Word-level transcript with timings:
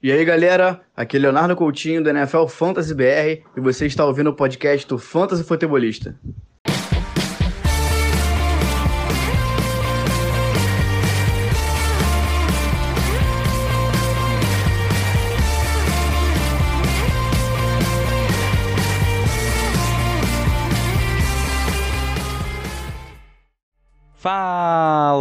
E 0.00 0.12
aí, 0.12 0.24
galera, 0.24 0.80
aqui 0.96 1.16
é 1.16 1.20
Leonardo 1.20 1.56
Coutinho 1.56 2.00
do 2.00 2.08
NFL 2.08 2.46
Fantasy 2.46 2.94
BR 2.94 3.42
e 3.56 3.60
você 3.60 3.84
está 3.84 4.04
ouvindo 4.04 4.30
o 4.30 4.32
podcast 4.32 4.86
do 4.86 4.96
Fantasy 4.96 5.42
Futebolista. 5.42 6.14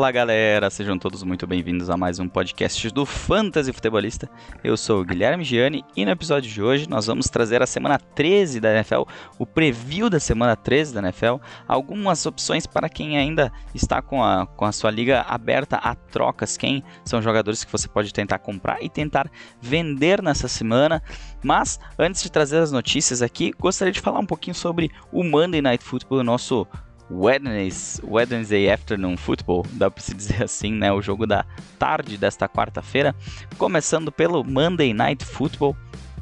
Fala 0.07 0.13
galera, 0.13 0.69
sejam 0.69 0.97
todos 0.97 1.21
muito 1.21 1.45
bem-vindos 1.45 1.89
a 1.89 1.97
mais 1.97 2.17
um 2.17 2.29
podcast 2.29 2.89
do 2.91 3.05
Fantasy 3.05 3.73
Futebolista. 3.73 4.29
Eu 4.63 4.77
sou 4.77 5.01
o 5.01 5.03
Guilherme 5.03 5.43
Gianni 5.43 5.83
e 5.97 6.05
no 6.05 6.11
episódio 6.11 6.49
de 6.49 6.63
hoje 6.63 6.87
nós 6.87 7.07
vamos 7.07 7.27
trazer 7.27 7.61
a 7.61 7.68
semana 7.68 7.99
13 7.99 8.61
da 8.61 8.73
NFL, 8.73 9.01
o 9.37 9.46
preview 9.46 10.09
da 10.09 10.18
semana 10.18 10.55
13 10.55 10.93
da 10.93 11.01
NFL, 11.01 11.41
algumas 11.68 12.25
opções 12.25 12.65
para 12.65 12.87
quem 12.87 13.18
ainda 13.18 13.51
está 13.75 14.01
com 14.01 14.23
a, 14.23 14.47
com 14.47 14.63
a 14.63 14.71
sua 14.71 14.91
liga 14.91 15.23
aberta 15.23 15.75
a 15.75 15.93
trocas, 15.93 16.55
quem 16.55 16.85
são 17.04 17.21
jogadores 17.21 17.65
que 17.65 17.71
você 17.74 17.89
pode 17.89 18.13
tentar 18.13 18.39
comprar 18.39 18.82
e 18.82 18.89
tentar 18.89 19.29
vender 19.60 20.21
nessa 20.21 20.47
semana. 20.47 21.04
Mas 21.43 21.82
antes 21.99 22.24
de 22.24 22.32
trazer 22.32 22.60
as 22.60 22.71
notícias 22.71 23.21
aqui, 23.21 23.51
gostaria 23.60 23.91
de 23.91 23.99
falar 23.99 24.19
um 24.19 24.25
pouquinho 24.25 24.55
sobre 24.55 24.89
o 25.11 25.21
Monday 25.21 25.61
Night 25.61 25.83
Football, 25.83 26.24
nosso 26.24 26.65
Wednesday, 27.10 27.71
Wednesday 28.04 28.71
Afternoon 28.71 29.18
Football, 29.18 29.66
dá 29.74 29.89
para 29.89 30.04
se 30.04 30.14
dizer 30.14 30.43
assim, 30.43 30.74
né? 30.74 30.92
O 30.92 31.02
jogo 31.02 31.25
da 31.25 31.46
tarde 31.80 32.17
desta 32.17 32.47
quarta-feira, 32.47 33.16
começando 33.58 34.11
pelo 34.11 34.44
Monday 34.44 34.94
Night 34.94 35.23
Football. 35.23 35.75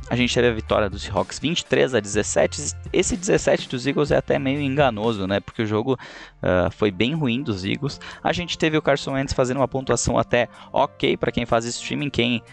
A 0.08 0.16
gente 0.16 0.36
teve 0.36 0.48
a 0.48 0.54
vitória 0.54 0.88
dos 0.88 1.02
Seahawks 1.02 1.40
23 1.40 1.96
a 1.96 2.00
17. 2.00 2.76
Esse 2.94 3.18
17 3.18 3.68
dos 3.68 3.88
Eagles 3.88 4.12
é 4.12 4.18
até 4.18 4.38
meio 4.38 4.62
enganoso, 4.62 5.26
né? 5.26 5.40
Porque 5.40 5.64
o 5.64 5.66
jogo 5.66 5.94
uh, 5.94 6.70
foi 6.70 6.92
bem 6.92 7.16
ruim 7.16 7.42
dos 7.42 7.66
Eagles. 7.66 8.00
A 8.24 8.32
gente 8.32 8.56
teve 8.56 8.78
o 8.78 8.84
Carson 8.84 9.14
Wentz 9.14 9.34
fazendo 9.34 9.58
uma 9.58 9.68
pontuação 9.68 10.20
até 10.20 10.48
ok 10.72 11.18
para 11.18 11.32
quem 11.32 11.44
faz 11.48 11.66
streaming, 11.66 12.12
quem 12.12 12.44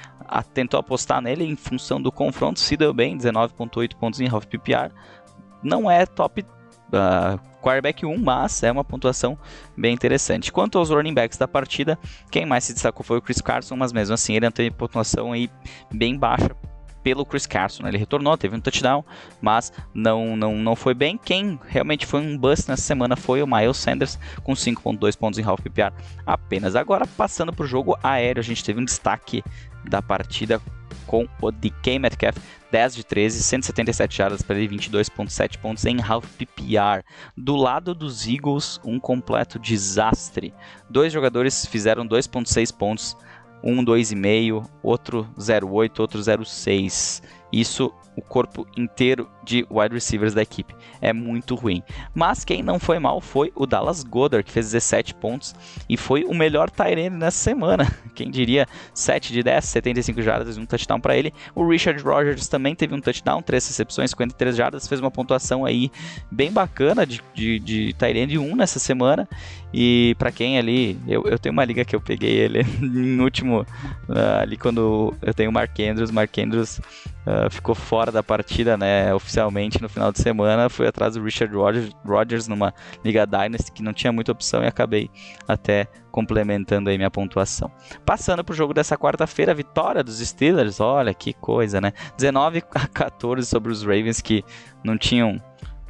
tentou 0.54 0.80
apostar 0.80 1.20
nele 1.20 1.44
em 1.44 1.54
função 1.54 2.00
do 2.00 2.10
confronto, 2.10 2.58
se 2.58 2.74
deu 2.74 2.94
bem, 2.94 3.18
19.8 3.18 3.96
pontos 3.96 4.18
em 4.20 4.28
half 4.28 4.46
PPR. 4.46 4.90
Não 5.62 5.90
é 5.90 6.06
top 6.06 6.42
uh, 6.92 7.38
quarterback 7.60 8.04
1, 8.04 8.18
mas 8.18 8.62
é 8.62 8.70
uma 8.70 8.84
pontuação 8.84 9.38
bem 9.76 9.94
interessante. 9.94 10.52
Quanto 10.52 10.78
aos 10.78 10.90
running 10.90 11.14
backs 11.14 11.38
da 11.38 11.48
partida, 11.48 11.98
quem 12.30 12.44
mais 12.44 12.64
se 12.64 12.72
destacou 12.72 13.04
foi 13.04 13.18
o 13.18 13.22
Chris 13.22 13.40
Carson, 13.40 13.76
mas 13.76 13.92
mesmo 13.92 14.14
assim 14.14 14.34
ele 14.34 14.50
teve 14.50 14.70
pontuação 14.70 15.32
aí 15.32 15.50
bem 15.92 16.18
baixa 16.18 16.54
pelo 17.02 17.26
Chris 17.26 17.46
Carson. 17.46 17.82
Né? 17.82 17.90
Ele 17.90 17.98
retornou, 17.98 18.36
teve 18.36 18.56
um 18.56 18.60
touchdown, 18.60 19.04
mas 19.40 19.72
não, 19.92 20.36
não, 20.36 20.56
não 20.56 20.76
foi 20.76 20.94
bem. 20.94 21.18
Quem 21.18 21.58
realmente 21.66 22.06
foi 22.06 22.20
um 22.20 22.36
bust 22.36 22.68
nessa 22.68 22.82
semana 22.82 23.16
foi 23.16 23.42
o 23.42 23.46
Miles 23.46 23.76
Sanders, 23.76 24.18
com 24.42 24.52
5.2 24.52 25.16
pontos 25.16 25.38
em 25.38 25.44
half 25.44 25.60
PPR 25.60 25.92
apenas. 26.26 26.76
Agora, 26.76 27.06
passando 27.06 27.52
para 27.52 27.64
o 27.64 27.68
jogo 27.68 27.98
aéreo, 28.02 28.40
a 28.40 28.44
gente 28.44 28.64
teve 28.64 28.80
um 28.80 28.84
destaque 28.84 29.42
da 29.84 30.00
partida 30.00 30.60
com 31.06 31.26
o 31.40 31.50
DK 31.50 31.98
Metcalf, 31.98 32.36
10 32.70 32.94
de 32.96 33.04
13, 33.04 33.42
177 33.42 34.16
jardas 34.16 34.42
para 34.42 34.58
ele, 34.58 34.76
22.7 34.76 35.58
pontos 35.58 35.84
em 35.84 36.00
half 36.00 36.26
PPR. 36.36 37.04
Do 37.36 37.56
lado 37.56 37.94
dos 37.94 38.26
Eagles, 38.26 38.80
um 38.84 38.98
completo 38.98 39.58
desastre. 39.58 40.54
Dois 40.88 41.12
jogadores 41.12 41.66
fizeram 41.66 42.06
2.6 42.06 42.74
pontos, 42.74 43.16
um 43.62 43.84
2,5, 43.84 44.68
outro 44.82 45.28
0,8, 45.38 46.00
outro 46.00 46.20
0,6. 46.20 47.22
Isso 47.52 47.92
o 48.16 48.22
corpo 48.22 48.66
inteiro 48.76 49.28
de 49.44 49.66
wide 49.70 49.94
receivers 49.94 50.34
da 50.34 50.42
equipe. 50.42 50.74
É 51.00 51.12
muito 51.12 51.54
ruim. 51.54 51.82
Mas 52.14 52.44
quem 52.44 52.62
não 52.62 52.78
foi 52.78 52.98
mal 52.98 53.20
foi 53.20 53.52
o 53.54 53.66
Dallas 53.66 54.02
Goddard, 54.04 54.44
que 54.44 54.52
fez 54.52 54.66
17 54.66 55.14
pontos 55.14 55.54
e 55.88 55.96
foi 55.96 56.24
o 56.24 56.34
melhor 56.34 56.70
tight 56.70 57.10
nessa 57.10 57.38
semana. 57.38 57.90
Quem 58.14 58.30
diria 58.30 58.66
7 58.94 59.32
de 59.32 59.42
10, 59.42 59.64
75 59.64 60.22
jardas 60.22 60.56
e 60.56 60.60
um 60.60 60.66
touchdown 60.66 61.00
para 61.00 61.16
ele. 61.16 61.32
O 61.54 61.66
Richard 61.66 62.02
Rogers 62.02 62.48
também 62.48 62.74
teve 62.74 62.94
um 62.94 63.00
touchdown, 63.00 63.42
3 63.42 63.66
recepções, 63.66 64.10
53 64.10 64.54
jardas, 64.54 64.86
fez 64.86 65.00
uma 65.00 65.10
pontuação 65.10 65.64
aí 65.64 65.90
bem 66.30 66.52
bacana 66.52 67.06
de, 67.06 67.20
de, 67.34 67.58
de 67.58 67.92
tight 67.94 68.38
1 68.38 68.56
nessa 68.56 68.78
semana. 68.78 69.28
E 69.72 70.14
para 70.18 70.30
quem 70.30 70.58
ali, 70.58 70.98
eu, 71.08 71.24
eu 71.24 71.38
tenho 71.38 71.52
uma 71.52 71.64
liga 71.64 71.84
que 71.84 71.96
eu 71.96 72.00
peguei 72.00 72.32
ele 72.32 72.62
no 72.80 73.24
último, 73.24 73.62
uh, 73.62 74.40
ali 74.40 74.56
quando 74.56 75.14
eu 75.22 75.32
tenho 75.32 75.50
o 75.50 75.52
Mark 75.52 75.78
Andrews, 75.80 76.10
Mark 76.10 76.36
Andrews 76.38 76.78
uh, 76.78 77.50
ficou 77.50 77.74
fora 77.74 78.12
da 78.12 78.22
partida, 78.22 78.76
né, 78.76 79.14
oficialmente 79.14 79.80
no 79.80 79.88
final 79.88 80.12
de 80.12 80.20
semana, 80.20 80.68
fui 80.68 80.86
atrás 80.86 81.14
do 81.14 81.22
Richard 81.22 81.54
Rogers 82.04 82.48
numa 82.48 82.74
liga 83.02 83.26
Dynasty 83.26 83.72
que 83.72 83.82
não 83.82 83.94
tinha 83.94 84.12
muita 84.12 84.32
opção 84.32 84.62
e 84.62 84.66
acabei 84.66 85.10
até 85.48 85.86
complementando 86.10 86.90
aí 86.90 86.98
minha 86.98 87.10
pontuação. 87.10 87.70
Passando 88.04 88.44
para 88.44 88.52
o 88.52 88.56
jogo 88.56 88.74
dessa 88.74 88.98
quarta-feira, 88.98 89.54
vitória 89.54 90.04
dos 90.04 90.18
Steelers, 90.18 90.80
olha 90.80 91.14
que 91.14 91.32
coisa, 91.32 91.80
né, 91.80 91.92
19 92.18 92.62
a 92.74 92.86
14 92.86 93.46
sobre 93.48 93.72
os 93.72 93.82
Ravens 93.82 94.20
que 94.20 94.44
não 94.84 94.98
tinham 94.98 95.40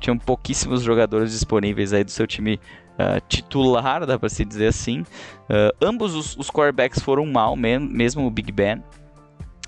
tinham 0.03 0.19
pouquíssimos 0.19 0.82
jogadores 0.82 1.31
disponíveis 1.31 1.92
aí 1.92 2.03
do 2.03 2.10
seu 2.10 2.26
time 2.26 2.59
uh, 2.94 3.20
titular, 3.28 4.06
dá 4.06 4.19
para 4.19 4.28
se 4.28 4.44
dizer 4.44 4.66
assim. 4.66 5.00
Uh, 5.00 5.75
ambos 5.80 6.14
os, 6.14 6.36
os 6.36 6.50
quarterbacks 6.50 7.00
foram 7.00 7.26
mal, 7.26 7.56
mesmo 7.56 8.26
o 8.26 8.30
Big 8.30 8.50
Ben. 8.53 8.82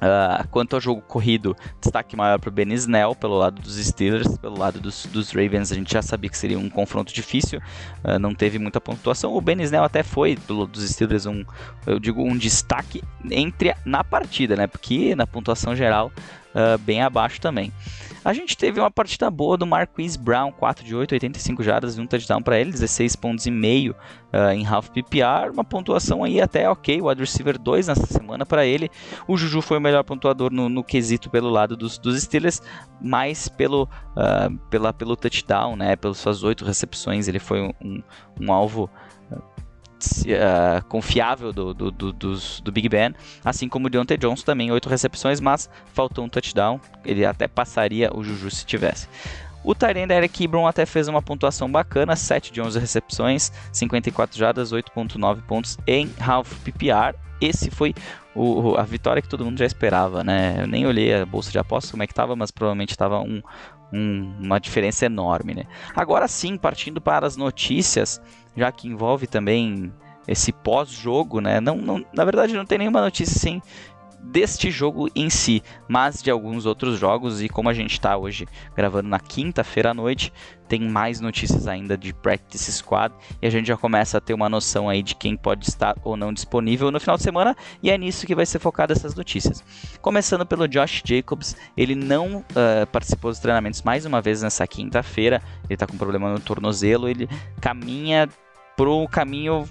Uh, 0.04 0.46
quanto 0.50 0.74
ao 0.74 0.80
jogo 0.80 1.00
corrido, 1.00 1.56
destaque 1.80 2.16
maior 2.16 2.38
para 2.38 2.48
o 2.48 2.52
Ben 2.52 2.70
Snell 2.74 3.14
pelo 3.14 3.38
lado 3.38 3.62
dos 3.62 3.76
Steelers, 3.76 4.36
pelo 4.36 4.58
lado 4.58 4.78
dos, 4.80 5.06
dos, 5.06 5.30
Ravens 5.30 5.70
a 5.70 5.74
gente 5.74 5.92
já 5.92 6.02
sabia 6.02 6.28
que 6.28 6.36
seria 6.36 6.58
um 6.58 6.68
confronto 6.68 7.14
difícil, 7.14 7.60
uh, 8.04 8.18
não 8.18 8.34
teve 8.34 8.58
muita 8.58 8.80
pontuação. 8.80 9.32
O 9.34 9.40
Ben 9.40 9.62
Snell 9.62 9.84
até 9.84 10.02
foi 10.02 10.36
pelo 10.36 10.66
dos 10.66 10.86
Steelers 10.90 11.26
um, 11.26 11.42
eu 11.86 11.98
digo 11.98 12.22
um 12.22 12.36
destaque 12.36 13.02
entre 13.30 13.74
na 13.84 14.04
partida, 14.04 14.56
né? 14.56 14.66
Porque 14.66 15.14
na 15.14 15.26
pontuação 15.26 15.74
geral 15.74 16.12
uh, 16.54 16.76
bem 16.78 17.00
abaixo 17.00 17.40
também. 17.40 17.72
A 18.24 18.32
gente 18.32 18.56
teve 18.56 18.80
uma 18.80 18.90
partida 18.90 19.30
boa 19.30 19.54
do 19.56 19.66
Marquise 19.66 20.18
Brown, 20.18 20.50
4 20.50 20.82
de 20.82 20.96
8, 20.96 21.12
85 21.12 21.62
jardas 21.62 21.98
e 21.98 22.00
um 22.00 22.06
touchdown 22.06 22.40
para 22.40 22.58
ele, 22.58 22.70
16 22.70 23.16
pontos 23.16 23.44
e 23.44 23.50
meio 23.50 23.94
uh, 24.32 24.50
em 24.50 24.66
half 24.66 24.88
PPR, 24.88 25.52
uma 25.52 25.62
pontuação 25.62 26.24
aí 26.24 26.40
até 26.40 26.68
ok, 26.68 27.02
o 27.02 27.08
wide 27.08 27.20
receiver 27.20 27.58
2 27.58 27.88
nessa 27.88 28.06
semana 28.06 28.46
para 28.46 28.64
ele. 28.64 28.90
O 29.28 29.36
Juju 29.36 29.60
foi 29.60 29.76
o 29.76 29.80
melhor 29.80 30.02
pontuador 30.04 30.50
no, 30.50 30.70
no 30.70 30.82
quesito 30.82 31.28
pelo 31.28 31.50
lado 31.50 31.76
dos, 31.76 31.98
dos 31.98 32.18
Steelers, 32.22 32.62
mais 32.98 33.46
pelo, 33.46 33.82
uh, 33.82 34.56
pela, 34.70 34.90
pelo 34.90 35.16
touchdown, 35.16 35.76
né, 35.76 35.94
pelas 35.94 36.16
suas 36.16 36.42
8 36.42 36.64
recepções, 36.64 37.28
ele 37.28 37.38
foi 37.38 37.60
um, 37.60 37.72
um, 37.84 38.02
um 38.40 38.52
alvo 38.52 38.88
uh, 40.22 40.84
confiável 40.88 41.52
do, 41.52 41.74
do, 41.74 41.90
do, 41.90 42.12
dos, 42.12 42.60
do 42.60 42.72
Big 42.72 42.88
Ben, 42.88 43.14
assim 43.44 43.68
como 43.68 43.86
o 43.86 43.90
Deontay 43.90 44.16
Johnson 44.16 44.44
também, 44.44 44.70
oito 44.70 44.88
recepções, 44.88 45.40
mas 45.40 45.68
faltou 45.92 46.24
um 46.24 46.28
touchdown, 46.28 46.80
ele 47.04 47.24
até 47.24 47.46
passaria 47.46 48.10
o 48.14 48.22
Juju 48.22 48.50
se 48.50 48.64
tivesse. 48.64 49.08
O 49.64 49.74
Tyrande 49.74 50.12
Eric 50.12 50.44
Ebron 50.44 50.66
até 50.66 50.84
fez 50.84 51.08
uma 51.08 51.22
pontuação 51.22 51.72
bacana, 51.72 52.14
7 52.14 52.52
de 52.52 52.60
11 52.60 52.78
recepções, 52.78 53.50
54 53.72 54.38
jardas, 54.38 54.72
8.9 54.72 55.40
pontos 55.42 55.78
em 55.86 56.12
half 56.20 56.52
PPR. 56.62 57.16
Esse 57.40 57.70
foi 57.70 57.94
o, 58.34 58.76
a 58.76 58.82
vitória 58.82 59.22
que 59.22 59.28
todo 59.28 59.44
mundo 59.44 59.58
já 59.58 59.64
esperava, 59.64 60.22
né? 60.22 60.56
Eu 60.60 60.66
nem 60.66 60.86
olhei 60.86 61.14
a 61.14 61.24
bolsa 61.24 61.50
de 61.50 61.58
apostas 61.58 61.90
como 61.90 62.02
é 62.02 62.06
que 62.06 62.12
estava, 62.12 62.36
mas 62.36 62.50
provavelmente 62.50 62.90
estava 62.90 63.20
um, 63.20 63.40
um, 63.92 64.34
uma 64.40 64.58
diferença 64.58 65.06
enorme, 65.06 65.54
né? 65.54 65.64
Agora 65.94 66.28
sim, 66.28 66.56
partindo 66.56 67.00
para 67.00 67.26
as 67.26 67.36
notícias, 67.36 68.20
já 68.56 68.70
que 68.72 68.88
envolve 68.88 69.26
também 69.26 69.92
esse 70.26 70.52
pós-jogo, 70.52 71.40
né? 71.40 71.60
Não, 71.60 71.76
não, 71.76 72.04
na 72.12 72.24
verdade, 72.24 72.54
não 72.54 72.64
tem 72.64 72.78
nenhuma 72.78 73.00
notícia 73.00 73.36
assim 73.36 73.60
deste 74.24 74.70
jogo 74.70 75.08
em 75.14 75.28
si, 75.28 75.62
mas 75.88 76.22
de 76.22 76.30
alguns 76.30 76.66
outros 76.66 76.98
jogos. 76.98 77.42
E 77.42 77.48
como 77.48 77.68
a 77.68 77.74
gente 77.74 77.92
está 77.92 78.16
hoje 78.16 78.46
gravando 78.74 79.08
na 79.08 79.20
quinta-feira 79.20 79.90
à 79.90 79.94
noite, 79.94 80.32
tem 80.68 80.80
mais 80.80 81.20
notícias 81.20 81.68
ainda 81.68 81.96
de 81.96 82.12
Practice 82.12 82.72
Squad 82.72 83.14
e 83.40 83.46
a 83.46 83.50
gente 83.50 83.66
já 83.66 83.76
começa 83.76 84.18
a 84.18 84.20
ter 84.20 84.32
uma 84.32 84.48
noção 84.48 84.88
aí 84.88 85.02
de 85.02 85.14
quem 85.14 85.36
pode 85.36 85.68
estar 85.68 85.94
ou 86.02 86.16
não 86.16 86.32
disponível 86.32 86.90
no 86.90 86.98
final 86.98 87.16
de 87.16 87.22
semana. 87.22 87.54
E 87.82 87.90
é 87.90 87.98
nisso 87.98 88.26
que 88.26 88.34
vai 88.34 88.46
ser 88.46 88.58
focado 88.58 88.92
essas 88.92 89.14
notícias. 89.14 89.62
Começando 90.00 90.46
pelo 90.46 90.66
Josh 90.66 91.02
Jacobs, 91.04 91.56
ele 91.76 91.94
não 91.94 92.38
uh, 92.38 92.86
participou 92.90 93.30
dos 93.30 93.40
treinamentos 93.40 93.82
mais 93.82 94.06
uma 94.06 94.20
vez 94.20 94.42
nessa 94.42 94.66
quinta-feira. 94.66 95.42
Ele 95.64 95.74
está 95.74 95.86
com 95.86 95.96
problema 95.96 96.32
no 96.32 96.40
tornozelo, 96.40 97.08
ele 97.08 97.28
caminha 97.60 98.28
pro 98.76 99.06
caminho 99.08 99.68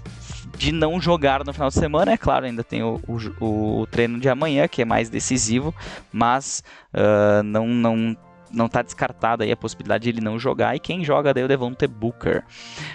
de 0.56 0.72
não 0.72 1.00
jogar 1.00 1.44
no 1.44 1.52
final 1.52 1.68
de 1.68 1.74
semana. 1.74 2.12
É 2.12 2.16
claro, 2.16 2.46
ainda 2.46 2.64
tem 2.64 2.82
o, 2.82 3.00
o, 3.06 3.80
o 3.80 3.86
treino 3.86 4.18
de 4.18 4.28
amanhã, 4.28 4.68
que 4.68 4.82
é 4.82 4.84
mais 4.84 5.08
decisivo, 5.08 5.74
mas 6.12 6.62
uh, 6.92 7.42
não, 7.42 7.66
não, 7.66 8.16
não 8.50 8.66
está 8.66 8.82
descartada 8.82 9.44
aí 9.44 9.52
a 9.52 9.56
possibilidade 9.56 10.04
de 10.04 10.10
ele 10.10 10.20
não 10.20 10.38
jogar. 10.38 10.74
E 10.74 10.80
quem 10.80 11.04
joga 11.04 11.34
daí 11.34 11.42
é 11.42 11.46
o 11.46 11.48
Devontae 11.48 11.88
Booker. 11.88 12.44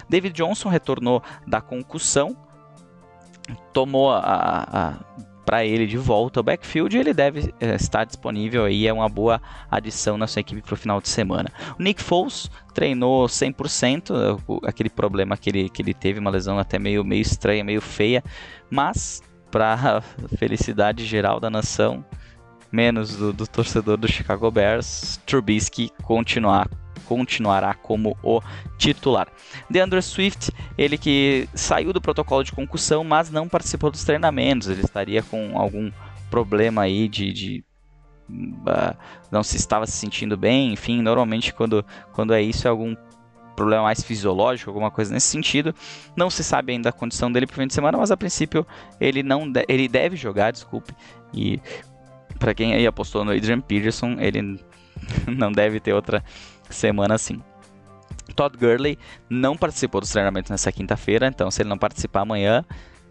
David 0.08 0.34
Johnson 0.36 0.70
retornou 0.70 1.22
da 1.46 1.62
concussão, 1.62 2.36
tomou 3.74 4.12
a, 4.12 4.20
a 4.22 4.94
para 5.50 5.66
ele 5.66 5.88
de 5.88 5.98
volta 5.98 6.40
ao 6.40 6.44
backfield, 6.44 6.96
ele 6.96 7.12
deve 7.12 7.52
é, 7.60 7.74
estar 7.74 8.04
disponível 8.04 8.66
aí, 8.66 8.86
é 8.86 8.94
uma 8.94 9.10
boa 9.10 9.42
adição 9.72 10.16
na 10.16 10.28
sua 10.28 10.42
equipe 10.42 10.62
para 10.62 10.76
o 10.76 10.78
final 10.78 11.02
de 11.02 11.10
semana. 11.10 11.50
O 11.80 11.82
Nick 11.82 12.04
Foles 12.04 12.52
treinou 12.72 13.26
100%, 13.26 14.44
aquele 14.64 14.92
problema 14.92 15.36
que 15.36 15.50
ele, 15.50 15.68
que 15.68 15.82
ele 15.82 15.96
teve, 15.96 16.20
uma 16.20 16.30
lesão 16.30 16.60
até 16.60 16.78
meio, 16.78 17.04
meio 17.04 17.24
estranha, 17.24 17.64
meio 17.64 17.82
feia, 17.82 18.24
mas 18.70 19.24
para 19.50 20.02
felicidade 20.38 21.04
geral 21.04 21.40
da 21.40 21.50
nação, 21.50 22.06
menos 22.72 23.16
do, 23.16 23.34
do 23.34 23.48
torcedor 23.48 23.98
do 23.98 24.08
Chicago 24.08 24.52
Bears, 24.52 25.20
Trubisky 25.26 25.92
continuar 26.04 26.70
continuará 27.10 27.74
como 27.74 28.16
o 28.22 28.40
titular. 28.78 29.28
DeAndre 29.68 30.00
Swift, 30.00 30.52
ele 30.78 30.96
que 30.96 31.50
saiu 31.56 31.92
do 31.92 32.00
protocolo 32.00 32.44
de 32.44 32.52
concussão, 32.52 33.04
mas 33.04 33.32
não 33.32 33.50
participou 33.50 33.90
dos 33.90 34.04
treinamentos, 34.04 34.70
ele 34.70 34.82
estaria 34.82 35.24
com 35.24 35.58
algum 35.58 35.92
problema 36.30 36.84
aí 36.84 37.08
de, 37.08 37.34
de 37.34 37.64
uh, 38.30 38.96
não 39.32 39.42
se 39.42 39.58
estava 39.58 39.88
se 39.88 39.94
sentindo 39.94 40.38
bem, 40.38 40.72
enfim, 40.72 41.02
normalmente 41.02 41.52
quando, 41.52 41.84
quando 42.14 42.32
é 42.32 42.42
isso 42.44 42.68
é 42.68 42.70
algum 42.70 42.96
problema 43.56 43.84
mais 43.84 44.04
fisiológico, 44.04 44.70
alguma 44.70 44.92
coisa 44.92 45.12
nesse 45.12 45.28
sentido. 45.28 45.74
Não 46.16 46.30
se 46.30 46.44
sabe 46.44 46.74
ainda 46.74 46.90
a 46.90 46.94
condição 46.94 47.32
dele 47.32 47.48
para 47.48 47.56
o 47.56 47.58
fim 47.58 47.68
de 47.68 47.74
semana, 47.74 47.98
mas 47.98 48.12
a 48.12 48.16
princípio 48.16 48.66
ele 49.02 49.24
não 49.24 49.52
de 49.52 49.66
ele 49.68 49.88
deve 49.88 50.16
jogar, 50.16 50.52
desculpe. 50.52 50.94
E 51.34 51.60
para 52.38 52.54
quem 52.54 52.74
aí 52.74 52.86
apostou 52.86 53.26
no 53.26 53.32
Adrian 53.32 53.60
Peterson, 53.60 54.16
ele 54.20 54.60
não 55.28 55.52
deve 55.52 55.80
ter 55.80 55.94
outra 55.94 56.24
semana 56.70 57.16
assim. 57.16 57.42
Todd 58.36 58.56
Gurley 58.58 58.98
não 59.30 59.58
participou 59.58 60.02
dos 60.02 60.12
treinamentos 60.12 60.52
nessa 60.52 60.72
quinta-feira, 60.72 61.28
então 61.28 61.50
se 61.50 61.62
ele 61.62 61.70
não 61.70 61.78
participar 61.78 62.22
amanhã, 62.22 62.64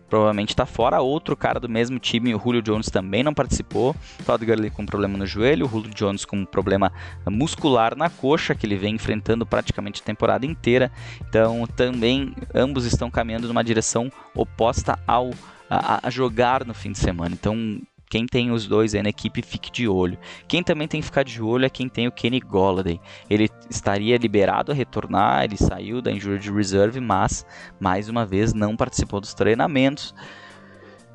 provavelmente 0.08 0.50
está 0.50 0.64
fora. 0.64 1.00
Outro 1.00 1.36
cara 1.36 1.60
do 1.60 1.68
mesmo 1.68 1.98
time, 1.98 2.34
o 2.34 2.40
Julio 2.40 2.62
Jones, 2.62 2.88
também 2.88 3.22
não 3.22 3.34
participou. 3.34 3.94
Todd 4.24 4.44
Gurley 4.44 4.70
com 4.70 4.86
problema 4.86 5.18
no 5.18 5.26
joelho, 5.26 5.66
o 5.66 5.68
Julio 5.68 5.92
Jones 5.94 6.24
com 6.24 6.44
problema 6.44 6.92
muscular 7.26 7.94
na 7.96 8.08
coxa, 8.08 8.54
que 8.54 8.66
ele 8.66 8.76
vem 8.76 8.94
enfrentando 8.94 9.44
praticamente 9.44 10.00
a 10.00 10.04
temporada 10.04 10.46
inteira. 10.46 10.90
Então 11.28 11.66
também 11.76 12.34
ambos 12.54 12.84
estão 12.84 13.10
caminhando 13.10 13.48
numa 13.48 13.62
direção 13.62 14.10
oposta 14.34 14.98
ao 15.06 15.30
a, 15.70 16.06
a 16.06 16.10
jogar 16.10 16.64
no 16.64 16.74
fim 16.74 16.92
de 16.92 16.98
semana. 16.98 17.34
Então 17.34 17.78
quem 18.08 18.26
tem 18.26 18.50
os 18.50 18.66
dois 18.66 18.94
aí 18.94 19.02
na 19.02 19.10
equipe, 19.10 19.42
fique 19.42 19.70
de 19.70 19.86
olho. 19.86 20.18
Quem 20.46 20.62
também 20.62 20.88
tem 20.88 21.00
que 21.00 21.06
ficar 21.06 21.22
de 21.22 21.42
olho 21.42 21.66
é 21.66 21.70
quem 21.70 21.88
tem 21.88 22.08
o 22.08 22.12
Kenny 22.12 22.40
Golladay. 22.40 23.00
Ele 23.28 23.50
estaria 23.68 24.16
liberado 24.16 24.72
a 24.72 24.74
retornar, 24.74 25.44
ele 25.44 25.56
saiu 25.56 26.00
da 26.00 26.10
Injured 26.10 26.50
Reserve, 26.50 27.00
mas 27.00 27.44
mais 27.78 28.08
uma 28.08 28.24
vez 28.24 28.54
não 28.54 28.76
participou 28.76 29.20
dos 29.20 29.34
treinamentos. 29.34 30.14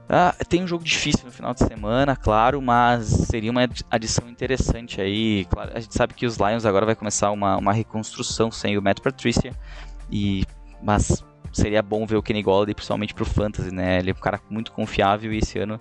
Ah, 0.07 0.35
tem 0.47 0.61
um 0.63 0.67
jogo 0.67 0.83
difícil 0.83 1.25
no 1.25 1.31
final 1.31 1.53
de 1.53 1.65
semana, 1.65 2.15
claro, 2.15 2.61
mas 2.61 3.07
seria 3.07 3.49
uma 3.49 3.67
adição 3.89 4.29
interessante 4.29 5.01
aí. 5.01 5.45
Claro, 5.45 5.71
a 5.73 5.79
gente 5.79 5.93
sabe 5.95 6.13
que 6.13 6.25
os 6.25 6.37
Lions 6.37 6.65
agora 6.65 6.85
vai 6.85 6.95
começar 6.95 7.31
uma, 7.31 7.57
uma 7.57 7.73
reconstrução 7.73 8.51
sem 8.51 8.77
o 8.77 8.81
Matt 8.81 8.99
Patricia, 8.99 9.53
e, 10.11 10.45
mas 10.83 11.23
seria 11.53 11.81
bom 11.81 12.05
ver 12.05 12.17
o 12.17 12.23
Kenny 12.23 12.41
Golladay, 12.41 12.73
principalmente 12.73 13.13
pro 13.13 13.25
Fantasy, 13.25 13.73
né? 13.73 13.99
Ele 13.99 14.11
é 14.11 14.13
um 14.13 14.21
cara 14.21 14.41
muito 14.49 14.71
confiável 14.71 15.31
e 15.31 15.37
esse 15.37 15.59
ano 15.59 15.79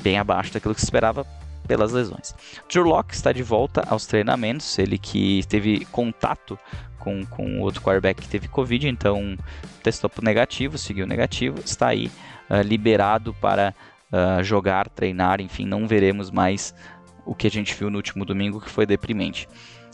bem 0.00 0.18
abaixo 0.18 0.52
daquilo 0.52 0.74
que 0.74 0.80
se 0.80 0.86
esperava 0.86 1.26
pelas 1.68 1.92
lesões. 1.92 2.34
Drew 2.68 2.84
Locke 2.84 3.14
está 3.14 3.30
de 3.30 3.42
volta 3.42 3.84
aos 3.88 4.06
treinamentos, 4.06 4.78
ele 4.78 4.98
que 4.98 5.42
teve 5.48 5.84
contato 5.86 6.58
com, 6.98 7.24
com 7.26 7.60
outro 7.60 7.80
quarterback 7.80 8.22
que 8.22 8.28
teve 8.28 8.48
Covid, 8.48 8.88
então 8.88 9.36
testou 9.82 10.10
negativo, 10.22 10.76
seguiu 10.76 11.06
negativo, 11.06 11.60
está 11.64 11.88
aí 11.88 12.10
uh, 12.48 12.60
liberado 12.62 13.32
para 13.34 13.74
uh, 14.12 14.42
jogar, 14.42 14.88
treinar, 14.88 15.40
enfim, 15.40 15.64
não 15.64 15.86
veremos 15.86 16.30
mais 16.30 16.74
o 17.24 17.34
que 17.34 17.46
a 17.46 17.50
gente 17.50 17.74
viu 17.74 17.90
no 17.90 17.96
último 17.96 18.24
domingo, 18.24 18.60
que 18.60 18.68
foi 18.68 18.84
deprimente. 18.84 19.48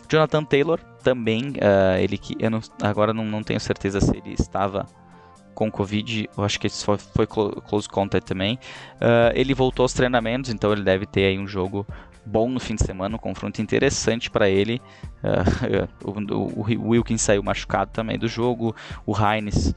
Jonathan 0.09 0.45
Taylor 0.45 0.81
também, 1.03 1.51
uh, 1.51 1.99
ele 1.99 2.17
que 2.17 2.37
eu 2.39 2.51
não, 2.51 2.61
agora 2.83 3.13
não, 3.13 3.25
não 3.25 3.43
tenho 3.43 3.61
certeza 3.61 4.01
se 4.01 4.17
ele 4.17 4.33
estava 4.33 4.87
com 5.57 5.71
Covid, 5.71 6.29
eu 6.37 6.45
acho 6.45 6.61
que 6.61 6.67
esse 6.67 6.85
foi, 6.85 6.99
foi 6.99 7.27
close 7.27 7.89
contact 7.89 8.29
também. 8.29 8.59
Uh, 8.97 9.33
ele 9.35 9.55
voltou 9.55 9.85
aos 9.85 9.95
treinamentos, 9.95 10.51
então 10.51 10.71
ele 10.71 10.83
deve 10.83 11.07
ter 11.07 11.25
aí 11.25 11.39
um 11.39 11.49
jogo 11.49 11.87
bom 12.27 12.51
no 12.51 12.61
fim 12.61 12.75
de 12.75 12.85
semana, 12.85 13.17
um 13.17 13.19
confronto 13.19 13.63
interessante 13.63 14.31
para 14.31 14.51
ele. 14.51 14.83
Uh, 15.25 15.89
o, 16.35 16.61
o, 16.61 16.89
Wilkins 16.91 17.23
saiu 17.23 17.43
machucado 17.43 17.91
também 17.91 18.19
do 18.19 18.29
jogo, 18.29 18.77
o 19.07 19.15
Heinz 19.17 19.75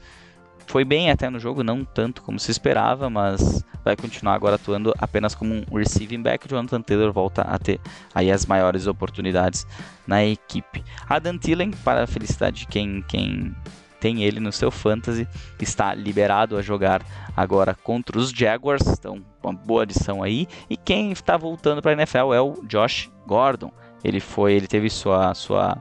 foi 0.66 0.84
bem 0.84 1.10
até 1.10 1.28
no 1.28 1.40
jogo, 1.40 1.64
não 1.64 1.82
tanto 1.84 2.22
como 2.22 2.38
se 2.38 2.50
esperava, 2.50 3.10
mas 3.10 3.64
vai 3.82 3.96
continuar 3.96 4.34
agora 4.34 4.54
atuando 4.54 4.94
apenas 4.98 5.34
como 5.34 5.54
um 5.54 5.76
receiving 5.76 6.22
back. 6.22 6.46
Jonathan 6.46 6.82
Taylor 6.82 7.12
volta 7.12 7.42
a 7.42 7.58
ter 7.58 7.80
aí 8.14 8.30
as 8.30 8.46
maiores 8.46 8.86
oportunidades 8.86 9.66
na 10.06 10.24
equipe. 10.24 10.84
Adam 11.08 11.38
Thielen, 11.38 11.72
para 11.72 12.04
a 12.04 12.06
felicidade 12.06 12.60
de 12.60 12.66
quem, 12.68 13.02
quem 13.08 13.52
tem 14.00 14.22
ele 14.22 14.40
no 14.40 14.50
seu 14.50 14.70
fantasy, 14.70 15.28
está 15.60 15.94
liberado 15.94 16.56
a 16.56 16.62
jogar 16.62 17.02
agora 17.36 17.74
contra 17.74 18.18
os 18.18 18.30
Jaguars, 18.30 18.82
então 18.86 19.22
uma 19.42 19.52
boa 19.52 19.82
adição 19.82 20.22
aí. 20.22 20.46
E 20.68 20.76
quem 20.76 21.12
está 21.12 21.36
voltando 21.36 21.82
para 21.82 21.92
a 21.92 21.94
NFL 21.94 22.32
é 22.32 22.40
o 22.40 22.54
Josh 22.66 23.10
Gordon. 23.26 23.70
Ele 24.02 24.18
foi, 24.18 24.54
ele 24.54 24.66
teve 24.66 24.88
sua 24.88 25.34
sua 25.34 25.74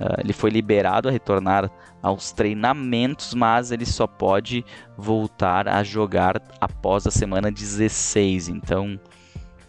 uh, 0.00 0.20
ele 0.20 0.32
foi 0.32 0.50
liberado 0.50 1.08
a 1.08 1.12
retornar 1.12 1.70
aos 2.02 2.32
treinamentos, 2.32 3.34
mas 3.34 3.72
ele 3.72 3.84
só 3.84 4.06
pode 4.06 4.64
voltar 4.96 5.68
a 5.68 5.82
jogar 5.82 6.40
após 6.60 7.06
a 7.06 7.10
semana 7.10 7.50
16. 7.50 8.48
Então, 8.48 8.98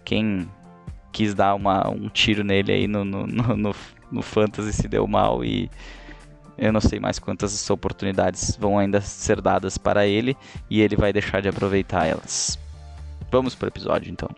quem 0.05 0.47
quis 1.11 1.33
dar 1.33 1.55
uma, 1.55 1.89
um 1.89 2.07
tiro 2.07 2.43
nele 2.43 2.71
aí 2.71 2.87
no, 2.87 3.03
no, 3.03 3.27
no, 3.27 3.57
no, 3.57 3.75
no 4.11 4.21
Fantasy 4.21 4.71
se 4.71 4.87
deu 4.87 5.05
mal 5.07 5.43
e 5.43 5.69
eu 6.61 6.71
não 6.71 6.79
sei 6.79 6.99
mais 6.99 7.17
quantas 7.17 7.67
oportunidades 7.71 8.55
vão 8.55 8.77
ainda 8.77 9.01
ser 9.01 9.41
dadas 9.41 9.79
para 9.79 10.05
ele 10.05 10.37
e 10.69 10.79
ele 10.79 10.95
vai 10.95 11.11
deixar 11.11 11.41
de 11.41 11.49
aproveitar 11.49 12.05
elas. 12.05 12.57
Vamos 13.31 13.55
para 13.55 13.65
o 13.65 13.69
episódio 13.69 14.11
então. 14.11 14.29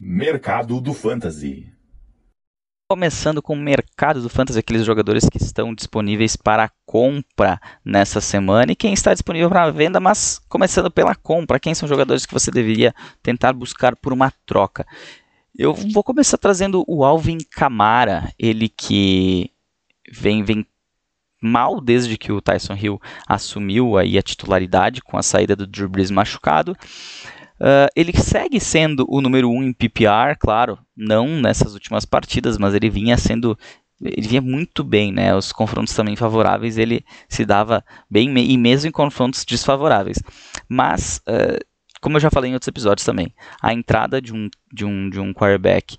Mercado 0.00 0.80
do 0.80 0.94
Fantasy. 0.94 1.72
Começando 2.88 3.42
com 3.42 3.54
o 3.54 3.56
mercado 3.56 4.20
do 4.20 4.28
Fantasy, 4.28 4.58
aqueles 4.58 4.84
jogadores 4.84 5.28
que 5.28 5.38
estão 5.38 5.74
disponíveis 5.74 6.36
para 6.36 6.70
compra 6.86 7.58
nessa 7.84 8.20
semana 8.20 8.70
e 8.70 8.76
quem 8.76 8.92
está 8.92 9.14
disponível 9.14 9.48
para 9.48 9.70
venda, 9.70 9.98
mas 9.98 10.38
começando 10.48 10.90
pela 10.90 11.14
compra, 11.14 11.58
quem 11.58 11.74
são 11.74 11.88
jogadores 11.88 12.26
que 12.26 12.34
você 12.34 12.50
deveria 12.50 12.94
tentar 13.22 13.52
buscar 13.54 13.96
por 13.96 14.12
uma 14.12 14.30
troca. 14.44 14.86
Eu 15.56 15.74
vou 15.74 16.02
começar 16.02 16.38
trazendo 16.38 16.84
o 16.88 17.04
Alvin 17.04 17.38
Kamara, 17.50 18.32
ele 18.38 18.68
que 18.68 19.50
vem, 20.10 20.42
vem 20.42 20.66
mal 21.42 21.80
desde 21.80 22.16
que 22.16 22.32
o 22.32 22.40
Tyson 22.40 22.74
Hill 22.74 23.00
assumiu 23.26 23.98
aí 23.98 24.16
a 24.16 24.22
titularidade 24.22 25.02
com 25.02 25.18
a 25.18 25.22
saída 25.22 25.54
do 25.54 25.66
Drew 25.66 25.88
Brees 25.88 26.10
machucado. 26.10 26.72
Uh, 27.60 27.86
ele 27.94 28.12
segue 28.16 28.58
sendo 28.58 29.04
o 29.08 29.20
número 29.20 29.48
1 29.50 29.56
um 29.56 29.62
em 29.62 29.72
PPR, 29.72 30.36
claro, 30.38 30.78
não 30.96 31.28
nessas 31.28 31.74
últimas 31.74 32.04
partidas, 32.04 32.58
mas 32.58 32.74
ele 32.74 32.88
vinha 32.88 33.16
sendo 33.16 33.56
ele 34.04 34.26
vinha 34.26 34.40
muito 34.40 34.82
bem, 34.82 35.12
né? 35.12 35.32
Os 35.32 35.52
confrontos 35.52 35.94
também 35.94 36.16
favoráveis 36.16 36.76
ele 36.76 37.04
se 37.28 37.44
dava 37.44 37.84
bem 38.10 38.36
e 38.36 38.58
mesmo 38.58 38.88
em 38.88 38.92
confrontos 38.92 39.44
desfavoráveis. 39.44 40.18
Mas 40.68 41.20
uh, 41.28 41.64
como 42.02 42.16
eu 42.16 42.20
já 42.20 42.30
falei 42.30 42.50
em 42.50 42.54
outros 42.54 42.68
episódios 42.68 43.06
também, 43.06 43.32
a 43.62 43.72
entrada 43.72 44.20
de 44.20 44.34
um, 44.34 44.50
de 44.72 44.84
um, 44.84 45.08
de 45.08 45.20
um 45.20 45.32
quarterback 45.32 45.96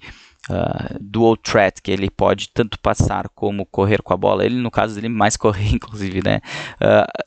uh, 0.49 0.99
dual 0.99 1.37
threat, 1.37 1.81
que 1.81 1.89
ele 1.89 2.09
pode 2.09 2.49
tanto 2.49 2.77
passar 2.77 3.29
como 3.29 3.65
correr 3.65 4.01
com 4.01 4.13
a 4.13 4.17
bola, 4.17 4.45
ele 4.45 4.55
no 4.55 4.69
caso 4.69 4.93
dele 4.93 5.07
mais 5.07 5.35
correr, 5.37 5.73
inclusive, 5.73 6.21
né? 6.23 6.41
Uh, 6.75 7.23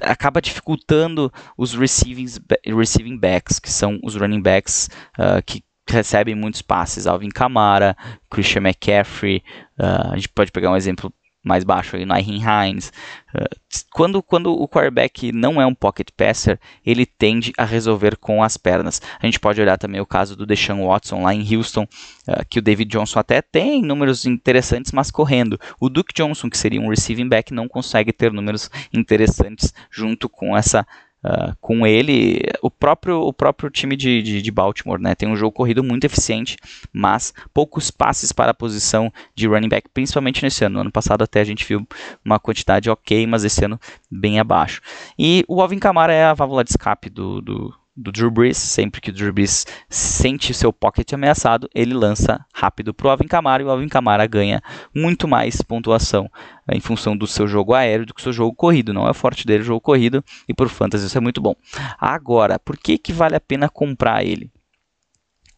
acaba 0.00 0.40
dificultando 0.40 1.32
os 1.58 1.74
receiving, 1.74 2.26
receiving 2.64 3.18
backs, 3.18 3.58
que 3.58 3.70
são 3.70 3.98
os 4.02 4.14
running 4.14 4.40
backs 4.40 4.88
uh, 5.18 5.42
que 5.44 5.64
recebem 5.88 6.36
muitos 6.36 6.62
passes. 6.62 7.06
Alvin 7.06 7.30
Kamara, 7.30 7.96
Christian 8.30 8.62
McCaffrey, 8.62 9.42
uh, 9.78 10.12
a 10.12 10.16
gente 10.16 10.28
pode 10.28 10.52
pegar 10.52 10.70
um 10.70 10.76
exemplo 10.76 11.12
mais 11.42 11.64
baixo 11.64 11.96
aí, 11.96 12.04
Nairn 12.04 12.40
Hines. 12.40 12.92
Uh, 13.34 13.82
quando, 13.90 14.22
quando 14.22 14.52
o 14.52 14.68
quarterback 14.68 15.32
não 15.32 15.60
é 15.60 15.66
um 15.66 15.74
pocket 15.74 16.08
passer, 16.16 16.60
ele 16.84 17.04
tende 17.04 17.52
a 17.58 17.64
resolver 17.64 18.16
com 18.16 18.42
as 18.42 18.56
pernas. 18.56 19.02
A 19.20 19.26
gente 19.26 19.40
pode 19.40 19.60
olhar 19.60 19.76
também 19.76 20.00
o 20.00 20.06
caso 20.06 20.36
do 20.36 20.46
Deshaun 20.46 20.86
Watson 20.86 21.22
lá 21.22 21.34
em 21.34 21.54
Houston, 21.54 21.82
uh, 21.82 22.44
que 22.48 22.58
o 22.58 22.62
David 22.62 22.90
Johnson 22.90 23.18
até 23.18 23.42
tem 23.42 23.82
números 23.82 24.24
interessantes, 24.24 24.92
mas 24.92 25.10
correndo. 25.10 25.58
O 25.80 25.88
Duke 25.88 26.14
Johnson, 26.14 26.48
que 26.48 26.58
seria 26.58 26.80
um 26.80 26.88
receiving 26.88 27.28
back, 27.28 27.52
não 27.52 27.66
consegue 27.66 28.12
ter 28.12 28.32
números 28.32 28.70
interessantes 28.92 29.74
junto 29.90 30.28
com 30.28 30.56
essa 30.56 30.86
Uh, 31.24 31.54
com 31.60 31.86
ele, 31.86 32.40
o 32.60 32.68
próprio, 32.68 33.20
o 33.20 33.32
próprio 33.32 33.70
time 33.70 33.94
de, 33.94 34.20
de, 34.22 34.42
de, 34.42 34.50
Baltimore 34.50 35.00
né, 35.00 35.14
tem 35.14 35.28
um 35.28 35.36
jogo 35.36 35.52
corrido 35.52 35.84
muito 35.84 36.04
eficiente, 36.04 36.56
mas 36.92 37.32
poucos 37.54 37.92
passes 37.92 38.32
para 38.32 38.50
a 38.50 38.54
posição 38.54 39.12
de 39.32 39.46
running 39.46 39.68
back, 39.68 39.88
principalmente 39.94 40.42
nesse 40.42 40.64
ano. 40.64 40.74
No 40.74 40.80
ano 40.80 40.90
passado 40.90 41.22
até 41.22 41.40
a 41.40 41.44
gente 41.44 41.64
viu 41.64 41.86
uma 42.24 42.40
quantidade 42.40 42.90
ok, 42.90 43.24
mas 43.26 43.44
esse 43.44 43.64
ano 43.64 43.78
bem 44.10 44.40
abaixo. 44.40 44.80
E 45.16 45.44
o 45.46 45.62
Alvin 45.62 45.78
Kamara 45.78 46.12
é 46.12 46.24
a 46.24 46.34
válvula 46.34 46.64
de 46.64 46.70
escape 46.70 47.08
do, 47.08 47.40
do, 47.40 47.72
do 47.94 48.10
Drew 48.10 48.30
Brees, 48.30 48.56
sempre 48.56 49.00
que 49.00 49.10
o 49.10 49.12
Drew 49.12 49.32
Brees 49.32 49.66
sente 49.88 50.54
seu 50.54 50.72
pocket 50.72 51.12
ameaçado, 51.12 51.68
ele 51.74 51.92
lança 51.92 52.44
rápido 52.52 52.94
para 52.94 53.06
o 53.06 53.10
Alvin 53.10 53.26
Kamara 53.26 53.62
e 53.62 53.66
o 53.66 53.70
Alvin 53.70 53.88
Kamara 53.88 54.26
ganha 54.26 54.62
muito 54.94 55.28
mais 55.28 55.60
pontuação 55.60 56.30
eh, 56.68 56.76
em 56.76 56.80
função 56.80 57.16
do 57.16 57.26
seu 57.26 57.46
jogo 57.46 57.74
aéreo 57.74 58.06
do 58.06 58.14
que 58.14 58.20
o 58.20 58.22
seu 58.22 58.32
jogo 58.32 58.54
corrido. 58.54 58.94
Não 58.94 59.08
é 59.08 59.12
forte 59.12 59.46
dele 59.46 59.62
o 59.62 59.66
jogo 59.66 59.80
corrido 59.80 60.24
e 60.48 60.54
por 60.54 60.68
fantasy 60.68 61.06
isso 61.06 61.18
é 61.18 61.20
muito 61.20 61.40
bom. 61.40 61.54
Agora, 61.98 62.58
por 62.58 62.78
que, 62.78 62.96
que 62.96 63.12
vale 63.12 63.36
a 63.36 63.40
pena 63.40 63.68
comprar 63.68 64.24
ele? 64.24 64.50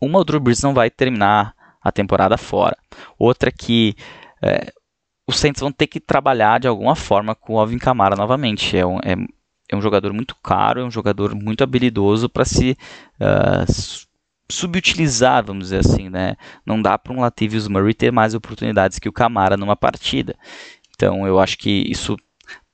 Uma, 0.01 0.19
o 0.19 0.25
Drew 0.25 0.41
Brees 0.41 0.63
não 0.63 0.75
vai 0.75 0.91
terminar 0.91 1.55
a 1.81 1.93
temporada 1.93 2.37
fora. 2.37 2.77
Outra 3.19 3.53
que 3.53 3.95
é, 4.43 4.73
os 5.27 5.39
Saints 5.39 5.61
vão 5.61 5.71
ter 5.71 5.87
que 5.87 6.01
trabalhar 6.01 6.59
de 6.59 6.67
alguma 6.67 6.97
forma 6.97 7.35
com 7.35 7.55
o 7.55 7.59
Alvin 7.59 7.79
Kamara 7.79 8.17
novamente. 8.17 8.77
É, 8.77 8.85
um, 8.85 8.99
é 8.99 9.15
é 9.69 9.77
um 9.77 9.81
jogador 9.81 10.13
muito 10.13 10.37
caro, 10.37 10.81
é 10.81 10.85
um 10.85 10.91
jogador 10.91 11.35
muito 11.35 11.65
habilidoso 11.65 12.29
para 12.29 12.45
se 12.45 12.77
uh, 13.21 14.05
subutilizar, 14.51 15.45
vamos 15.45 15.65
dizer 15.65 15.79
assim, 15.79 16.09
né? 16.09 16.37
Não 16.65 16.81
dá 16.81 16.99
para 16.99 17.13
um 17.13 17.21
Latavius 17.21 17.69
Murray 17.69 17.95
ter 17.95 18.13
mais 18.13 18.35
oportunidades 18.35 18.99
que 18.99 19.09
o 19.09 19.13
Camara 19.13 19.57
numa 19.57 19.77
partida. 19.77 20.37
Então 20.95 21.27
eu 21.27 21.41
acho 21.41 21.57
que 21.59 21.71
isso 21.89 22.17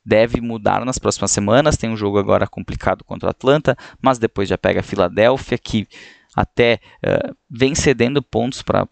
deve 0.05 0.41
mudar 0.41 0.85
nas 0.85 0.99
próximas 0.99 1.31
semanas. 1.31 1.77
Tem 1.77 1.89
um 1.89 1.97
jogo 1.97 2.19
agora 2.19 2.47
complicado 2.47 3.05
contra 3.05 3.29
o 3.29 3.31
Atlanta, 3.31 3.77
mas 4.03 4.19
depois 4.19 4.49
já 4.49 4.59
pega 4.59 4.81
a 4.81 4.83
Filadélfia, 4.83 5.59
que 5.59 5.87
até 6.35 6.81
uh, 7.05 7.35
vem 7.49 7.75
cedendo 7.75 8.23
pontos 8.23 8.63
para 8.63 8.87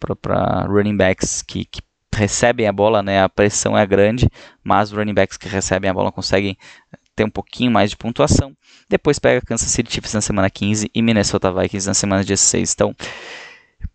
running 0.67 0.95
backs 0.95 1.41
que, 1.41 1.65
que 1.65 1.81
recebem 2.13 2.67
a 2.67 2.73
bola, 2.73 3.01
né? 3.01 3.21
A 3.21 3.29
pressão 3.29 3.77
é 3.77 3.85
grande, 3.85 4.29
mas 4.63 4.91
running 4.91 5.13
backs 5.13 5.37
que 5.37 5.47
recebem 5.47 5.89
a 5.89 5.93
bola 5.93 6.11
conseguem 6.11 6.57
ter 7.19 7.25
um 7.25 7.29
pouquinho 7.29 7.69
mais 7.69 7.89
de 7.89 7.97
pontuação. 7.97 8.55
Depois 8.89 9.19
pega 9.19 9.45
Kansas 9.45 9.69
City 9.69 9.91
Chiefs 9.91 10.13
na 10.13 10.21
semana 10.21 10.49
15 10.49 10.89
e 10.93 11.01
Minnesota 11.01 11.51
Vikings 11.51 11.85
na 11.85 11.93
semana 11.93 12.23
16. 12.23 12.71
Então, 12.73 12.95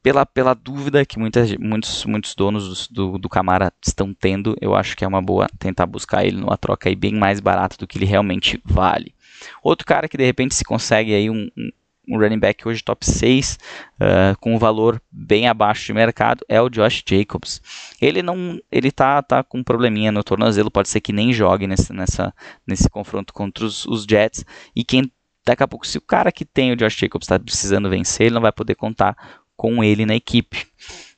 pela, 0.02 0.26
pela 0.26 0.52
dúvida 0.52 1.06
que 1.06 1.18
muitas, 1.18 1.56
muitos, 1.56 2.04
muitos 2.04 2.34
donos 2.34 2.86
do, 2.88 3.16
do, 3.16 3.28
Camara 3.28 3.72
estão 3.84 4.12
tendo, 4.12 4.54
eu 4.60 4.74
acho 4.74 4.94
que 4.94 5.04
é 5.04 5.08
uma 5.08 5.22
boa 5.22 5.48
tentar 5.58 5.86
buscar 5.86 6.26
ele 6.26 6.36
numa 6.36 6.58
troca 6.58 6.90
aí 6.90 6.94
bem 6.94 7.14
mais 7.14 7.40
barata 7.40 7.78
do 7.78 7.86
que 7.86 7.96
ele 7.96 8.04
realmente 8.04 8.60
vale. 8.62 9.14
Outro 9.62 9.86
cara 9.86 10.06
que 10.06 10.18
de 10.18 10.24
repente 10.24 10.54
se 10.54 10.64
consegue 10.64 11.14
aí 11.14 11.30
um, 11.30 11.48
um 11.56 11.70
um 12.08 12.18
running 12.18 12.38
back 12.38 12.66
hoje 12.66 12.82
top 12.82 13.04
6, 13.04 13.58
uh, 13.94 14.38
com 14.40 14.54
um 14.54 14.58
valor 14.58 15.00
bem 15.10 15.48
abaixo 15.48 15.86
de 15.86 15.92
mercado, 15.92 16.44
é 16.48 16.60
o 16.60 16.68
Josh 16.68 17.02
Jacobs. 17.06 17.60
Ele 18.00 18.22
não, 18.22 18.58
ele 18.70 18.90
tá, 18.90 19.22
tá 19.22 19.42
com 19.42 19.58
um 19.58 19.64
probleminha 19.64 20.12
no 20.12 20.22
tornozelo, 20.24 20.70
pode 20.70 20.88
ser 20.88 21.00
que 21.00 21.12
nem 21.12 21.32
jogue 21.32 21.66
nesse, 21.66 21.92
nessa, 21.92 22.34
nesse 22.66 22.88
confronto 22.88 23.32
contra 23.32 23.64
os, 23.64 23.84
os 23.86 24.04
Jets, 24.04 24.44
e 24.74 24.84
quem 24.84 25.10
daqui 25.44 25.62
a 25.62 25.68
pouco, 25.68 25.86
se 25.86 25.98
o 25.98 26.00
cara 26.00 26.32
que 26.32 26.44
tem 26.44 26.72
o 26.72 26.76
Josh 26.76 26.96
Jacobs 26.96 27.26
está 27.26 27.38
precisando 27.38 27.90
vencer, 27.90 28.26
ele 28.26 28.34
não 28.34 28.40
vai 28.40 28.52
poder 28.52 28.74
contar 28.74 29.16
com 29.56 29.84
ele 29.84 30.06
na 30.06 30.14
equipe. 30.14 30.66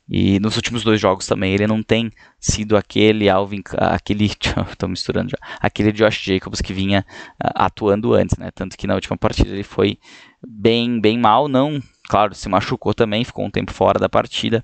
E 0.09 0.39
nos 0.39 0.55
últimos 0.55 0.83
dois 0.83 1.01
jogos 1.01 1.27
também 1.27 1.53
ele 1.53 1.67
não 1.67 1.83
tem 1.83 2.09
sido 2.39 2.77
aquele 2.77 3.27
Alvin, 3.27 3.61
aquele, 3.77 4.25
estou 4.71 4.87
misturando 4.87 5.31
já, 5.31 5.37
aquele 5.59 5.91
Josh 5.91 6.23
Jacobs 6.23 6.61
que 6.61 6.73
vinha 6.73 7.05
uh, 7.43 7.51
atuando 7.55 8.13
antes, 8.13 8.37
né? 8.37 8.49
Tanto 8.51 8.77
que 8.77 8.87
na 8.87 8.95
última 8.95 9.17
partida 9.17 9.49
ele 9.49 9.63
foi 9.63 9.99
bem, 10.45 10.99
bem 10.99 11.17
mal, 11.17 11.47
não, 11.47 11.81
claro, 12.07 12.33
se 12.35 12.49
machucou 12.49 12.93
também, 12.93 13.23
ficou 13.23 13.45
um 13.45 13.51
tempo 13.51 13.73
fora 13.73 13.99
da 13.99 14.09
partida. 14.09 14.63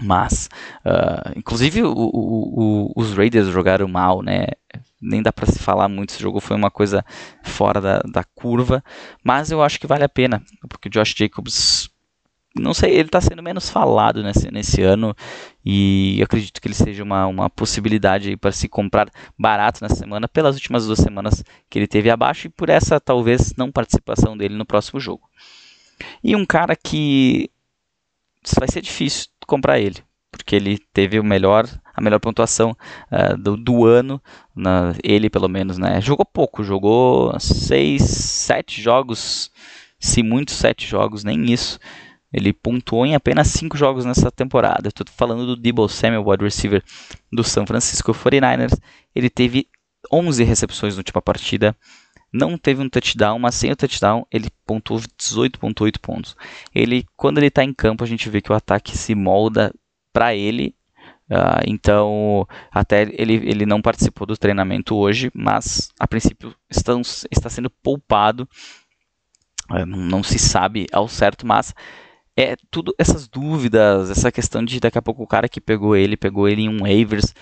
Mas, 0.00 0.48
uh, 0.86 1.36
inclusive 1.36 1.82
o, 1.82 1.92
o, 1.92 2.92
o, 2.92 2.92
os 2.94 3.14
Raiders 3.14 3.48
jogaram 3.48 3.88
mal, 3.88 4.22
né? 4.22 4.46
Nem 5.00 5.20
dá 5.22 5.32
para 5.32 5.46
se 5.46 5.58
falar 5.58 5.88
muito. 5.88 6.10
Esse 6.10 6.22
jogo 6.22 6.40
foi 6.40 6.56
uma 6.56 6.70
coisa 6.70 7.04
fora 7.42 7.80
da, 7.80 7.98
da 8.00 8.22
curva. 8.22 8.82
Mas 9.24 9.50
eu 9.50 9.60
acho 9.60 9.80
que 9.80 9.88
vale 9.88 10.04
a 10.04 10.08
pena, 10.08 10.40
porque 10.68 10.88
o 10.88 10.90
Josh 10.90 11.14
Jacobs 11.16 11.90
não 12.54 12.74
sei, 12.74 12.92
ele 12.92 13.08
está 13.08 13.20
sendo 13.20 13.42
menos 13.42 13.68
falado 13.68 14.22
nesse, 14.22 14.50
nesse 14.50 14.82
ano 14.82 15.14
e 15.64 16.20
acredito 16.22 16.60
que 16.60 16.66
ele 16.66 16.74
seja 16.74 17.02
uma, 17.02 17.26
uma 17.26 17.50
possibilidade 17.50 18.36
para 18.36 18.52
se 18.52 18.68
comprar 18.68 19.08
barato 19.38 19.80
nessa 19.82 19.96
semana, 19.96 20.28
pelas 20.28 20.54
últimas 20.54 20.86
duas 20.86 20.98
semanas 20.98 21.44
que 21.68 21.78
ele 21.78 21.86
teve 21.86 22.10
abaixo 22.10 22.46
e 22.46 22.50
por 22.50 22.68
essa 22.68 22.98
talvez 22.98 23.54
não 23.56 23.70
participação 23.70 24.36
dele 24.36 24.56
no 24.56 24.66
próximo 24.66 24.98
jogo. 24.98 25.28
E 26.22 26.34
um 26.34 26.44
cara 26.44 26.74
que 26.74 27.50
vai 28.58 28.68
ser 28.68 28.80
difícil 28.80 29.28
comprar 29.46 29.78
ele, 29.78 30.02
porque 30.30 30.56
ele 30.56 30.78
teve 30.92 31.18
o 31.18 31.24
melhor, 31.24 31.66
a 31.94 32.00
melhor 32.00 32.20
pontuação 32.20 32.76
uh, 33.10 33.36
do, 33.36 33.56
do, 33.56 33.84
ano, 33.84 34.22
na, 34.54 34.94
ele 35.02 35.28
pelo 35.28 35.48
menos, 35.48 35.76
né? 35.78 36.00
Jogou 36.00 36.24
pouco, 36.24 36.62
jogou 36.62 37.38
seis, 37.40 38.02
sete 38.02 38.80
jogos, 38.80 39.50
se 39.98 40.22
muito 40.22 40.52
sete 40.52 40.86
jogos, 40.86 41.24
nem 41.24 41.50
isso. 41.52 41.78
Ele 42.32 42.52
pontuou 42.52 43.06
em 43.06 43.14
apenas 43.14 43.48
5 43.48 43.76
jogos 43.76 44.04
nessa 44.04 44.30
temporada. 44.30 44.88
Estou 44.88 45.06
falando 45.14 45.46
do 45.46 45.56
Debo 45.56 45.88
Samuel, 45.88 46.26
wide 46.26 46.44
receiver 46.44 46.82
do 47.32 47.42
San 47.42 47.64
Francisco 47.64 48.12
49ers. 48.12 48.78
Ele 49.14 49.30
teve 49.30 49.66
11 50.12 50.44
recepções 50.44 50.94
na 50.94 51.00
última 51.00 51.22
partida. 51.22 51.74
Não 52.30 52.58
teve 52.58 52.82
um 52.82 52.88
touchdown, 52.88 53.38
mas 53.38 53.54
sem 53.54 53.72
o 53.72 53.76
touchdown 53.76 54.26
ele 54.30 54.50
pontuou 54.66 55.00
18,8 55.00 55.98
pontos. 55.98 56.36
Ele, 56.74 57.06
quando 57.16 57.38
ele 57.38 57.46
está 57.46 57.64
em 57.64 57.72
campo, 57.72 58.04
a 58.04 58.06
gente 58.06 58.28
vê 58.28 58.42
que 58.42 58.52
o 58.52 58.54
ataque 58.54 58.96
se 58.96 59.14
molda 59.14 59.72
para 60.12 60.34
ele. 60.34 60.74
Uh, 61.30 61.60
então, 61.66 62.46
até 62.70 63.02
ele, 63.02 63.34
ele 63.34 63.66
não 63.66 63.82
participou 63.82 64.26
do 64.26 64.36
treinamento 64.36 64.96
hoje, 64.96 65.30
mas 65.34 65.90
a 65.98 66.06
princípio 66.06 66.54
estão, 66.70 67.00
está 67.30 67.48
sendo 67.48 67.70
poupado. 67.70 68.46
Uh, 69.70 69.86
não, 69.86 70.22
se 70.22 70.38
sabe 70.38 70.86
ao 70.92 71.08
certo, 71.08 71.46
mas 71.46 71.74
é 72.38 72.54
tudo 72.70 72.94
essas 72.96 73.26
dúvidas, 73.26 74.10
essa 74.10 74.30
questão 74.30 74.64
de 74.64 74.78
daqui 74.78 74.96
a 74.96 75.02
pouco 75.02 75.24
o 75.24 75.26
cara 75.26 75.48
que 75.48 75.60
pegou 75.60 75.96
ele, 75.96 76.16
pegou 76.16 76.48
ele 76.48 76.62
em 76.62 76.68
um 76.68 76.82
waivers, 76.82 77.34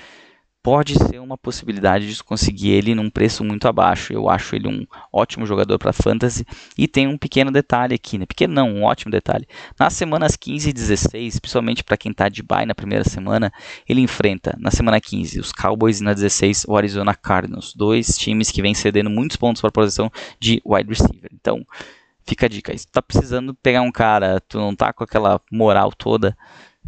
pode 0.63 0.95
ser 0.95 1.21
uma 1.21 1.37
possibilidade 1.37 2.11
de 2.11 2.25
conseguir 2.25 2.71
ele 2.71 2.95
num 2.95 3.11
preço 3.11 3.45
muito 3.45 3.69
abaixo. 3.69 4.15
Eu 4.15 4.31
acho 4.31 4.57
ele 4.57 4.67
um 4.67 4.87
ótimo 5.13 5.45
jogador 5.45 5.79
para 5.79 5.93
fantasy 5.93 6.47
e 6.79 6.89
tem 6.89 7.07
um 7.07 7.19
pequeno 7.19 7.53
detalhe 7.53 7.95
aqui, 7.95 8.17
né? 8.17 8.25
Pequeno 8.25 8.55
não, 8.55 8.71
um 8.71 8.85
ótimo 8.85 9.13
detalhe. 9.13 9.47
Nas 9.79 9.93
semanas 9.93 10.35
15 10.35 10.71
e 10.71 10.73
16, 10.73 11.41
principalmente 11.41 11.85
para 11.85 11.99
quem 11.99 12.11
está 12.11 12.31
de 12.31 12.43
bye 12.43 12.65
na 12.65 12.75
primeira 12.75 13.05
semana, 13.05 13.53
ele 13.87 14.01
enfrenta 14.01 14.57
na 14.59 14.71
semana 14.71 14.99
15 14.99 15.39
os 15.39 15.53
Cowboys 15.53 16.01
e 16.01 16.05
na 16.05 16.15
16 16.15 16.65
o 16.67 16.75
Arizona 16.75 17.15
Cardinals, 17.15 17.75
dois 17.75 18.17
times 18.17 18.51
que 18.51 18.63
vêm 18.63 18.75
cedendo 18.75 19.11
muitos 19.11 19.37
pontos 19.37 19.61
para 19.61 19.69
a 19.69 19.73
posição 19.73 20.11
de 20.41 20.63
wide 20.65 20.89
receiver. 20.89 21.31
Então, 21.35 21.67
fica 22.27 22.47
a 22.47 22.49
dica. 22.49 22.77
Se 22.77 22.87
tu 22.87 22.93
tá 22.93 23.03
precisando 23.03 23.55
pegar 23.55 23.83
um 23.83 23.93
cara, 23.93 24.41
tu 24.41 24.59
não 24.59 24.75
tá 24.75 24.93
com 24.93 25.05
aquela 25.05 25.41
moral 25.51 25.93
toda, 25.93 26.37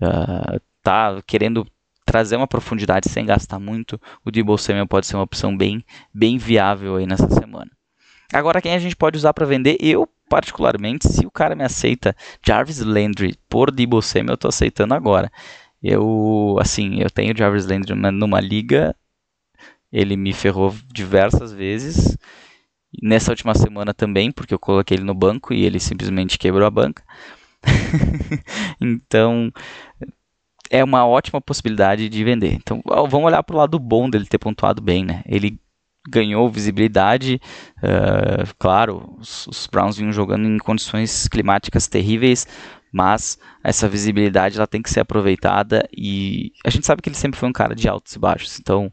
uh, 0.03 0.61
tá 0.83 1.23
querendo 1.27 1.67
trazer 2.05 2.37
uma 2.37 2.47
profundidade 2.47 3.09
sem 3.09 3.27
gastar 3.27 3.59
muito, 3.59 4.01
o 4.25 4.31
Debo 4.31 4.57
Samuel 4.57 4.87
pode 4.87 5.07
ser 5.07 5.17
uma 5.17 5.25
opção 5.25 5.55
bem, 5.55 5.85
bem 6.13 6.39
viável 6.39 6.97
aí 6.97 7.07
nessa 7.07 7.29
semana. 7.29 7.71
Agora, 8.33 8.63
quem 8.63 8.73
a 8.75 8.79
gente 8.79 8.97
pode 8.97 9.17
usar 9.17 9.35
para 9.35 9.47
vender? 9.47 9.77
Eu, 9.79 10.09
particularmente, 10.29 11.07
se 11.07 11.27
o 11.27 11.31
cara 11.31 11.55
me 11.55 11.65
aceita 11.65 12.17
Jarvis 12.45 12.81
Landry 12.81 13.39
por 13.49 13.71
Debo 13.71 14.01
Samuel, 14.01 14.33
eu 14.33 14.39
tô 14.39 14.49
aceitando 14.49 14.95
agora. 14.95 15.31
Eu, 15.83 16.57
assim, 16.61 17.01
eu 17.01 17.11
tenho 17.11 17.37
Jarvis 17.37 17.67
Landry 17.67 17.95
numa 17.95 18.41
liga, 18.41 18.97
ele 19.93 20.17
me 20.17 20.33
ferrou 20.33 20.75
diversas 20.93 21.53
vezes, 21.53 22.17
nessa 23.03 23.33
última 23.33 23.55
semana 23.55 23.93
também, 23.93 24.31
porque 24.31 24.55
eu 24.55 24.59
coloquei 24.59 24.97
ele 24.97 25.05
no 25.05 25.15
banco 25.15 25.53
e 25.53 25.65
ele 25.65 25.81
simplesmente 25.81 26.39
quebrou 26.39 26.67
a 26.67 26.71
banca. 26.71 27.03
então 28.81 29.53
é 30.71 30.85
uma 30.85 31.07
ótima 31.07 31.41
possibilidade 31.41 32.09
de 32.09 32.25
vender. 32.25 32.53
Então 32.55 32.83
vamos 32.85 33.27
olhar 33.27 33.43
para 33.43 33.55
o 33.55 33.59
lado 33.59 33.79
bom 33.79 34.09
dele 34.09 34.27
ter 34.27 34.39
pontuado 34.39 34.81
bem, 34.83 35.05
né? 35.05 35.23
Ele 35.27 35.59
ganhou 36.09 36.49
visibilidade, 36.51 37.41
uh, 37.79 38.55
claro, 38.59 39.17
os, 39.19 39.47
os, 39.47 39.67
Browns 39.67 39.99
vinham 39.99 40.13
jogando 40.13 40.47
em 40.47 40.57
condições 40.57 41.29
climáticas 41.29 41.87
terríveis, 41.87 42.47
mas 42.91 43.39
essa 43.63 43.89
visibilidade 43.89 44.57
ela 44.57 44.67
tem 44.67 44.81
que 44.81 44.89
ser 44.89 45.01
aproveitada 45.01 45.87
e 45.95 46.53
a 46.65 46.71
gente 46.71 46.87
sabe 46.87 47.03
que 47.03 47.09
ele 47.11 47.17
sempre 47.17 47.39
foi 47.39 47.49
um 47.49 47.53
cara 47.53 47.75
de 47.75 47.87
altos 47.89 48.15
e 48.15 48.19
baixos, 48.19 48.59
então 48.59 48.91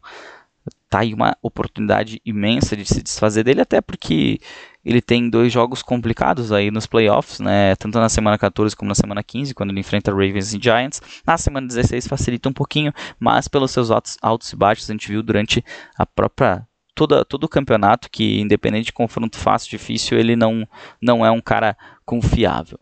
tá 0.88 1.00
aí 1.00 1.12
uma 1.12 1.36
oportunidade 1.42 2.20
imensa 2.24 2.76
de 2.76 2.84
se 2.84 3.02
desfazer 3.02 3.42
dele, 3.44 3.60
até 3.60 3.80
porque 3.80 4.38
ele 4.84 5.02
tem 5.02 5.28
dois 5.28 5.52
jogos 5.52 5.82
complicados 5.82 6.52
aí 6.52 6.70
nos 6.70 6.86
playoffs, 6.86 7.40
né? 7.40 7.74
Tanto 7.76 7.98
na 7.98 8.08
semana 8.08 8.38
14 8.38 8.76
como 8.76 8.88
na 8.88 8.94
semana 8.94 9.22
15, 9.22 9.52
quando 9.52 9.70
ele 9.70 9.80
enfrenta 9.80 10.12
Ravens 10.12 10.54
e 10.54 10.60
Giants. 10.62 11.02
Na 11.26 11.36
semana 11.36 11.66
16 11.66 12.06
facilita 12.06 12.48
um 12.48 12.52
pouquinho, 12.52 12.92
mas 13.18 13.48
pelos 13.48 13.72
seus 13.72 13.90
altos, 13.90 14.16
altos 14.22 14.52
e 14.52 14.56
baixos 14.56 14.88
a 14.88 14.92
gente 14.92 15.08
viu 15.08 15.22
durante 15.22 15.64
a 15.98 16.06
própria 16.06 16.64
toda, 16.94 17.24
todo 17.24 17.44
o 17.44 17.48
campeonato, 17.48 18.08
que 18.10 18.40
independente 18.40 18.86
de 18.86 18.92
confronto 18.92 19.36
fácil, 19.36 19.70
difícil, 19.70 20.18
ele 20.18 20.36
não, 20.36 20.66
não 21.02 21.26
é 21.26 21.30
um 21.30 21.40
cara 21.40 21.76
confiável. 22.04 22.78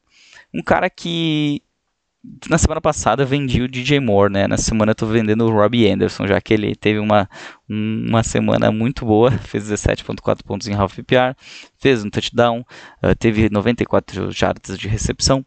Um 0.52 0.62
cara 0.62 0.88
que 0.88 1.62
na 2.48 2.56
semana 2.56 2.80
passada 2.80 3.24
vendi 3.24 3.62
o 3.62 3.68
DJ 3.68 4.00
Moore, 4.00 4.32
né? 4.32 4.46
Na 4.46 4.56
semana 4.56 4.92
eu 4.92 4.94
tô 4.94 5.06
vendendo 5.06 5.44
o 5.44 5.50
Robbie 5.50 5.90
Anderson, 5.90 6.26
já 6.26 6.40
que 6.40 6.54
ele 6.54 6.74
teve 6.74 6.98
uma, 6.98 7.28
uma 7.68 8.22
semana 8.22 8.72
muito 8.72 9.04
boa, 9.04 9.30
fez 9.46 9.70
17.4 9.70 10.42
pontos 10.42 10.66
em 10.66 10.74
half 10.74 10.94
PPR, 10.94 11.34
fez 11.78 12.04
um 12.04 12.10
touchdown, 12.10 12.64
uh, 13.02 13.14
teve 13.18 13.50
94 13.50 14.30
jardas 14.30 14.78
de 14.78 14.88
recepção. 14.88 15.44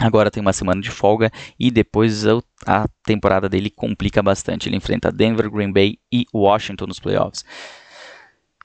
Agora 0.00 0.30
tem 0.30 0.40
uma 0.40 0.52
semana 0.52 0.80
de 0.80 0.90
folga 0.90 1.30
e 1.58 1.70
depois 1.70 2.24
a 2.66 2.88
temporada 3.04 3.48
dele 3.48 3.68
complica 3.68 4.22
bastante. 4.22 4.68
Ele 4.68 4.76
enfrenta 4.76 5.12
Denver, 5.12 5.50
Green 5.50 5.70
Bay 5.70 5.98
e 6.10 6.24
Washington 6.32 6.86
nos 6.86 6.98
playoffs 6.98 7.44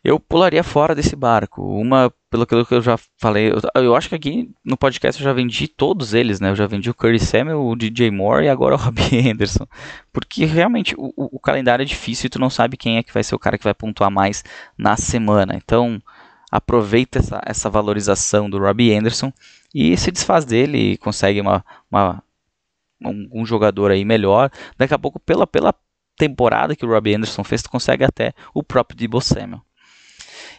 eu 0.07 0.21
pularia 0.21 0.63
fora 0.63 0.95
desse 0.95 1.17
barco. 1.17 1.61
Uma, 1.61 2.09
pelo 2.29 2.45
que 2.45 2.55
eu 2.55 2.81
já 2.81 2.97
falei, 3.17 3.51
eu, 3.51 3.83
eu, 3.83 3.93
acho 3.93 4.07
que 4.07 4.15
aqui 4.15 4.49
no 4.63 4.77
podcast 4.77 5.21
eu 5.21 5.25
já 5.25 5.33
vendi 5.33 5.67
todos 5.67 6.13
eles, 6.13 6.39
né? 6.39 6.49
Eu 6.49 6.55
já 6.55 6.65
vendi 6.65 6.89
o 6.89 6.93
Curry 6.93 7.19
Samuel, 7.19 7.61
o 7.61 7.75
DJ 7.75 8.09
Moore 8.09 8.45
e 8.45 8.49
agora 8.49 8.75
o 8.75 8.77
Robbie 8.79 9.29
Anderson. 9.29 9.67
Porque 10.13 10.45
realmente 10.45 10.95
o, 10.97 11.11
o, 11.17 11.37
calendário 11.41 11.83
é 11.83 11.85
difícil 11.85 12.27
e 12.27 12.29
tu 12.29 12.39
não 12.39 12.49
sabe 12.49 12.77
quem 12.77 12.95
é 12.95 13.03
que 13.03 13.13
vai 13.13 13.21
ser 13.21 13.35
o 13.35 13.39
cara 13.39 13.57
que 13.57 13.65
vai 13.65 13.73
pontuar 13.73 14.09
mais 14.09 14.45
na 14.77 14.95
semana. 14.95 15.55
Então, 15.57 16.01
aproveita 16.49 17.19
essa, 17.19 17.41
essa 17.45 17.69
valorização 17.69 18.49
do 18.49 18.59
Robbie 18.59 18.95
Anderson 18.95 19.33
e 19.75 19.97
se 19.97 20.09
desfaz 20.09 20.45
dele 20.45 20.93
e 20.93 20.97
consegue 20.97 21.41
uma, 21.41 21.65
uma 21.91 22.23
um, 23.03 23.41
um, 23.41 23.45
jogador 23.45 23.91
aí 23.91 24.05
melhor. 24.05 24.49
Daqui 24.77 24.93
a 24.93 24.99
pouco, 24.99 25.19
pela, 25.19 25.45
pela 25.45 25.75
temporada 26.17 26.77
que 26.77 26.85
o 26.85 26.89
Robbie 26.89 27.15
Anderson 27.15 27.43
fez, 27.43 27.61
tu 27.61 27.69
consegue 27.69 28.05
até 28.05 28.33
o 28.53 28.63
próprio 28.63 28.97
Debo 28.97 29.19
Samuel. 29.19 29.66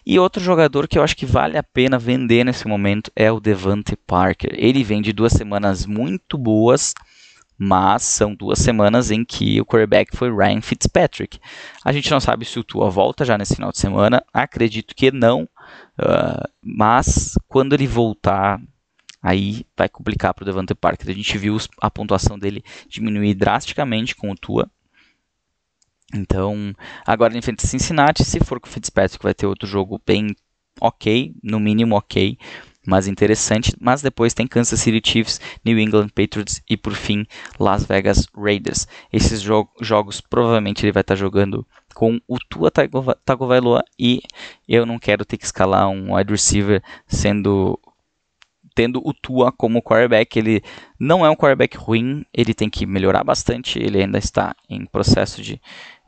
E 0.05 0.19
outro 0.19 0.43
jogador 0.43 0.88
que 0.88 0.99
eu 0.99 1.02
acho 1.02 1.17
que 1.17 1.26
vale 1.26 1.57
a 1.57 1.62
pena 1.62 1.99
vender 1.99 2.45
nesse 2.45 2.67
momento 2.67 3.11
é 3.14 3.31
o 3.31 3.40
Devante 3.40 3.97
Parker. 3.97 4.52
Ele 4.55 4.83
vem 4.83 5.02
de 5.02 5.12
duas 5.12 5.33
semanas 5.33 5.87
muito 5.87 6.38
boas, 6.38 6.95
mas 7.59 8.02
são 8.05 8.35
duas 8.35 8.61
semanas 8.61 9.11
em 9.11 9.25
que 9.25 9.61
o 9.61 9.67
quarterback 9.67 10.17
foi 10.17 10.31
Ryan 10.31 10.61
Fitzpatrick. 10.61 11.40
A 11.85 11.93
gente 11.93 12.11
não 12.11 12.21
sabe 12.21 12.45
se 12.45 12.59
o 12.59 12.64
Tua 12.64 12.88
volta 12.88 13.25
já 13.25 13.37
nesse 13.37 13.57
final 13.57 13.73
de 13.73 13.78
semana, 13.78 14.25
acredito 14.33 14.95
que 14.95 15.11
não, 15.11 15.43
uh, 15.99 16.49
mas 16.62 17.35
quando 17.49 17.73
ele 17.73 17.87
voltar, 17.87 18.61
aí 19.21 19.67
vai 19.76 19.88
complicar 19.88 20.33
para 20.33 20.43
o 20.43 20.47
Devante 20.47 20.75
Parker. 20.75 21.11
A 21.11 21.14
gente 21.14 21.37
viu 21.37 21.57
a 21.81 21.90
pontuação 21.90 22.38
dele 22.38 22.62
diminuir 22.88 23.35
drasticamente 23.35 24.14
com 24.14 24.31
o 24.31 24.37
Tua. 24.37 24.71
Então, 26.18 26.75
agora 27.06 27.32
ele 27.32 27.38
enfrenta 27.38 27.66
Cincinnati. 27.66 28.25
Se 28.25 28.40
for 28.40 28.60
com 28.60 28.68
o 28.68 28.70
Fitzpatrick, 28.70 29.22
vai 29.22 29.34
ter 29.34 29.46
outro 29.46 29.66
jogo 29.66 30.00
bem 30.06 30.34
ok, 30.80 31.34
no 31.42 31.58
mínimo 31.58 31.96
ok, 31.96 32.38
mas 32.87 33.06
interessante. 33.06 33.75
Mas 33.80 34.02
depois 34.02 34.34
tem 34.34 34.46
Kansas 34.46 34.80
City 34.80 35.00
Chiefs, 35.06 35.40
New 35.64 35.78
England 35.78 36.08
Patriots 36.08 36.62
e 36.68 36.76
por 36.76 36.94
fim 36.94 37.26
Las 37.58 37.84
Vegas 37.84 38.26
Raiders. 38.37 38.87
Esses 39.12 39.40
jo 39.40 39.68
jogos 39.80 40.20
provavelmente 40.20 40.84
ele 40.84 40.92
vai 40.92 41.02
estar 41.02 41.16
jogando 41.16 41.66
com 41.94 42.20
o 42.26 42.38
Tua 42.48 42.70
Tagovailoa 42.70 43.82
e 43.98 44.20
eu 44.68 44.87
não 44.87 44.98
quero 44.98 45.25
ter 45.25 45.37
que 45.37 45.44
escalar 45.44 45.88
um 45.88 46.14
wide 46.14 46.30
receiver 46.30 46.82
sendo 47.06 47.78
tendo 48.75 49.02
o 49.04 49.12
Tua 49.12 49.50
como 49.50 49.82
quarterback. 49.82 50.38
Ele 50.38 50.62
não 51.00 51.26
é 51.26 51.30
um 51.30 51.34
quarterback 51.34 51.76
ruim, 51.76 52.25
ele 52.32 52.54
tem 52.54 52.70
que 52.70 52.87
melhorar 52.87 53.25
bastante, 53.25 53.78
ele 53.78 54.00
ainda 54.00 54.18
está 54.18 54.54
em 54.70 54.87
processo 54.87 55.42
de 55.42 55.60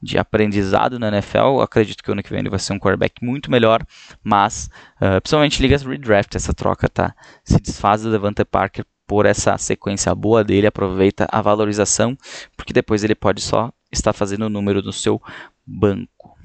de 0.03 0.19
aprendizado 0.19 0.99
na 0.99 1.09
NFL. 1.09 1.61
acredito 1.61 2.03
que 2.03 2.11
o 2.11 2.13
ano 2.13 2.23
que 2.23 2.31
vem 2.31 2.41
ele 2.41 2.51
vai 2.51 2.59
ser 2.59 2.73
um 2.73 2.79
quarterback 2.79 3.25
muito 3.25 3.51
melhor, 3.51 3.85
mas 4.23 4.71
uh, 4.97 5.21
principalmente 5.21 5.61
ligas 5.61 5.83
redraft, 5.83 6.35
essa 6.35 6.55
troca 6.55 6.89
tá 6.89 7.15
se 7.45 7.61
desfaz 7.61 8.03
do 8.03 8.11
Devante 8.11 8.45
Parker 8.45 8.85
por 9.07 9.27
essa 9.27 9.59
sequência 9.59 10.15
boa 10.15 10.45
dele, 10.45 10.69
aproveita 10.69 11.27
a 11.31 11.43
valorização, 11.43 12.17
porque 12.57 12.73
depois 12.73 13.03
ele 13.03 13.15
pode 13.15 13.41
só 13.41 13.73
estar 13.91 14.13
fazendo 14.13 14.47
o 14.47 14.49
número 14.49 14.83
no 14.83 14.93
seu 14.93 15.21
banco. 15.67 16.39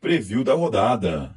Preview 0.00 0.44
da 0.44 0.54
rodada. 0.54 1.34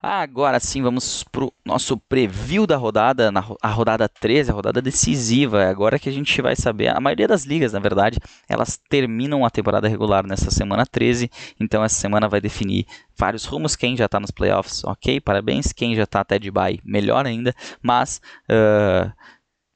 Agora 0.00 0.60
sim, 0.60 0.80
vamos 0.80 1.24
pro 1.24 1.52
nosso 1.64 1.96
preview 1.96 2.68
da 2.68 2.76
rodada, 2.76 3.32
na, 3.32 3.44
a 3.60 3.68
rodada 3.68 4.08
13, 4.08 4.48
a 4.50 4.54
rodada 4.54 4.80
decisiva. 4.80 5.64
É 5.64 5.68
agora 5.68 5.98
que 5.98 6.08
a 6.08 6.12
gente 6.12 6.40
vai 6.40 6.54
saber. 6.54 6.88
A 6.88 7.00
maioria 7.00 7.26
das 7.26 7.44
ligas, 7.44 7.72
na 7.72 7.80
verdade, 7.80 8.20
elas 8.48 8.78
terminam 8.88 9.44
a 9.44 9.50
temporada 9.50 9.88
regular 9.88 10.24
nessa 10.24 10.52
semana 10.52 10.86
13. 10.86 11.28
Então 11.58 11.82
essa 11.82 11.96
semana 11.96 12.28
vai 12.28 12.40
definir 12.40 12.86
vários 13.16 13.44
rumos. 13.44 13.74
Quem 13.74 13.96
já 13.96 14.04
está 14.04 14.20
nos 14.20 14.30
playoffs, 14.30 14.84
ok, 14.84 15.20
parabéns. 15.20 15.72
Quem 15.72 15.96
já 15.96 16.04
está 16.04 16.20
até 16.20 16.38
de 16.38 16.50
bye, 16.50 16.80
melhor 16.84 17.26
ainda. 17.26 17.52
Mas 17.82 18.20
uh, 18.48 19.12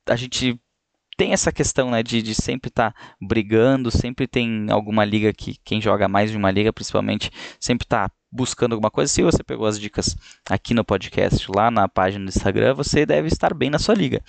a 0.08 0.14
gente 0.14 0.56
tem 1.16 1.32
essa 1.32 1.50
questão 1.50 1.90
né, 1.90 2.00
de, 2.00 2.22
de 2.22 2.34
sempre 2.34 2.68
estar 2.68 2.92
tá 2.92 2.98
brigando, 3.20 3.90
sempre 3.90 4.28
tem 4.28 4.70
alguma 4.70 5.04
liga 5.04 5.32
que 5.32 5.56
quem 5.64 5.80
joga 5.80 6.06
mais 6.06 6.30
de 6.30 6.36
uma 6.36 6.50
liga, 6.52 6.72
principalmente, 6.72 7.28
sempre 7.58 7.84
está 7.84 8.08
buscando 8.32 8.72
alguma 8.72 8.90
coisa. 8.90 9.12
Se 9.12 9.22
você 9.22 9.44
pegou 9.44 9.66
as 9.66 9.78
dicas 9.78 10.16
aqui 10.48 10.72
no 10.72 10.84
podcast, 10.84 11.46
lá 11.54 11.70
na 11.70 11.86
página 11.86 12.24
do 12.24 12.28
Instagram, 12.28 12.74
você 12.74 13.04
deve 13.04 13.28
estar 13.28 13.52
bem 13.52 13.68
na 13.68 13.78
sua 13.78 13.94
liga. 13.94 14.22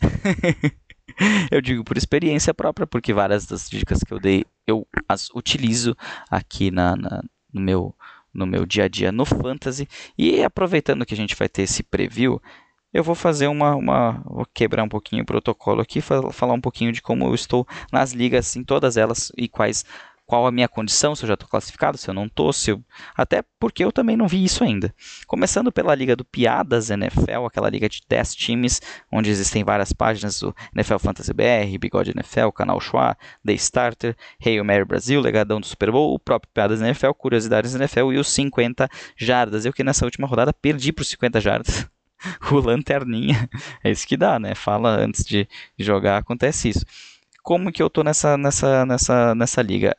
eu 1.50 1.60
digo 1.60 1.84
por 1.84 1.96
experiência 1.96 2.52
própria, 2.52 2.86
porque 2.86 3.14
várias 3.14 3.46
das 3.46 3.70
dicas 3.70 4.00
que 4.00 4.12
eu 4.12 4.18
dei 4.18 4.44
eu 4.66 4.86
as 5.08 5.30
utilizo 5.30 5.96
aqui 6.30 6.70
na, 6.70 6.96
na 6.96 7.22
no 7.52 7.60
meu 7.60 7.94
no 8.32 8.46
meu 8.46 8.66
dia 8.66 8.84
a 8.84 8.88
dia 8.88 9.12
no 9.12 9.24
Fantasy. 9.24 9.88
E 10.18 10.42
aproveitando 10.42 11.06
que 11.06 11.14
a 11.14 11.16
gente 11.16 11.36
vai 11.36 11.48
ter 11.48 11.62
esse 11.62 11.84
preview, 11.84 12.42
eu 12.92 13.04
vou 13.04 13.14
fazer 13.14 13.46
uma, 13.46 13.76
uma 13.76 14.22
vou 14.24 14.46
quebrar 14.52 14.82
um 14.82 14.88
pouquinho 14.88 15.22
o 15.22 15.26
protocolo 15.26 15.80
aqui, 15.80 16.00
falar 16.00 16.54
um 16.54 16.60
pouquinho 16.60 16.90
de 16.90 17.00
como 17.00 17.26
eu 17.26 17.34
estou 17.34 17.64
nas 17.92 18.12
ligas, 18.12 18.56
em 18.56 18.64
todas 18.64 18.96
elas 18.96 19.30
e 19.36 19.48
quais 19.48 19.84
qual 20.26 20.46
a 20.46 20.52
minha 20.52 20.68
condição, 20.68 21.14
se 21.14 21.22
eu 21.24 21.28
já 21.28 21.34
estou 21.34 21.48
classificado, 21.48 21.98
se 21.98 22.08
eu 22.08 22.14
não 22.14 22.26
estou, 22.26 22.52
se 22.52 22.70
eu... 22.70 22.82
até 23.16 23.42
porque 23.58 23.84
eu 23.84 23.92
também 23.92 24.16
não 24.16 24.26
vi 24.26 24.44
isso 24.44 24.64
ainda. 24.64 24.94
Começando 25.26 25.70
pela 25.70 25.94
liga 25.94 26.16
do 26.16 26.24
Piadas 26.24 26.90
NFL, 26.90 27.44
aquela 27.46 27.68
liga 27.68 27.88
de 27.88 28.02
10 28.08 28.34
times, 28.34 28.80
onde 29.12 29.30
existem 29.30 29.62
várias 29.62 29.92
páginas, 29.92 30.42
o 30.42 30.54
NFL 30.74 30.98
Fantasy 30.98 31.32
BR, 31.32 31.78
Bigode 31.78 32.12
NFL, 32.16 32.48
Canal 32.50 32.80
Chua, 32.80 33.16
The 33.44 33.52
Starter, 33.52 34.16
Hail 34.44 34.64
Mary 34.64 34.84
Brasil, 34.84 35.20
Legadão 35.20 35.60
do 35.60 35.66
Super 35.66 35.90
Bowl, 35.90 36.14
o 36.14 36.18
próprio 36.18 36.50
Piadas 36.52 36.80
NFL, 36.80 37.12
Curiosidades 37.12 37.74
NFL 37.74 38.12
e 38.12 38.18
os 38.18 38.28
50 38.28 38.88
Jardas. 39.16 39.64
Eu 39.64 39.72
que 39.72 39.84
nessa 39.84 40.04
última 40.04 40.26
rodada 40.26 40.52
perdi 40.52 40.92
para 40.92 41.02
os 41.02 41.08
50 41.08 41.40
Jardas. 41.40 41.86
o 42.50 42.56
Lanterninha, 42.56 43.48
é 43.82 43.90
isso 43.90 44.06
que 44.06 44.16
dá, 44.16 44.38
né? 44.38 44.54
Fala 44.54 44.96
antes 44.96 45.24
de 45.24 45.46
jogar, 45.78 46.18
acontece 46.18 46.70
isso 46.70 46.84
como 47.44 47.70
que 47.70 47.82
eu 47.82 47.90
tô 47.90 48.02
nessa, 48.02 48.36
nessa, 48.38 48.86
nessa, 48.86 49.34
nessa 49.34 49.62
liga? 49.62 49.94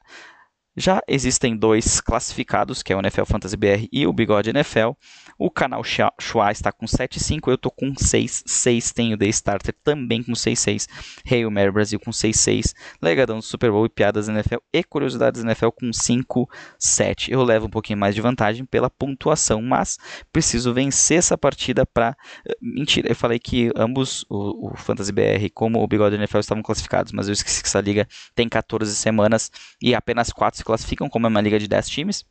Já 0.76 1.02
existem 1.08 1.56
dois 1.56 2.02
classificados, 2.02 2.84
que 2.84 2.92
é 2.92 2.96
o 2.96 3.00
NFL 3.00 3.24
Fantasy 3.26 3.56
BR 3.56 3.88
e 3.94 4.06
o 4.06 4.12
Bigode 4.12 4.50
NFL. 4.50 4.92
O 5.38 5.50
canal 5.50 5.84
Chua 5.84 6.52
está 6.52 6.72
com 6.72 6.86
7.5, 6.86 7.48
eu 7.48 7.56
estou 7.56 7.72
com 7.72 7.94
6.6. 7.94 8.94
Tenho 8.94 9.18
The 9.18 9.28
Starter 9.28 9.76
também 9.84 10.24
com 10.24 10.32
6.6. 10.32 10.88
Hail 11.30 11.52
Mary 11.52 11.72
Brasil 11.72 12.00
com 12.00 12.12
6.6. 12.12 12.74
Legadão 13.02 13.38
do 13.38 13.42
Super 13.42 13.72
Bowl 13.72 13.86
e 13.86 13.90
Piadas 13.90 14.30
NFL 14.30 14.58
e 14.72 14.84
Curiosidades 14.84 15.44
NFL 15.44 15.70
com 15.70 15.88
5.7. 15.88 17.30
Eu 17.30 17.44
levo 17.44 17.68
um 17.68 17.70
pouquinho 17.70 18.00
mais 18.00 18.16
de 18.16 18.22
vantagem 18.22 18.66
pela 18.66 18.90
pontuação, 18.90 19.62
mas 19.62 19.98
preciso 20.32 20.74
vencer 20.74 21.18
essa 21.18 21.38
partida 21.38 21.86
para... 21.86 22.16
Eh, 22.48 22.56
mentira, 22.62 23.10
eu 23.10 23.16
falei 23.16 23.40
que 23.40 23.72
ambos, 23.76 24.26
o, 24.30 24.72
o 24.72 24.78
Fantasy 24.78 25.12
BR 25.12 25.50
como 25.54 25.82
o 25.82 25.88
Bigode 25.88 26.16
NFL, 26.16 26.40
estavam 26.40 26.64
classificados, 26.64 27.12
mas 27.12 27.28
eu 27.28 27.34
esqueci 27.34 27.62
que 27.62 27.68
essa 27.68 27.82
liga 27.82 28.08
tem 28.34 28.48
14 28.48 28.96
semanas 28.96 29.52
e 29.82 29.94
apenas 29.94 30.32
4 30.32 30.58
se 30.58 30.64
classificam, 30.64 31.10
como 31.10 31.28
é 31.28 31.30
uma 31.30 31.42
liga 31.42 31.60
de 31.60 31.68
10 31.68 31.90
times. 31.90 32.26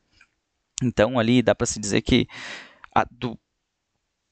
Então 0.83 1.19
ali 1.19 1.43
dá 1.43 1.55
para 1.55 1.67
se 1.67 1.79
dizer 1.79 2.03
que 2.03 2.27
a, 2.95 3.07
do, 3.11 3.39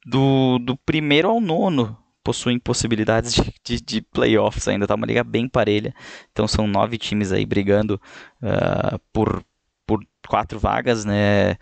do, 0.06 0.58
do 0.58 0.76
primeiro 0.76 1.28
ao 1.28 1.40
nono 1.40 1.98
possuem 2.22 2.58
possibilidades 2.58 3.34
de, 3.34 3.54
de, 3.64 3.80
de, 3.80 4.00
playoffs 4.00 4.68
ainda, 4.68 4.86
tá 4.86 4.94
uma 4.94 5.06
liga 5.06 5.24
bem 5.24 5.48
parelha. 5.48 5.94
Então 6.30 6.46
são 6.46 6.66
nove 6.66 6.96
times 6.98 7.32
aí 7.32 7.44
brigando 7.44 8.00
uh, 8.42 8.98
por, 9.12 9.44
por 9.86 10.04
quatro 10.28 10.58
vagas, 10.58 11.04
né? 11.04 11.56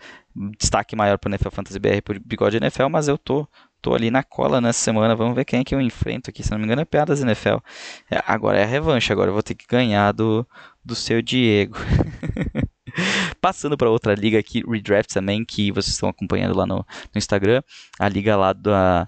Destaque 0.57 0.95
maior 0.95 1.17
para 1.17 1.31
NFL 1.31 1.49
Fantasy 1.49 1.79
BR 1.79 1.97
o 2.09 2.19
Bigode 2.25 2.57
NFL, 2.57 2.87
mas 2.87 3.07
eu 3.07 3.17
tô, 3.17 3.45
tô 3.81 3.93
ali 3.93 4.09
na 4.09 4.23
cola 4.23 4.61
nessa 4.61 4.79
semana. 4.79 5.15
Vamos 5.15 5.35
ver 5.35 5.43
quem 5.43 5.59
é 5.59 5.63
que 5.63 5.75
eu 5.75 5.81
enfrento 5.81 6.29
aqui. 6.29 6.43
Se 6.43 6.51
não 6.51 6.59
me 6.59 6.65
engano, 6.65 6.81
é 6.81 6.85
Piadas 6.85 7.21
NFL. 7.21 7.57
É, 8.09 8.23
agora 8.25 8.59
é 8.59 8.63
a 8.63 8.67
revanche, 8.67 9.11
agora 9.11 9.29
eu 9.29 9.33
vou 9.33 9.43
ter 9.43 9.55
que 9.55 9.65
ganhar 9.67 10.13
do, 10.13 10.47
do 10.85 10.95
seu 10.95 11.21
Diego. 11.21 11.75
Passando 13.41 13.75
para 13.75 13.89
outra 13.89 14.13
liga 14.13 14.37
aqui, 14.37 14.63
Redraft 14.65 15.11
também, 15.11 15.43
que 15.43 15.71
vocês 15.71 15.95
estão 15.95 16.07
acompanhando 16.07 16.55
lá 16.55 16.65
no, 16.65 16.77
no 16.77 17.17
Instagram, 17.17 17.63
a 17.99 18.07
liga 18.07 18.37
lá 18.37 18.53
da, 18.53 19.07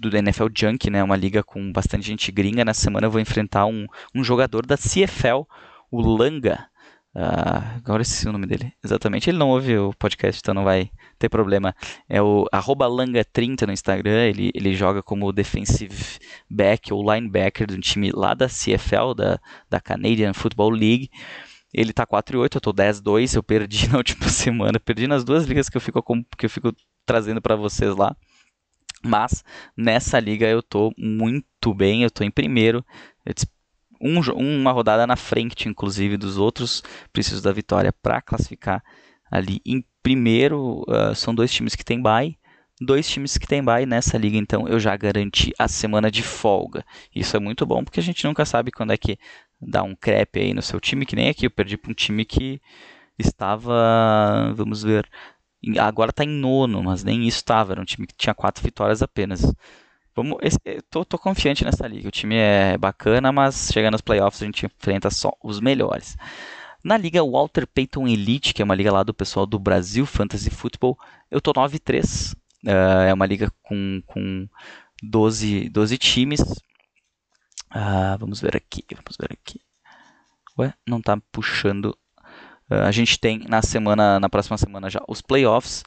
do 0.00 0.16
NFL 0.16 0.46
Junk, 0.54 0.90
né, 0.90 1.02
uma 1.02 1.16
liga 1.16 1.42
com 1.42 1.72
bastante 1.72 2.06
gente 2.06 2.30
gringa. 2.32 2.64
Nessa 2.64 2.82
semana 2.82 3.06
eu 3.06 3.10
vou 3.10 3.20
enfrentar 3.20 3.66
um, 3.66 3.86
um 4.14 4.24
jogador 4.24 4.66
da 4.66 4.76
CFL, 4.76 5.46
o 5.90 6.00
Langa. 6.00 6.66
Uh, 7.14 7.76
agora 7.76 8.02
esqueci 8.02 8.28
o 8.28 8.32
nome 8.32 8.46
dele. 8.46 8.72
Exatamente. 8.82 9.30
Ele 9.30 9.38
não 9.38 9.50
ouve 9.50 9.78
o 9.78 9.94
podcast, 9.94 10.40
então 10.40 10.52
não 10.52 10.64
vai 10.64 10.90
ter 11.16 11.28
problema. 11.28 11.74
É 12.08 12.20
o 12.20 12.44
Langa30 12.52 13.66
no 13.66 13.72
Instagram. 13.72 14.24
Ele, 14.24 14.50
ele 14.52 14.74
joga 14.74 15.00
como 15.00 15.32
defensive 15.32 16.18
back 16.50 16.92
ou 16.92 17.14
linebacker 17.14 17.68
de 17.68 17.76
um 17.76 17.80
time 17.80 18.10
lá 18.10 18.34
da 18.34 18.48
CFL, 18.48 19.14
da, 19.16 19.38
da 19.70 19.80
Canadian 19.80 20.32
Football 20.32 20.70
League. 20.70 21.08
Ele 21.74 21.92
tá 21.92 22.06
4 22.06 22.36
e 22.36 22.40
8, 22.40 22.56
eu 22.56 22.60
tô 22.60 22.72
10 22.72 23.00
2, 23.00 23.34
eu 23.34 23.42
perdi 23.42 23.88
na 23.90 23.98
última 23.98 24.28
semana, 24.28 24.78
perdi 24.78 25.08
nas 25.08 25.24
duas 25.24 25.44
ligas 25.44 25.68
que 25.68 25.76
eu 25.76 25.80
fico, 25.80 26.02
que 26.38 26.46
eu 26.46 26.50
fico 26.50 26.72
trazendo 27.04 27.42
para 27.42 27.56
vocês 27.56 27.96
lá. 27.96 28.16
Mas 29.04 29.44
nessa 29.76 30.18
liga 30.18 30.46
eu 30.46 30.62
tô 30.62 30.92
muito 30.96 31.74
bem, 31.74 32.02
eu 32.04 32.10
tô 32.10 32.24
em 32.24 32.30
primeiro. 32.30 32.84
Um, 34.00 34.20
uma 34.38 34.72
rodada 34.72 35.06
na 35.06 35.16
frente, 35.16 35.68
inclusive, 35.68 36.16
dos 36.16 36.38
outros. 36.38 36.82
Preciso 37.12 37.42
da 37.42 37.52
vitória 37.52 37.92
para 37.92 38.22
classificar 38.22 38.82
ali 39.30 39.60
em 39.66 39.84
primeiro. 40.02 40.84
Uh, 40.88 41.14
são 41.14 41.34
dois 41.34 41.52
times 41.52 41.74
que 41.74 41.84
tem 41.84 42.00
bye. 42.00 42.38
Dois 42.80 43.08
times 43.08 43.38
que 43.38 43.46
tem 43.46 43.62
bye 43.62 43.86
nessa 43.86 44.18
liga, 44.18 44.36
então 44.36 44.66
eu 44.66 44.80
já 44.80 44.96
garanti 44.96 45.52
a 45.58 45.68
semana 45.68 46.10
de 46.10 46.22
folga. 46.22 46.84
Isso 47.14 47.36
é 47.36 47.40
muito 47.40 47.64
bom 47.64 47.84
porque 47.84 48.00
a 48.00 48.02
gente 48.02 48.24
nunca 48.24 48.44
sabe 48.44 48.72
quando 48.72 48.92
é 48.92 48.96
que 48.96 49.16
dá 49.66 49.82
um 49.82 49.94
crepe 49.94 50.40
aí 50.40 50.54
no 50.54 50.62
seu 50.62 50.80
time, 50.80 51.06
que 51.06 51.16
nem 51.16 51.28
aqui 51.28 51.46
eu 51.46 51.50
perdi 51.50 51.76
para 51.76 51.90
um 51.90 51.94
time 51.94 52.24
que 52.24 52.60
estava, 53.18 54.52
vamos 54.54 54.82
ver, 54.82 55.08
agora 55.78 56.10
está 56.10 56.24
em 56.24 56.28
nono, 56.28 56.82
mas 56.82 57.04
nem 57.04 57.26
isso 57.26 57.38
estava, 57.38 57.72
era 57.72 57.80
um 57.80 57.84
time 57.84 58.06
que 58.06 58.14
tinha 58.16 58.34
quatro 58.34 58.62
vitórias 58.62 59.02
apenas. 59.02 59.42
Vamos, 60.16 60.38
tô, 60.90 61.04
tô 61.04 61.18
confiante 61.18 61.64
nessa 61.64 61.86
liga, 61.88 62.08
o 62.08 62.12
time 62.12 62.36
é 62.36 62.78
bacana, 62.78 63.32
mas 63.32 63.70
chega 63.72 63.90
nos 63.90 64.00
playoffs 64.00 64.42
a 64.42 64.46
gente 64.46 64.66
enfrenta 64.66 65.10
só 65.10 65.32
os 65.42 65.60
melhores. 65.60 66.16
Na 66.84 66.98
liga 66.98 67.24
Walter 67.24 67.66
Payton 67.66 68.06
Elite, 68.06 68.52
que 68.52 68.60
é 68.60 68.64
uma 68.64 68.74
liga 68.74 68.92
lá 68.92 69.02
do 69.02 69.14
pessoal 69.14 69.46
do 69.46 69.58
Brasil 69.58 70.04
Fantasy 70.04 70.50
Football, 70.50 70.98
eu 71.30 71.40
tô 71.40 71.52
9-3. 71.52 72.34
Uh, 72.62 73.08
é 73.08 73.14
uma 73.14 73.24
liga 73.24 73.50
com, 73.62 74.02
com 74.06 74.46
12, 75.02 75.70
12 75.70 75.98
times. 75.98 76.40
Uh, 77.74 78.16
vamos 78.18 78.40
ver 78.40 78.56
aqui, 78.56 78.84
vamos 78.90 79.16
ver 79.18 79.32
aqui. 79.32 79.60
Ué, 80.58 80.72
não 80.86 81.00
tá 81.00 81.18
puxando 81.32 81.96
Uh, 82.70 82.84
a 82.86 82.90
gente 82.90 83.18
tem 83.18 83.40
na 83.48 83.60
semana, 83.60 84.18
na 84.18 84.28
próxima 84.28 84.56
semana 84.56 84.88
já 84.88 85.02
os 85.08 85.20
playoffs. 85.20 85.84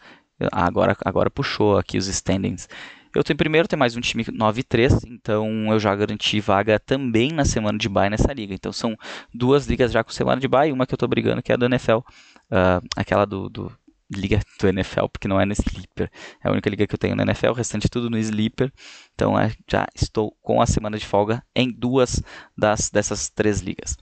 Ah, 0.52 0.66
agora, 0.66 0.96
agora 1.04 1.30
puxou 1.32 1.78
aqui 1.78 1.98
os 1.98 2.08
standings. 2.08 2.70
Eu 3.16 3.24
em 3.28 3.36
primeiro, 3.36 3.68
tem 3.68 3.80
mais 3.80 3.96
um 3.96 4.02
time 4.02 4.24
9-3, 4.24 5.02
então 5.08 5.72
eu 5.72 5.80
já 5.80 5.96
garanti 5.96 6.40
vaga 6.40 6.80
também 6.80 7.32
na 7.32 7.44
semana 7.46 7.76
de 7.78 7.90
bye 7.90 8.10
nessa 8.10 8.32
liga. 8.32 8.54
Então 8.54 8.72
são 8.72 8.96
duas 9.34 9.66
ligas 9.66 9.92
já 9.92 10.04
com 10.04 10.12
semana 10.12 10.40
de 10.40 10.48
bye, 10.48 10.72
uma 10.72 10.86
que 10.86 10.94
eu 10.94 10.98
estou 10.98 11.10
brigando 11.10 11.42
que 11.42 11.52
é 11.52 11.56
a 11.56 11.58
do 11.58 11.66
NFL, 11.66 11.98
uh, 11.98 12.04
ah, 12.52 12.82
aquela 12.96 13.26
do, 13.26 13.50
do, 13.50 13.72
liga 14.10 14.40
do 14.60 14.68
NFL, 14.68 15.08
porque 15.12 15.28
não 15.28 15.40
é 15.40 15.46
no 15.46 15.54
Sleeper. 15.54 16.10
É 16.44 16.48
a 16.48 16.52
única 16.52 16.70
liga 16.70 16.88
que 16.88 16.96
eu 16.96 16.98
tenho 17.00 17.16
no 17.16 17.22
NFL, 17.22 17.50
o 17.50 17.54
restante 17.54 17.90
tudo 17.90 18.10
no 18.10 18.18
Sleeper. 18.18 18.72
Então 19.14 19.38
é, 19.38 19.52
já 19.70 19.86
estou 19.94 20.36
com 20.42 20.62
a 20.62 20.66
semana 20.66 20.98
de 20.98 21.06
folga 21.06 21.44
em 21.56 21.72
duas 21.72 22.22
das, 22.58 22.90
dessas 22.90 23.30
três 23.30 23.60
ligas. 23.60 23.98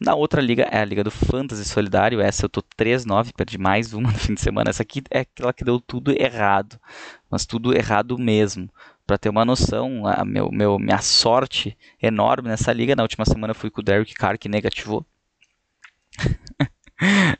Na 0.00 0.14
outra 0.14 0.40
liga 0.40 0.62
é 0.70 0.80
a 0.80 0.84
liga 0.84 1.04
do 1.04 1.10
Fantasy 1.10 1.64
Solidário. 1.64 2.20
Essa 2.20 2.46
eu 2.46 2.48
tô 2.48 2.62
3-9, 2.62 3.32
perdi 3.34 3.58
mais 3.58 3.92
uma 3.92 4.10
no 4.12 4.18
fim 4.18 4.34
de 4.34 4.40
semana. 4.40 4.70
Essa 4.70 4.82
aqui 4.82 5.02
é 5.10 5.20
aquela 5.20 5.52
que 5.52 5.64
deu 5.64 5.78
tudo 5.78 6.10
errado. 6.10 6.80
Mas 7.30 7.44
tudo 7.44 7.76
errado 7.76 8.18
mesmo. 8.18 8.68
Para 9.06 9.18
ter 9.18 9.28
uma 9.28 9.44
noção, 9.44 10.06
a 10.06 10.24
meu, 10.24 10.50
meu, 10.50 10.78
minha 10.78 11.02
sorte 11.02 11.76
enorme 12.00 12.48
nessa 12.48 12.72
liga. 12.72 12.96
Na 12.96 13.02
última 13.02 13.24
semana 13.24 13.52
fui 13.52 13.68
com 13.68 13.80
o 13.80 13.84
Derek 13.84 14.14
Carr 14.14 14.38
que 14.38 14.48
negativou. 14.48 15.04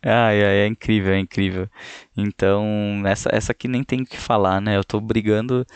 Ai, 0.03 0.45
ai, 0.45 0.57
é 0.61 0.67
incrível, 0.67 1.13
é 1.13 1.19
incrível. 1.19 1.69
Então, 2.17 3.03
essa, 3.07 3.29
essa 3.33 3.53
aqui 3.53 3.69
nem 3.69 3.85
tem 3.85 4.03
o 4.03 4.07
que 4.07 4.17
falar, 4.17 4.61
né? 4.61 4.77
Eu 4.77 4.85
tô 4.85 5.01
brigando 5.01 5.67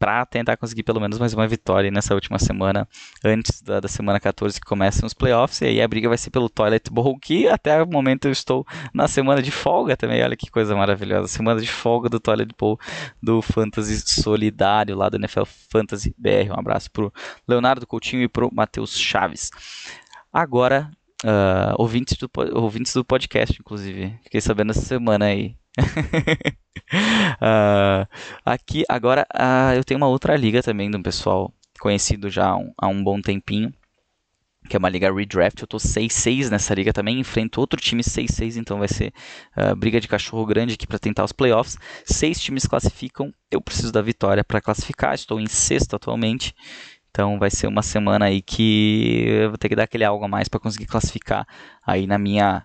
para 0.00 0.24
tentar 0.24 0.56
conseguir 0.56 0.82
pelo 0.82 0.98
menos 0.98 1.18
mais 1.18 1.34
uma 1.34 1.46
vitória 1.46 1.90
nessa 1.90 2.14
última 2.14 2.38
semana, 2.38 2.88
antes 3.22 3.60
da, 3.60 3.80
da, 3.80 3.86
semana 3.86 4.18
14 4.18 4.58
que 4.58 4.66
começam 4.66 5.06
os 5.06 5.12
playoffs, 5.12 5.60
e 5.60 5.66
aí 5.66 5.82
a 5.82 5.86
briga 5.86 6.08
vai 6.08 6.16
ser 6.16 6.30
pelo 6.30 6.48
Toilet 6.48 6.90
Bowl, 6.90 7.18
que 7.18 7.46
até 7.46 7.82
o 7.82 7.86
momento 7.86 8.24
eu 8.24 8.32
estou 8.32 8.66
na 8.94 9.06
semana 9.06 9.42
de 9.42 9.50
folga 9.50 9.98
também, 9.98 10.22
olha 10.22 10.38
que 10.38 10.50
coisa 10.50 10.74
maravilhosa, 10.74 11.28
semana 11.28 11.60
de 11.60 11.68
folga 11.70 12.08
do 12.08 12.18
Toilet 12.18 12.50
Bowl 12.58 12.80
do 13.22 13.42
Fantasy 13.42 14.00
Solidário, 14.06 14.96
lá 14.96 15.10
do 15.10 15.18
NFL 15.18 15.44
Fantasy 15.70 16.14
BR, 16.16 16.50
um 16.50 16.58
abraço 16.58 16.90
pro 16.90 17.12
Leonardo 17.46 17.86
Coutinho 17.86 18.22
e 18.22 18.28
pro 18.28 18.48
Matheus 18.50 18.98
Chaves. 18.98 19.50
Agora, 20.32 20.90
uh, 21.24 21.74
ouvintes, 21.78 22.16
do, 22.16 22.30
ouvintes 22.54 22.92
do 22.94 23.04
podcast, 23.04 23.56
inclusive, 23.58 24.18
fiquei 24.22 24.40
sabendo 24.40 24.70
essa 24.70 24.82
semana 24.82 25.26
aí, 25.26 25.56
uh, 27.40 28.06
aqui, 28.44 28.84
agora, 28.88 29.26
uh, 29.34 29.74
eu 29.76 29.84
tenho 29.84 29.98
uma 29.98 30.08
outra 30.08 30.36
liga 30.36 30.62
também 30.62 30.90
de 30.90 30.96
um 30.96 31.02
pessoal 31.02 31.52
conhecido 31.78 32.28
já 32.28 32.48
há 32.48 32.56
um, 32.56 32.72
há 32.76 32.88
um 32.88 33.02
bom 33.02 33.20
tempinho, 33.20 33.72
que 34.68 34.76
é 34.76 34.78
uma 34.78 34.88
liga 34.88 35.12
redraft. 35.12 35.60
Eu 35.60 35.66
tô 35.66 35.78
6-6 35.78 36.50
nessa 36.50 36.74
liga 36.74 36.92
também, 36.92 37.18
enfrento 37.18 37.60
outro 37.60 37.80
time 37.80 38.02
6-6, 38.02 38.56
então 38.56 38.78
vai 38.78 38.88
ser 38.88 39.12
uh, 39.56 39.74
briga 39.74 40.00
de 40.00 40.08
cachorro 40.08 40.44
grande 40.46 40.74
aqui 40.74 40.86
para 40.86 40.98
tentar 40.98 41.24
os 41.24 41.32
playoffs. 41.32 41.76
Seis 42.04 42.40
times 42.40 42.66
classificam, 42.66 43.32
eu 43.50 43.60
preciso 43.60 43.92
da 43.92 44.02
vitória 44.02 44.44
para 44.44 44.60
classificar, 44.60 45.14
estou 45.14 45.40
em 45.40 45.46
sexto 45.46 45.96
atualmente. 45.96 46.54
Então 47.10 47.38
vai 47.38 47.50
ser 47.50 47.66
uma 47.66 47.82
semana 47.82 48.26
aí 48.26 48.40
que 48.40 49.24
eu 49.26 49.50
vou 49.50 49.58
ter 49.58 49.68
que 49.68 49.76
dar 49.76 49.84
aquele 49.84 50.04
algo 50.04 50.24
a 50.24 50.28
mais 50.28 50.48
para 50.48 50.60
conseguir 50.60 50.86
classificar 50.86 51.46
aí 51.84 52.06
na 52.06 52.18
minha 52.18 52.64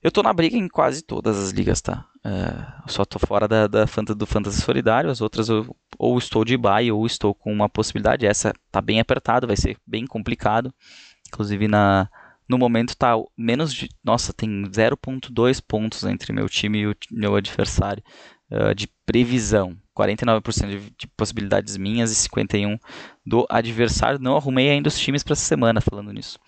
eu 0.00 0.12
tô 0.12 0.22
na 0.22 0.32
briga 0.32 0.56
em 0.56 0.68
quase 0.68 1.02
todas 1.02 1.36
as 1.36 1.50
ligas, 1.50 1.80
tá? 1.80 2.06
É, 2.24 2.90
só 2.90 3.04
tô 3.04 3.18
fora 3.18 3.48
da, 3.48 3.66
da 3.66 3.84
do 4.16 4.26
Fantasy 4.26 4.62
Solidário, 4.62 5.10
as 5.10 5.20
outras 5.20 5.48
eu 5.48 5.76
ou 5.98 6.16
estou 6.16 6.44
de 6.44 6.56
buy 6.56 6.92
ou 6.92 7.04
estou 7.04 7.34
com 7.34 7.52
uma 7.52 7.68
possibilidade. 7.68 8.24
Essa 8.24 8.52
tá 8.70 8.80
bem 8.80 9.00
apertado, 9.00 9.46
vai 9.46 9.56
ser 9.56 9.76
bem 9.84 10.06
complicado. 10.06 10.72
Inclusive 11.26 11.66
na 11.66 12.08
no 12.48 12.56
momento 12.56 12.96
tá 12.96 13.14
menos 13.36 13.74
de, 13.74 13.90
nossa, 14.02 14.32
tem 14.32 14.48
0.2 14.70 15.60
pontos 15.60 16.04
entre 16.04 16.32
meu 16.32 16.48
time 16.48 16.78
e 16.78 16.86
o 16.86 16.96
meu 17.10 17.34
adversário 17.34 18.02
uh, 18.50 18.74
de 18.74 18.88
previsão. 19.06 19.76
49% 19.96 20.68
de, 20.68 20.90
de 20.96 21.06
possibilidades 21.16 21.76
minhas 21.76 22.12
e 22.12 22.14
51 22.14 22.78
do 23.26 23.46
adversário. 23.50 24.20
Não 24.20 24.36
arrumei 24.36 24.70
ainda 24.70 24.88
os 24.88 24.98
times 24.98 25.22
para 25.22 25.32
essa 25.32 25.44
semana 25.44 25.80
falando 25.80 26.12
nisso. 26.12 26.38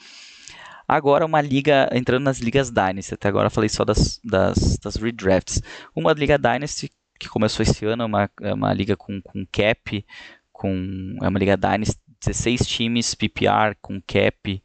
Agora 0.87 1.25
uma 1.25 1.41
liga, 1.41 1.89
entrando 1.93 2.25
nas 2.25 2.41
ligas 2.41 2.71
Dynasty, 2.71 3.15
até 3.15 3.29
agora 3.29 3.49
falei 3.49 3.69
só 3.69 3.85
das, 3.85 4.21
das, 4.25 4.77
das 4.79 4.97
redrafts. 4.97 5.63
Uma 5.95 6.13
liga 6.13 6.37
Dynasty 6.37 6.91
que 7.19 7.29
começou 7.29 7.63
esse 7.63 7.85
ano, 7.85 8.03
é 8.03 8.07
uma, 8.07 8.31
é 8.41 8.55
uma 8.55 8.73
liga 8.73 8.97
com, 8.97 9.21
com 9.21 9.47
cap, 9.53 10.05
com, 10.51 11.17
é 11.23 11.29
uma 11.29 11.39
liga 11.39 11.57
Dynasty, 11.57 12.01
16 12.21 12.67
times, 12.67 13.15
PPR, 13.15 13.77
com 13.81 14.01
cap, 14.01 14.63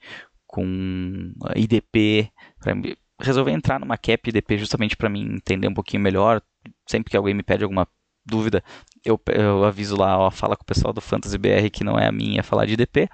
com 0.48 1.34
IDP. 1.56 2.32
Resolvi 3.22 3.52
entrar 3.52 3.80
numa 3.80 3.98
cap 3.98 4.28
IDP 4.28 4.58
justamente 4.58 4.98
para 4.98 5.10
mim 5.10 5.36
entender 5.36 5.68
um 5.68 5.74
pouquinho 5.74 6.02
melhor. 6.02 6.42
Sempre 6.88 7.12
que 7.12 7.18
alguém 7.18 7.34
me 7.34 7.44
pede 7.44 7.64
alguma 7.64 7.88
dúvida, 8.26 8.64
eu, 9.04 9.22
eu 9.28 9.64
aviso 9.64 9.96
lá, 9.96 10.18
ó, 10.18 10.32
fala 10.32 10.58
com 10.58 10.64
o 10.64 10.66
pessoal 10.66 10.92
do 10.92 11.00
Fantasy 11.00 11.38
BR 11.38 11.70
que 11.72 11.84
não 11.84 11.98
é 11.98 12.08
a 12.08 12.12
minha 12.12 12.42
falar 12.42 12.66
de 12.66 12.76
DP. 12.76 13.08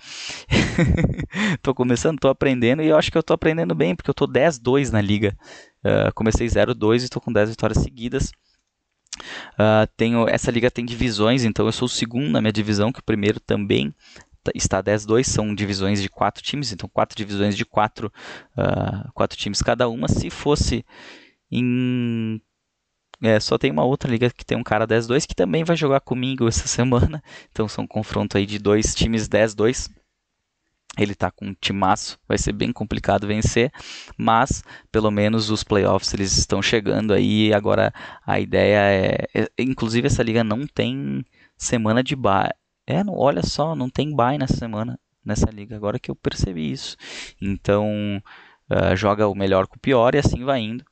tô 1.61 1.75
começando, 1.75 2.19
tô 2.19 2.29
aprendendo 2.29 2.81
e 2.81 2.87
eu 2.87 2.97
acho 2.97 3.11
que 3.11 3.17
eu 3.17 3.23
tô 3.23 3.33
aprendendo 3.33 3.75
bem, 3.75 3.93
porque 3.95 4.09
eu 4.09 4.13
tô 4.13 4.25
10-2 4.25 4.89
na 4.91 5.01
liga. 5.01 5.37
Uh, 5.83 6.13
comecei 6.15 6.47
0-2 6.47 7.05
e 7.05 7.09
tô 7.09 7.19
com 7.19 7.31
10 7.31 7.49
vitórias 7.49 7.79
seguidas. 7.79 8.31
Uh, 9.53 9.85
tenho, 9.97 10.27
essa 10.29 10.49
liga 10.49 10.71
tem 10.71 10.85
divisões, 10.85 11.43
então 11.43 11.65
eu 11.65 11.71
sou 11.73 11.87
o 11.87 11.89
segundo 11.89 12.29
na 12.29 12.39
minha 12.39 12.53
divisão, 12.53 12.91
que 12.91 12.99
o 12.99 13.03
primeiro 13.03 13.39
também 13.39 13.93
está 14.55 14.81
10-2, 14.81 15.25
são 15.25 15.53
divisões 15.53 16.01
de 16.01 16.09
quatro 16.09 16.41
times, 16.41 16.71
então 16.71 16.89
quatro 16.89 17.15
divisões 17.15 17.55
de 17.55 17.65
quatro, 17.65 18.11
uh, 18.57 19.11
quatro 19.13 19.37
times 19.37 19.61
cada 19.61 19.89
uma. 19.89 20.07
Se 20.07 20.29
fosse 20.29 20.85
em 21.51 22.41
é, 23.21 23.39
só 23.39 23.57
tem 23.57 23.71
uma 23.71 23.83
outra 23.83 24.09
liga 24.09 24.29
que 24.31 24.43
tem 24.43 24.57
um 24.57 24.63
cara 24.63 24.87
10-2 24.87 25.27
que 25.27 25.35
também 25.35 25.63
vai 25.63 25.75
jogar 25.75 25.99
comigo 26.01 26.47
essa 26.47 26.67
semana. 26.67 27.23
Então 27.51 27.67
são 27.67 27.83
um 27.83 27.87
confronto 27.87 28.37
aí 28.37 28.45
de 28.45 28.57
dois 28.57 28.95
times 28.95 29.27
10-2. 29.29 29.89
Ele 30.97 31.15
tá 31.15 31.31
com 31.31 31.45
um 31.47 31.53
timaço, 31.53 32.19
vai 32.27 32.37
ser 32.37 32.51
bem 32.51 32.73
complicado 32.73 33.25
vencer, 33.25 33.71
mas 34.17 34.61
pelo 34.91 35.09
menos 35.09 35.49
os 35.49 35.63
playoffs 35.63 36.13
eles 36.13 36.37
estão 36.37 36.61
chegando 36.61 37.13
aí. 37.13 37.53
Agora 37.53 37.93
a 38.25 38.39
ideia 38.39 38.77
é, 38.77 39.27
é 39.33 39.47
inclusive 39.59 40.07
essa 40.07 40.23
liga 40.23 40.43
não 40.43 40.67
tem 40.67 41.23
semana 41.57 42.03
de 42.03 42.15
bye. 42.15 42.49
É, 42.85 43.03
não, 43.03 43.13
olha 43.15 43.41
só, 43.43 43.73
não 43.75 43.89
tem 43.89 44.13
bye 44.13 44.37
nessa 44.37 44.57
semana 44.57 44.99
nessa 45.23 45.49
liga. 45.49 45.75
Agora 45.75 45.99
que 45.99 46.11
eu 46.11 46.15
percebi 46.15 46.71
isso. 46.71 46.97
Então 47.41 48.21
uh, 48.69 48.95
joga 48.95 49.27
o 49.27 49.35
melhor 49.35 49.67
com 49.67 49.77
o 49.77 49.79
pior 49.79 50.15
e 50.15 50.17
assim 50.17 50.43
vai 50.43 50.59
indo. 50.59 50.83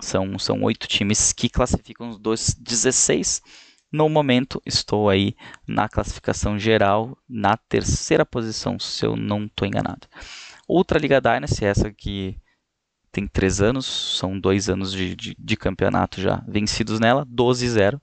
São, 0.00 0.38
são 0.38 0.62
oito 0.62 0.86
times 0.86 1.32
que 1.32 1.48
classificam 1.48 2.08
os 2.08 2.18
dois 2.18 2.54
16. 2.54 3.42
No 3.90 4.08
momento, 4.08 4.62
estou 4.66 5.08
aí 5.08 5.34
na 5.66 5.88
classificação 5.88 6.58
geral, 6.58 7.16
na 7.28 7.56
terceira 7.56 8.24
posição, 8.24 8.78
se 8.78 9.04
eu 9.04 9.16
não 9.16 9.46
estou 9.46 9.66
enganado. 9.66 10.06
Outra 10.66 10.98
Liga 10.98 11.20
Dynasty, 11.20 11.64
essa 11.64 11.90
que 11.90 12.36
tem 13.10 13.26
três 13.26 13.60
anos, 13.60 13.86
são 14.18 14.38
dois 14.38 14.68
anos 14.68 14.92
de, 14.92 15.16
de, 15.16 15.36
de 15.38 15.56
campeonato 15.56 16.20
já 16.20 16.44
vencidos 16.46 17.00
nela, 17.00 17.24
12-0, 17.26 17.94
uh, 17.94 18.00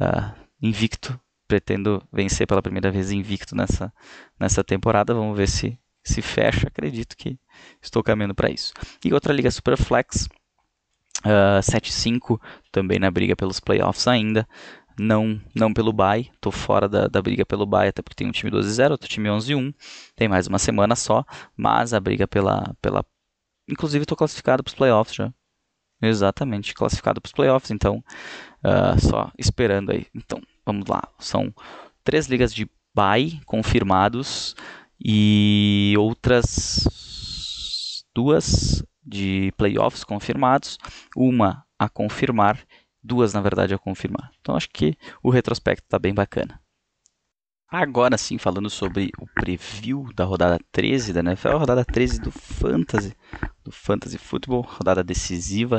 ah, 0.00 0.34
invicto, 0.62 1.20
pretendo 1.46 2.02
vencer 2.10 2.46
pela 2.46 2.62
primeira 2.62 2.90
vez 2.90 3.12
invicto 3.12 3.54
nessa, 3.54 3.92
nessa 4.38 4.64
temporada, 4.64 5.12
vamos 5.12 5.36
ver 5.36 5.48
se 5.48 5.78
se 6.02 6.22
fecha, 6.22 6.66
acredito 6.68 7.16
que 7.16 7.38
estou 7.82 8.02
caminhando 8.02 8.34
para 8.34 8.50
isso. 8.50 8.72
E 9.04 9.12
outra 9.12 9.32
liga 9.32 9.50
Superflex, 9.50 10.28
uh, 11.24 11.60
7-5, 11.60 12.40
também 12.72 12.98
na 12.98 13.10
briga 13.10 13.36
pelos 13.36 13.60
playoffs 13.60 14.06
ainda, 14.06 14.46
não 14.98 15.40
não 15.54 15.72
pelo 15.72 15.92
bye, 15.92 16.30
tô 16.40 16.50
fora 16.50 16.88
da, 16.88 17.06
da 17.06 17.22
briga 17.22 17.44
pelo 17.46 17.66
bye, 17.66 17.88
até 17.88 18.02
porque 18.02 18.14
tem 18.14 18.28
um 18.28 18.32
time 18.32 18.50
12-0, 18.50 18.90
outro 18.90 19.08
time 19.08 19.28
11-1, 19.28 19.74
tem 20.14 20.28
mais 20.28 20.46
uma 20.46 20.58
semana 20.58 20.94
só, 20.94 21.24
mas 21.56 21.94
a 21.94 22.00
briga 22.00 22.28
pela, 22.28 22.74
pela 22.82 23.04
inclusive 23.68 24.02
estou 24.04 24.16
classificado 24.16 24.62
para 24.62 24.70
os 24.70 24.74
playoffs 24.74 25.14
já. 25.14 25.32
Exatamente, 26.02 26.74
classificado 26.74 27.20
para 27.20 27.28
os 27.28 27.32
playoffs, 27.32 27.70
então 27.70 28.02
uh, 28.64 28.98
só 29.00 29.30
esperando 29.38 29.92
aí. 29.92 30.06
Então, 30.14 30.40
vamos 30.64 30.88
lá, 30.88 31.02
são 31.18 31.54
três 32.02 32.26
ligas 32.26 32.54
de 32.54 32.68
bye 32.94 33.40
confirmados 33.44 34.54
e 34.98 35.94
outras 35.98 36.86
duas 38.14 38.82
de 39.02 39.52
playoffs 39.56 40.04
confirmados, 40.04 40.78
uma 41.16 41.64
a 41.78 41.88
confirmar 41.88 42.58
duas 43.02 43.32
na 43.32 43.40
verdade 43.40 43.74
a 43.74 43.78
confirmar. 43.78 44.30
Então 44.40 44.54
acho 44.54 44.68
que 44.68 44.96
o 45.22 45.30
retrospecto 45.30 45.84
está 45.86 45.98
bem 45.98 46.14
bacana. 46.14 46.60
Agora 47.72 48.18
sim, 48.18 48.36
falando 48.36 48.68
sobre 48.68 49.12
o 49.16 49.28
preview 49.28 50.08
da 50.12 50.24
rodada 50.24 50.58
13 50.72 51.12
da 51.12 51.20
NFL, 51.20 51.56
rodada 51.56 51.84
13 51.84 52.20
do 52.20 52.32
Fantasy, 52.32 53.14
do 53.62 53.70
Fantasy 53.70 54.18
Football, 54.18 54.62
rodada 54.62 55.04
decisiva. 55.04 55.78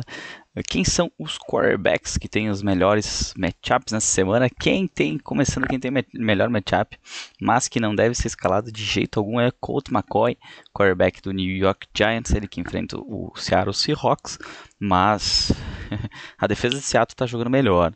Quem 0.70 0.86
são 0.86 1.12
os 1.20 1.38
quarterbacks 1.38 2.18
que 2.18 2.30
têm 2.30 2.50
os 2.50 2.64
melhores 2.64 3.34
matchups 3.38 3.92
nessa 3.92 4.08
semana? 4.08 4.50
Quem 4.50 4.88
tem, 4.88 5.18
começando 5.18 5.68
quem 5.68 5.82
tem 5.82 5.92
melhor 6.14 6.50
matchup, 6.50 6.98
mas 7.42 7.68
que 7.68 7.78
não 7.82 7.94
deve 7.94 8.16
ser 8.16 8.28
escalado 8.28 8.72
de 8.72 8.86
jeito 8.86 9.20
algum 9.20 9.38
é 9.38 9.52
Colt 9.60 9.90
McCoy, 9.92 10.38
quarterback 10.74 11.22
do 11.22 11.34
New 11.34 11.58
York 11.58 11.88
Giants, 11.94 12.34
ele 12.34 12.48
que 12.48 12.62
enfrenta 12.62 12.98
o 12.98 13.34
Seattle 13.36 13.74
Seahawks, 13.74 14.40
mas 14.80 15.52
a 16.40 16.48
defesa 16.48 16.78
de 16.78 16.84
Seattle 16.84 17.14
está 17.14 17.26
jogando 17.26 17.50
melhor. 17.50 17.94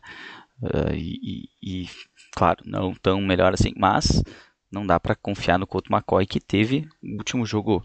Uh, 0.62 0.94
e, 0.94 1.50
e 1.62 1.90
claro, 2.36 2.62
não 2.66 2.94
tão 2.94 3.22
melhor 3.22 3.54
assim, 3.54 3.72
mas 3.78 4.24
não 4.72 4.86
dá 4.86 5.00
para 5.00 5.16
confiar 5.16 5.58
no 5.58 5.68
Colt 5.68 5.90
McCoy 5.90 6.26
que 6.26 6.40
teve 6.40 6.88
o 7.02 7.18
último 7.18 7.46
jogo 7.46 7.84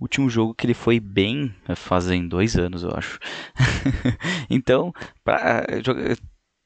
último 0.00 0.28
jogo 0.28 0.54
que 0.54 0.66
ele 0.66 0.74
foi 0.74 0.98
bem 0.98 1.54
fazem 1.76 2.26
dois 2.26 2.56
anos, 2.56 2.82
eu 2.82 2.90
acho. 2.94 3.20
então, 4.50 4.92
para 5.24 5.64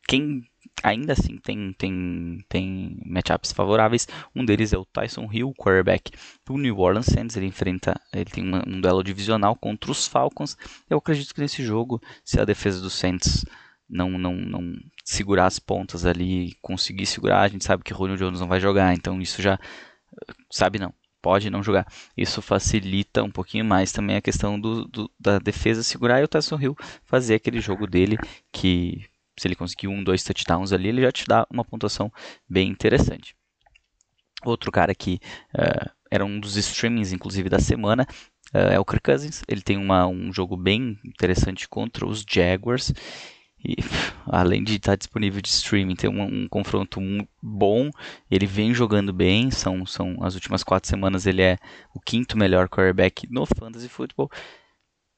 quem 0.08 0.42
ainda 0.82 1.12
assim 1.12 1.36
tem, 1.38 1.72
tem, 1.72 2.44
tem 2.48 2.98
matchups 3.04 3.52
favoráveis, 3.52 4.06
um 4.34 4.44
deles 4.44 4.72
é 4.72 4.78
o 4.78 4.84
Tyson 4.84 5.28
Hill, 5.30 5.52
quarterback 5.54 6.12
do 6.44 6.56
New 6.56 6.78
Orleans 6.78 7.06
Saints. 7.06 7.36
Ele 7.36 7.46
enfrenta, 7.46 8.00
ele 8.12 8.30
tem 8.30 8.44
uma, 8.44 8.62
um 8.66 8.80
duelo 8.80 9.02
divisional 9.02 9.56
contra 9.56 9.90
os 9.90 10.06
Falcons. 10.06 10.56
Eu 10.88 10.98
acredito 10.98 11.34
que 11.34 11.40
nesse 11.40 11.62
jogo, 11.62 12.00
se 12.24 12.40
a 12.40 12.44
defesa 12.44 12.80
dos 12.80 12.94
Saints 12.94 13.44
não, 13.88 14.10
não, 14.10 14.34
não 14.34 14.74
segurar 15.06 15.46
as 15.46 15.60
pontas 15.60 16.04
ali, 16.04 16.56
conseguir 16.60 17.06
segurar, 17.06 17.42
a 17.42 17.48
gente 17.48 17.64
sabe 17.64 17.84
que 17.84 17.92
Ronald 17.92 18.18
Jones 18.18 18.40
não 18.40 18.48
vai 18.48 18.58
jogar, 18.60 18.92
então 18.92 19.20
isso 19.22 19.40
já 19.40 19.56
sabe 20.50 20.80
não, 20.80 20.92
pode 21.22 21.48
não 21.48 21.62
jogar. 21.62 21.86
Isso 22.16 22.42
facilita 22.42 23.22
um 23.22 23.30
pouquinho 23.30 23.64
mais 23.64 23.92
também 23.92 24.16
a 24.16 24.20
questão 24.20 24.58
do, 24.58 24.84
do 24.86 25.10
da 25.18 25.38
defesa 25.38 25.84
segurar 25.84 26.20
e 26.20 26.24
o 26.24 26.28
Tyson 26.28 26.58
Hill 26.60 26.76
fazer 27.04 27.36
aquele 27.36 27.60
jogo 27.60 27.86
dele 27.86 28.18
que 28.50 29.06
se 29.38 29.46
ele 29.46 29.54
conseguir 29.54 29.86
um, 29.86 30.02
dois 30.02 30.24
touchdowns 30.24 30.72
ali, 30.72 30.88
ele 30.88 31.02
já 31.02 31.12
te 31.12 31.24
dá 31.26 31.46
uma 31.50 31.64
pontuação 31.64 32.12
bem 32.48 32.68
interessante. 32.68 33.36
Outro 34.44 34.72
cara 34.72 34.94
que 34.94 35.20
uh, 35.54 35.90
era 36.10 36.24
um 36.24 36.40
dos 36.40 36.56
streamings, 36.56 37.12
inclusive, 37.12 37.48
da 37.48 37.58
semana, 37.58 38.06
uh, 38.54 38.72
é 38.72 38.80
o 38.80 38.84
Kirk 38.84 39.02
Cousins. 39.02 39.42
Ele 39.46 39.60
tem 39.60 39.76
uma, 39.76 40.06
um 40.06 40.32
jogo 40.32 40.56
bem 40.56 40.98
interessante 41.04 41.68
contra 41.68 42.06
os 42.06 42.24
Jaguars. 42.28 42.92
E 43.64 43.76
além 44.26 44.62
de 44.62 44.76
estar 44.76 44.96
disponível 44.96 45.40
de 45.40 45.48
streaming, 45.48 45.96
tem 45.96 46.10
um, 46.10 46.22
um 46.22 46.48
confronto 46.48 47.00
bom. 47.42 47.90
Ele 48.30 48.46
vem 48.46 48.74
jogando 48.74 49.12
bem. 49.12 49.50
São, 49.50 49.84
são 49.86 50.16
as 50.22 50.34
últimas 50.34 50.62
quatro 50.62 50.88
semanas 50.88 51.26
ele 51.26 51.42
é 51.42 51.58
o 51.94 52.00
quinto 52.00 52.36
melhor 52.36 52.68
quarterback 52.68 53.26
no 53.30 53.46
fantasy 53.46 53.88
football. 53.88 54.30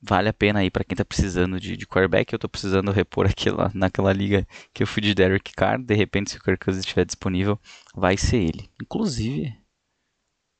Vale 0.01 0.29
a 0.29 0.33
pena 0.33 0.61
aí 0.61 0.71
para 0.71 0.85
quem 0.85 0.95
está 0.95 1.05
precisando 1.05 1.59
de, 1.59 1.77
de 1.77 1.87
quarterback. 1.87 2.33
Eu 2.33 2.37
estou 2.37 2.49
precisando 2.49 2.93
repor 2.93 3.27
aquela, 3.27 3.71
naquela 3.75 4.13
liga 4.13 4.47
que 4.73 4.83
eu 4.83 4.87
fui 4.87 5.03
de 5.03 5.15
Derek 5.15 5.53
Carr. 5.53 5.83
De 5.83 5.95
repente, 5.95 6.31
se 6.31 6.39
o 6.39 6.43
Kirk 6.43 6.65
Cousins 6.65 6.85
estiver 6.85 7.05
disponível, 7.05 7.59
vai 7.95 8.17
ser 8.17 8.39
ele. 8.39 8.71
Inclusive, 8.81 9.59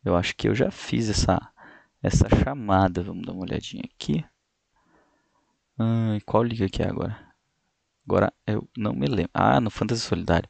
eu 0.05 0.17
acho 0.17 0.35
que 0.35 0.49
eu 0.49 0.55
já 0.55 0.71
fiz 0.71 1.09
essa, 1.09 1.39
essa 2.03 2.29
chamada. 2.45 3.03
Vamos 3.03 3.25
dar 3.25 3.33
uma 3.33 3.43
olhadinha 3.45 3.85
aqui. 3.85 4.25
Ah, 5.79 6.19
qual 6.27 6.43
liga 6.43 6.69
que 6.69 6.83
é 6.83 6.89
agora? 6.89 7.28
Agora 8.09 8.33
eu 8.47 8.67
não 8.75 8.95
me 8.95 9.07
lembro. 9.07 9.31
Ah, 9.35 9.61
no 9.61 9.69
Fantasy 9.69 10.01
Solidário. 10.01 10.49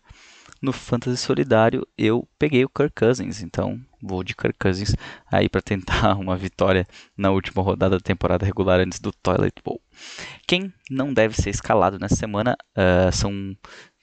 No 0.63 0.73
Fantasy 0.73 1.17
Solidário 1.17 1.85
eu 1.99 2.27
peguei 2.39 2.65
o 2.65 2.69
Kirk 2.69 2.95
Cousins, 2.95 3.43
então 3.43 3.81
vou 4.01 4.23
de 4.23 4.37
Kirk 4.37 4.57
Cousins 4.61 4.95
aí 5.31 5.49
para 5.49 5.61
tentar 5.61 6.15
uma 6.19 6.37
vitória 6.37 6.87
na 7.17 7.33
última 7.33 7.61
rodada 7.61 7.97
da 7.97 8.01
temporada 8.01 8.47
regular 8.47 8.79
antes 8.79 9.01
do 9.01 9.11
Toilet 9.11 9.55
Bowl. 9.65 9.81
Quem 10.47 10.73
não 10.89 11.13
deve 11.13 11.35
ser 11.35 11.51
escalado 11.51 11.99
nessa 11.99 12.15
semana 12.15 12.57
uh, 12.77 13.11
são. 13.13 13.33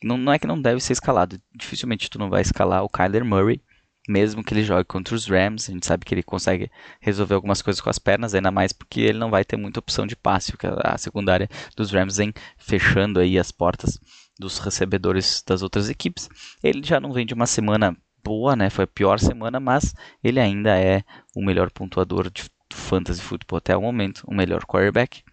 Não, 0.03 0.17
não 0.17 0.33
é 0.33 0.37
que 0.37 0.45
não 0.45 0.61
deve 0.61 0.81
ser 0.81 0.91
escalado, 0.91 1.41
dificilmente 1.55 2.09
tu 2.09 2.19
não 2.19 2.29
vai 2.29 2.41
escalar 2.41 2.83
o 2.83 2.89
Kyler 2.89 3.23
Murray 3.23 3.61
mesmo 4.07 4.43
que 4.43 4.53
ele 4.53 4.63
jogue 4.63 4.83
contra 4.85 5.15
os 5.15 5.27
Rams, 5.27 5.69
a 5.69 5.73
gente 5.73 5.85
sabe 5.85 6.05
que 6.05 6.13
ele 6.13 6.23
consegue 6.23 6.69
resolver 6.99 7.33
algumas 7.33 7.61
coisas 7.61 7.81
com 7.81 7.89
as 7.89 7.99
pernas, 7.99 8.35
ainda 8.35 8.51
mais 8.51 8.71
porque 8.71 9.01
ele 9.01 9.17
não 9.17 9.29
vai 9.29 9.43
ter 9.43 9.57
muita 9.57 9.79
opção 9.79 10.05
de 10.05 10.15
passe, 10.15 10.51
porque 10.51 10.67
a 10.67 10.97
secundária 10.97 11.49
dos 11.75 11.91
Rams 11.91 12.17
vem 12.17 12.33
fechando 12.57 13.19
aí 13.19 13.39
as 13.39 13.51
portas 13.51 13.99
dos 14.39 14.59
recebedores 14.59 15.43
das 15.45 15.61
outras 15.61 15.89
equipes. 15.89 16.29
Ele 16.63 16.83
já 16.83 16.99
não 16.99 17.13
vem 17.13 17.25
de 17.25 17.33
uma 17.33 17.47
semana 17.47 17.95
boa, 18.23 18.55
né? 18.55 18.69
Foi 18.69 18.83
a 18.83 18.87
pior 18.87 19.19
semana, 19.19 19.59
mas 19.59 19.93
ele 20.23 20.39
ainda 20.39 20.77
é 20.77 21.03
o 21.35 21.43
melhor 21.43 21.71
pontuador 21.71 22.29
de 22.29 22.43
fantasy 22.73 23.21
football 23.21 23.57
até 23.57 23.75
o 23.77 23.81
momento, 23.81 24.23
o 24.27 24.33
melhor 24.33 24.65
quarterback. 24.65 25.23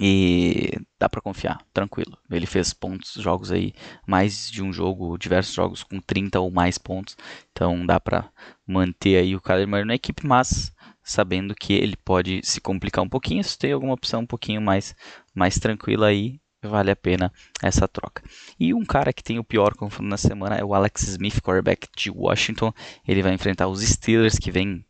E 0.00 0.70
dá 0.98 1.08
para 1.08 1.20
confiar, 1.20 1.60
tranquilo. 1.72 2.16
Ele 2.30 2.46
fez 2.46 2.72
pontos, 2.72 3.12
jogos 3.14 3.52
aí, 3.52 3.72
mais 4.06 4.50
de 4.50 4.62
um 4.62 4.72
jogo, 4.72 5.18
diversos 5.18 5.54
jogos 5.54 5.82
com 5.82 6.00
30 6.00 6.40
ou 6.40 6.50
mais 6.50 6.78
pontos. 6.78 7.16
Então 7.52 7.84
dá 7.84 8.00
para 8.00 8.30
manter 8.66 9.16
aí 9.16 9.36
o 9.36 9.40
Kyler 9.40 9.68
Murray 9.68 9.84
na 9.84 9.94
equipe, 9.94 10.26
mas 10.26 10.72
sabendo 11.02 11.54
que 11.54 11.72
ele 11.72 11.96
pode 11.96 12.40
se 12.42 12.60
complicar 12.60 13.04
um 13.04 13.08
pouquinho, 13.08 13.42
se 13.44 13.58
tem 13.58 13.72
alguma 13.72 13.94
opção 13.94 14.20
um 14.20 14.26
pouquinho 14.26 14.62
mais, 14.62 14.94
mais 15.34 15.58
tranquila 15.58 16.06
aí, 16.06 16.40
vale 16.62 16.90
a 16.90 16.96
pena 16.96 17.32
essa 17.62 17.88
troca. 17.88 18.22
E 18.58 18.72
um 18.72 18.84
cara 18.84 19.12
que 19.12 19.22
tem 19.22 19.38
o 19.38 19.44
pior 19.44 19.74
confronto 19.74 20.08
na 20.08 20.16
semana 20.16 20.56
é 20.56 20.64
o 20.64 20.74
Alex 20.74 21.02
Smith, 21.08 21.40
quarterback 21.40 21.88
de 21.96 22.10
Washington. 22.10 22.72
Ele 23.06 23.22
vai 23.22 23.34
enfrentar 23.34 23.68
os 23.68 23.82
Steelers, 23.82 24.38
que 24.38 24.50
vem. 24.50 24.84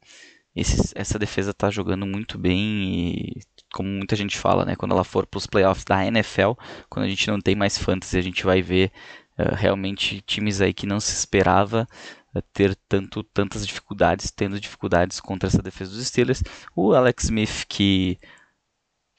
Esse, 0.55 0.93
essa 0.95 1.19
defesa 1.19 1.51
está 1.51 1.71
jogando 1.71 2.07
muito 2.07 2.37
bem 2.37 2.59
e 2.59 3.41
como 3.73 3.89
muita 3.89 4.15
gente 4.15 4.39
fala, 4.39 4.65
né, 4.65 4.77
quando 4.77 4.93
ela 4.93 5.05
for 5.05 5.27
para 5.27 5.39
os 5.39 5.47
playoffs 5.47 5.85
da 5.85 6.05
NFL, 6.07 6.53
quando 6.89 7.07
a 7.07 7.09
gente 7.09 7.29
não 7.29 7.41
tem 7.41 7.55
mais 7.55 7.79
fantasy, 7.79 8.19
a 8.19 8.23
gente 8.23 8.45
vai 8.45 8.63
ver 8.63 8.93
uh, 9.39 9.55
realmente 9.55 10.21
times 10.23 10.61
aí 10.61 10.73
que 10.73 10.87
não 10.87 11.01
se 11.01 11.15
esperava 11.15 11.89
uh, 12.35 12.43
ter 12.53 12.77
tanto, 12.89 13.23
tantas 13.23 13.67
dificuldades, 13.67 14.31
tendo 14.31 14.61
dificuldades 14.61 15.21
contra 15.21 15.49
essa 15.49 15.63
defesa 15.63 15.93
dos 15.93 16.07
Steelers. 16.07 16.43
O 16.77 16.93
Alex 16.93 17.25
Smith, 17.25 17.65
que 17.67 18.19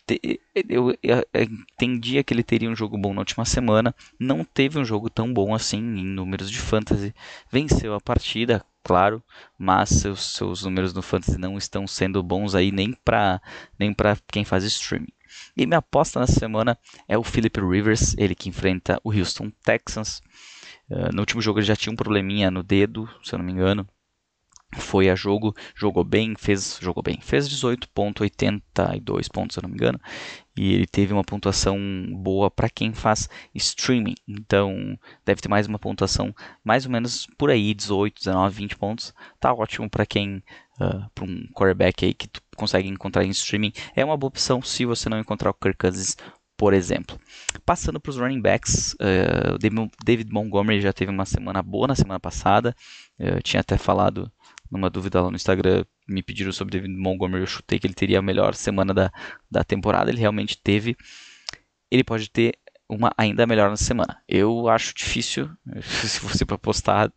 te, 0.05 0.39
eu, 0.69 0.91
eu, 1.01 1.25
eu 1.33 1.43
entendia 1.43 2.23
que 2.23 2.33
ele 2.33 2.43
teria 2.43 2.69
um 2.69 2.75
jogo 2.75 2.97
bom 2.97 3.13
na 3.13 3.21
última 3.21 3.45
semana, 3.45 3.95
não 4.19 4.43
teve 4.43 4.77
um 4.77 4.85
jogo 4.85 5.09
tão 5.09 5.33
bom 5.33 5.53
assim 5.53 5.79
em 5.79 6.05
números 6.05 6.51
de 6.51 6.59
fantasy, 6.59 7.13
venceu 7.51 7.93
a 7.93 8.01
partida, 8.01 8.65
claro, 8.83 9.23
mas 9.57 9.89
seus, 9.89 10.35
seus 10.35 10.63
números 10.63 10.93
no 10.93 11.01
fantasy 11.01 11.37
não 11.37 11.57
estão 11.57 11.87
sendo 11.87 12.21
bons 12.21 12.53
aí 12.55 12.71
nem 12.71 12.93
para 12.93 13.41
nem 13.79 13.95
quem 14.31 14.43
faz 14.43 14.63
streaming. 14.63 15.13
E 15.55 15.65
minha 15.65 15.79
aposta 15.79 16.19
nessa 16.19 16.39
semana 16.39 16.77
é 17.07 17.17
o 17.17 17.23
Philip 17.23 17.59
Rivers, 17.59 18.15
ele 18.17 18.35
que 18.35 18.49
enfrenta 18.49 18.99
o 19.03 19.11
Houston 19.11 19.51
Texans. 19.63 20.21
Uh, 20.89 21.13
no 21.13 21.21
último 21.21 21.41
jogo 21.41 21.59
ele 21.59 21.65
já 21.65 21.75
tinha 21.75 21.91
um 21.91 21.95
probleminha 21.95 22.51
no 22.51 22.61
dedo, 22.61 23.09
se 23.23 23.33
eu 23.33 23.39
não 23.39 23.45
me 23.45 23.51
engano. 23.51 23.87
Foi 24.77 25.09
a 25.09 25.15
jogo, 25.15 25.55
jogou 25.75 26.03
bem, 26.03 26.35
fez 26.35 26.79
jogou 26.81 27.03
bem, 27.03 27.19
fez 27.21 27.47
18.82 27.47 29.31
pontos, 29.31 29.53
se 29.53 29.59
eu 29.59 29.63
não 29.63 29.69
me 29.69 29.75
engano. 29.75 29.99
E 30.55 30.73
ele 30.73 30.85
teve 30.85 31.13
uma 31.13 31.23
pontuação 31.23 31.77
boa 32.11 32.49
para 32.49 32.69
quem 32.69 32.93
faz 32.93 33.27
streaming. 33.55 34.15
Então, 34.27 34.97
deve 35.25 35.41
ter 35.41 35.49
mais 35.49 35.67
uma 35.67 35.79
pontuação 35.79 36.33
mais 36.63 36.85
ou 36.85 36.91
menos 36.91 37.27
por 37.37 37.49
aí, 37.49 37.73
18, 37.73 38.19
19, 38.19 38.55
20 38.55 38.77
pontos. 38.77 39.13
Tá 39.39 39.53
ótimo 39.53 39.89
para 39.89 40.05
quem 40.05 40.43
uh, 40.79 41.09
para 41.13 41.25
um 41.25 41.47
quarterback 41.53 42.05
aí 42.05 42.13
que 42.13 42.27
tu 42.27 42.41
consegue 42.55 42.87
encontrar 42.87 43.23
em 43.23 43.29
streaming. 43.29 43.73
É 43.95 44.05
uma 44.05 44.17
boa 44.17 44.29
opção 44.29 44.61
se 44.61 44.85
você 44.85 45.09
não 45.09 45.19
encontrar 45.19 45.49
o 45.49 45.53
Kirk 45.53 45.77
Cousins 45.77 46.15
por 46.55 46.73
exemplo. 46.73 47.19
Passando 47.65 47.99
para 47.99 48.11
os 48.11 48.17
running 48.17 48.39
backs, 48.39 48.93
uh, 48.93 49.57
David 50.05 50.31
Montgomery 50.31 50.81
já 50.81 50.93
teve 50.93 51.11
uma 51.11 51.25
semana 51.25 51.61
boa 51.61 51.87
na 51.87 51.95
semana 51.95 52.19
passada. 52.19 52.75
Eu 53.17 53.41
tinha 53.41 53.61
até 53.61 53.77
falado 53.77 54.31
numa 54.71 54.89
dúvida 54.89 55.21
lá 55.21 55.29
no 55.29 55.35
Instagram, 55.35 55.85
me 56.07 56.23
pediram 56.23 56.51
sobre 56.51 56.71
David 56.79 56.95
Montgomery, 56.97 57.43
eu 57.43 57.47
chutei 57.47 57.79
que 57.79 57.87
ele 57.87 57.93
teria 57.93 58.19
a 58.19 58.21
melhor 58.21 58.55
semana 58.55 58.93
da, 58.93 59.11
da 59.49 59.63
temporada, 59.63 60.09
ele 60.09 60.19
realmente 60.19 60.59
teve. 60.61 60.95
Ele 61.91 62.03
pode 62.03 62.29
ter 62.29 62.57
uma 62.89 63.11
ainda 63.17 63.45
melhor 63.45 63.69
na 63.69 63.77
semana. 63.77 64.21
Eu 64.27 64.67
acho 64.67 64.93
difícil, 64.93 65.49
se 65.81 66.19
fosse 66.19 66.45
para 66.45 66.55
apostar, 66.55 67.11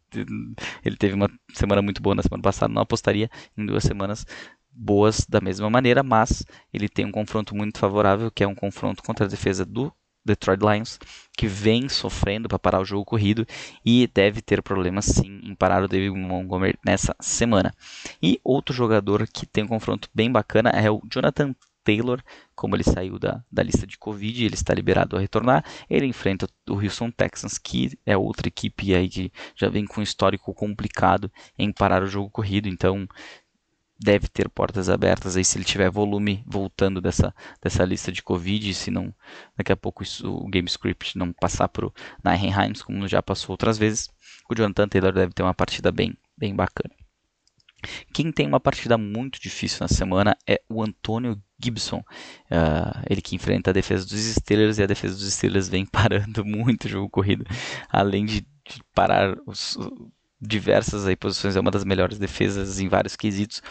ele 0.85 0.97
teve 0.97 1.15
uma 1.15 1.31
semana 1.55 1.83
muito 1.83 2.03
boa 2.03 2.15
na 2.15 2.23
semana 2.23 2.43
passada, 2.43 2.73
não 2.73 2.83
apostaria 2.83 3.31
em 3.57 3.67
duas 3.67 3.85
semanas 3.85 4.25
boas 4.71 5.25
da 5.27 5.41
mesma 5.41 5.71
maneira, 5.71 6.03
mas 6.03 6.45
ele 6.73 6.89
tem 6.89 7.07
um 7.07 7.13
confronto 7.13 7.55
muito 7.55 7.79
favorável, 7.79 8.31
que 8.31 8.45
é 8.45 8.47
um 8.47 8.55
confronto 8.55 9.03
contra 9.03 9.25
a 9.25 9.29
defesa 9.29 9.65
do 9.65 9.93
Detroit 10.27 10.61
Lions, 10.61 10.99
que 11.37 11.47
vem 11.47 11.89
sofrendo 11.89 12.49
para 12.49 12.59
parar 12.59 12.81
o 12.81 12.85
jogo 12.85 13.05
corrido 13.05 13.47
e 13.85 14.09
deve 14.13 14.43
ter 14.43 14.63
problemas 14.63 15.07
sim 15.07 15.41
em 15.43 15.55
parar 15.55 15.83
o 15.83 15.89
David 15.89 16.19
Montgomery 16.19 16.79
nessa 16.85 17.15
semana. 17.21 17.73
E 18.23 18.41
outro 18.43 18.75
jogador 18.75 19.27
que 19.27 19.47
tem 19.47 19.65
um 19.65 19.69
confronto 19.69 20.09
bem 20.15 20.31
bacana 20.31 20.71
é 20.71 20.91
o 20.91 21.01
Jonathan 21.11 21.55
Taylor, 21.87 22.21
como 22.53 22.75
ele 22.75 22.83
saiu 22.83 23.17
da, 23.17 23.45
da 23.51 23.63
lista 23.63 23.87
de 23.87 23.97
Covid, 23.97 24.45
ele 24.45 24.55
está 24.55 24.75
liberado 24.75 25.17
a 25.17 25.21
retornar. 25.21 25.65
Ele 25.89 26.07
enfrenta 26.07 26.49
o 26.69 26.75
Houston 26.75 27.13
Texans, 27.13 27.59
que 27.59 27.97
é 28.05 28.17
outra 28.17 28.49
equipe 28.49 28.93
aí 28.93 29.09
que 29.09 29.33
já 29.55 29.69
vem 29.69 29.87
com 29.87 30.01
um 30.01 30.03
histórico 30.03 30.53
complicado 30.53 31.31
em 31.57 31.71
parar 31.71 32.03
o 32.03 32.09
jogo 32.09 32.29
corrido. 32.29 32.69
Então, 32.69 33.07
deve 33.99 34.29
ter 34.29 34.49
portas 34.49 34.89
abertas 34.89 35.37
aí 35.37 35.45
se 35.45 35.57
ele 35.57 35.65
tiver 35.65 35.91
volume 35.91 36.45
voltando 36.47 37.01
dessa, 37.01 37.35
dessa 37.63 37.85
lista 37.85 38.13
de 38.13 38.23
Covid, 38.23 38.75
se 38.75 38.91
não 38.91 39.15
daqui 39.57 39.73
a 39.73 39.77
pouco 39.77 40.03
isso, 40.03 40.31
o 40.31 40.49
game 40.49 40.69
script 40.69 41.17
não 41.17 41.33
passar 41.33 41.69
para 41.69 41.87
o 41.87 41.93
Himes, 42.25 42.83
como 42.83 43.09
já 43.09 43.23
passou 43.23 43.55
outras 43.55 43.79
vezes, 43.79 44.09
o 44.51 44.55
Jonathan 44.55 44.89
Taylor 44.89 45.13
deve 45.13 45.33
ter 45.33 45.43
uma 45.43 45.55
partida 45.55 45.91
bem, 45.91 46.17
bem 46.37 46.55
bacana. 46.55 46.95
Quem 48.13 48.33
tem 48.33 48.47
uma 48.47 48.61
partida 48.61 48.99
muito 48.99 49.41
difícil 49.41 49.79
na 49.81 49.89
semana 49.89 50.37
é 50.47 50.61
o 50.69 50.83
Antônio 50.83 51.41
Gibson, 51.63 51.99
uh, 51.99 53.03
ele 53.09 53.23
que 53.23 53.35
enfrenta 53.35 53.71
a 53.71 53.73
defesa 53.73 54.07
dos 54.07 54.21
Steelers 54.21 54.79
e 54.79 54.83
a 54.83 54.87
defesa 54.87 55.15
dos 55.15 55.33
Steelers 55.33 55.69
vem 55.69 55.87
parando 55.87 56.45
muito 56.45 56.85
o 56.85 56.89
jogo 56.89 57.09
corrido, 57.09 57.45
além 57.89 58.27
de, 58.27 58.41
de 58.41 58.83
parar 58.95 59.37
os, 59.47 59.79
diversas 60.41 61.07
aí 61.07 61.17
posições, 61.17 61.57
é 61.57 61.61
uma 61.61 61.71
das 61.71 61.85
melhores 61.85 62.19
defesas 62.19 62.79
em 62.79 62.89
vários 62.89 63.17
quesitos. 63.17 63.63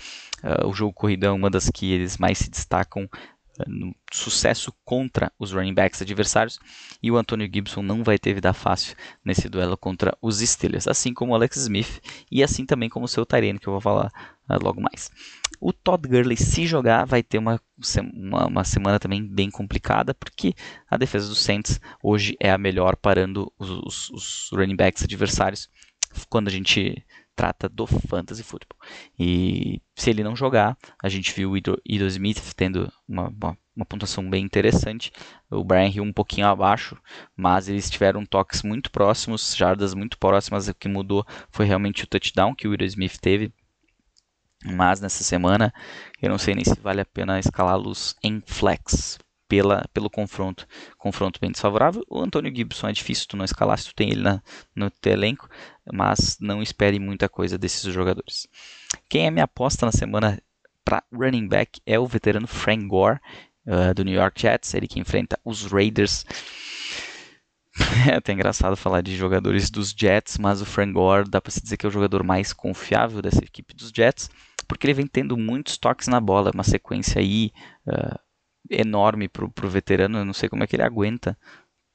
Uh, 0.43 0.67
o 0.67 0.73
jogo 0.73 0.93
corrido 0.93 1.25
é 1.25 1.31
uma 1.31 1.49
das 1.49 1.69
que 1.69 1.91
eles 1.91 2.17
mais 2.17 2.37
se 2.37 2.49
destacam 2.49 3.03
uh, 3.03 3.63
no 3.67 3.95
sucesso 4.11 4.73
contra 4.83 5.31
os 5.39 5.51
running 5.51 5.73
backs 5.73 6.01
adversários 6.01 6.59
e 7.01 7.11
o 7.11 7.17
Antonio 7.17 7.49
Gibson 7.51 7.81
não 7.81 8.03
vai 8.03 8.17
ter 8.17 8.33
vida 8.33 8.53
fácil 8.53 8.95
nesse 9.23 9.47
duelo 9.47 9.77
contra 9.77 10.17
os 10.21 10.39
Steelers, 10.39 10.87
assim 10.87 11.13
como 11.13 11.31
o 11.31 11.35
Alex 11.35 11.57
Smith 11.57 12.01
e 12.31 12.43
assim 12.43 12.65
também 12.65 12.89
como 12.89 13.05
o 13.05 13.09
seu 13.09 13.25
Tyrene, 13.25 13.59
que 13.59 13.67
eu 13.67 13.73
vou 13.73 13.81
falar 13.81 14.11
uh, 14.49 14.63
logo 14.63 14.81
mais. 14.81 15.11
O 15.61 15.71
Todd 15.71 16.07
Gurley, 16.07 16.37
se 16.37 16.67
jogar, 16.67 17.05
vai 17.05 17.23
ter 17.23 17.37
uma, 17.37 17.59
uma, 18.13 18.47
uma, 18.47 18.63
semana 18.63 18.99
também 18.99 19.25
bem 19.25 19.49
complicada, 19.49 20.13
porque 20.13 20.53
a 20.89 20.97
defesa 20.97 21.29
do 21.29 21.35
Saints 21.35 21.79
hoje 22.03 22.35
é 22.39 22.51
a 22.51 22.57
melhor 22.57 22.95
parando 22.95 23.51
os, 23.57 23.69
os, 23.69 24.09
os 24.09 24.49
running 24.51 24.75
backs 24.75 25.03
adversários 25.03 25.69
quando 26.29 26.47
a 26.47 26.51
gente 26.51 27.05
trata 27.35 27.67
do 27.67 27.85
fantasy 27.85 28.43
football. 28.43 28.79
E 29.19 29.81
se 29.95 30.09
ele 30.09 30.23
não 30.23 30.35
jogar, 30.35 30.77
a 31.01 31.09
gente 31.09 31.33
viu 31.33 31.51
o 31.51 31.57
Ido, 31.57 31.81
Smith 32.07 32.53
tendo 32.55 32.91
uma, 33.07 33.27
uma, 33.27 33.57
uma, 33.75 33.85
pontuação 33.85 34.27
bem 34.29 34.43
interessante, 34.43 35.11
o 35.51 35.63
Brian 35.63 35.89
Hill 35.89 36.03
um 36.03 36.13
pouquinho 36.13 36.47
abaixo, 36.47 36.97
mas 37.35 37.67
eles 37.67 37.89
tiveram 37.89 38.25
toques 38.25 38.63
muito 38.63 38.89
próximos, 38.89 39.55
jardas 39.55 39.93
muito 39.93 40.17
próximas, 40.17 40.67
o 40.67 40.73
que 40.73 40.87
mudou 40.87 41.25
foi 41.51 41.65
realmente 41.65 42.05
o 42.05 42.07
touchdown 42.07 42.55
que 42.55 42.67
o 42.67 42.73
Ido 42.73 42.85
Smith 42.85 43.17
teve. 43.19 43.51
Mas 44.63 44.99
nessa 44.99 45.23
semana 45.23 45.73
eu 46.21 46.29
não 46.29 46.37
sei 46.37 46.55
nem 46.55 46.63
se 46.63 46.79
vale 46.79 47.01
a 47.01 47.05
pena 47.05 47.37
escalá-los 47.37 48.15
em 48.23 48.41
flex, 48.45 49.19
pela, 49.47 49.85
pelo 49.93 50.09
confronto, 50.09 50.67
confronto 50.97 51.39
bem 51.39 51.51
desfavorável. 51.51 52.03
O 52.09 52.19
Antônio 52.19 52.53
Gibson 52.55 52.87
é 52.87 52.91
difícil 52.91 53.27
tu 53.27 53.37
não 53.37 53.45
escalar 53.45 53.77
se 53.77 53.85
tu 53.85 53.95
tem 53.95 54.09
ele 54.09 54.21
na, 54.21 54.41
no 54.75 54.89
teu 54.89 55.13
elenco, 55.13 55.49
mas 55.93 56.37
não 56.39 56.61
espere 56.61 56.99
muita 56.99 57.29
coisa 57.29 57.57
desses 57.57 57.93
jogadores. 57.93 58.47
Quem 59.09 59.27
é 59.27 59.31
minha 59.31 59.45
aposta 59.45 59.85
na 59.85 59.91
semana 59.91 60.41
para 60.83 61.03
running 61.11 61.47
back 61.47 61.81
é 61.85 61.99
o 61.99 62.05
veterano 62.05 62.47
Frank 62.47 62.85
Gore, 62.85 63.19
uh, 63.65 63.93
do 63.93 64.03
New 64.03 64.13
York 64.13 64.39
Jets, 64.41 64.73
ele 64.73 64.87
que 64.87 64.99
enfrenta 64.99 65.39
os 65.43 65.65
Raiders. 65.65 66.25
É 68.09 68.15
até 68.15 68.31
engraçado 68.31 68.77
falar 68.77 69.01
de 69.01 69.17
jogadores 69.17 69.69
dos 69.69 69.89
Jets, 69.89 70.37
mas 70.37 70.61
o 70.61 70.65
Frank 70.65 70.93
Gore 70.93 71.29
dá 71.29 71.41
para 71.41 71.51
se 71.51 71.61
dizer 71.61 71.75
que 71.75 71.85
é 71.85 71.89
o 71.89 71.91
jogador 71.91 72.23
mais 72.23 72.53
confiável 72.53 73.21
dessa 73.21 73.43
equipe 73.43 73.75
dos 73.75 73.91
Jets, 73.93 74.29
porque 74.65 74.87
ele 74.87 74.93
vem 74.93 75.05
tendo 75.05 75.35
muitos 75.35 75.77
toques 75.77 76.07
na 76.07 76.21
bola, 76.21 76.51
uma 76.53 76.63
sequência 76.63 77.19
aí 77.19 77.51
uh, 77.85 78.17
enorme 78.69 79.27
pro, 79.27 79.49
pro 79.49 79.69
veterano. 79.69 80.19
Eu 80.19 80.23
não 80.23 80.33
sei 80.33 80.47
como 80.47 80.63
é 80.63 80.67
que 80.67 80.77
ele 80.77 80.83
aguenta 80.83 81.37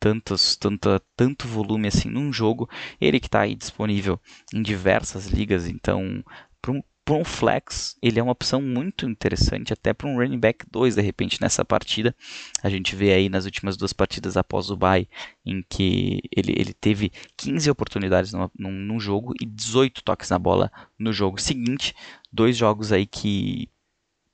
tantos, 0.01 0.57
tanto, 0.57 1.47
volume 1.47 1.89
assim 1.89 2.09
num 2.09 2.33
jogo. 2.33 2.69
Ele 3.01 3.21
que 3.21 3.27
está 3.27 3.43
aí 3.43 3.55
disponível 3.55 4.19
em 4.53 4.63
diversas 4.63 5.27
ligas, 5.27 5.69
então 5.69 6.25
para 6.61 6.73
um, 6.73 6.83
um 7.11 7.25
flex 7.25 7.97
ele 8.03 8.19
é 8.19 8.23
uma 8.23 8.33
opção 8.33 8.63
muito 8.63 9.07
interessante, 9.09 9.73
até 9.73 9.93
para 9.93 10.09
um 10.09 10.17
running 10.17 10.39
back 10.39 10.65
2 10.71 10.95
de 10.95 11.03
repente 11.03 11.41
nessa 11.41 11.65
partida. 11.65 12.17
A 12.63 12.71
gente 12.71 12.97
vê 12.97 13.13
aí 13.13 13.29
nas 13.29 13.45
últimas 13.45 13.77
duas 13.77 13.93
partidas 13.93 14.37
após 14.37 14.71
o 14.71 14.77
bye 14.77 15.07
em 15.45 15.63
que 15.69 16.21
ele, 16.35 16.55
ele 16.57 16.73
teve 16.73 17.13
15 17.37 17.71
oportunidades 17.71 18.33
numa, 18.33 18.51
num, 18.59 18.73
num 18.73 18.99
jogo 18.99 19.35
e 19.41 19.45
18 19.45 20.03
toques 20.03 20.31
na 20.31 20.39
bola 20.39 20.73
no 20.99 21.13
jogo 21.13 21.41
seguinte. 21.41 21.95
Dois 22.33 22.57
jogos 22.57 22.91
aí 22.93 23.07
que 23.07 23.69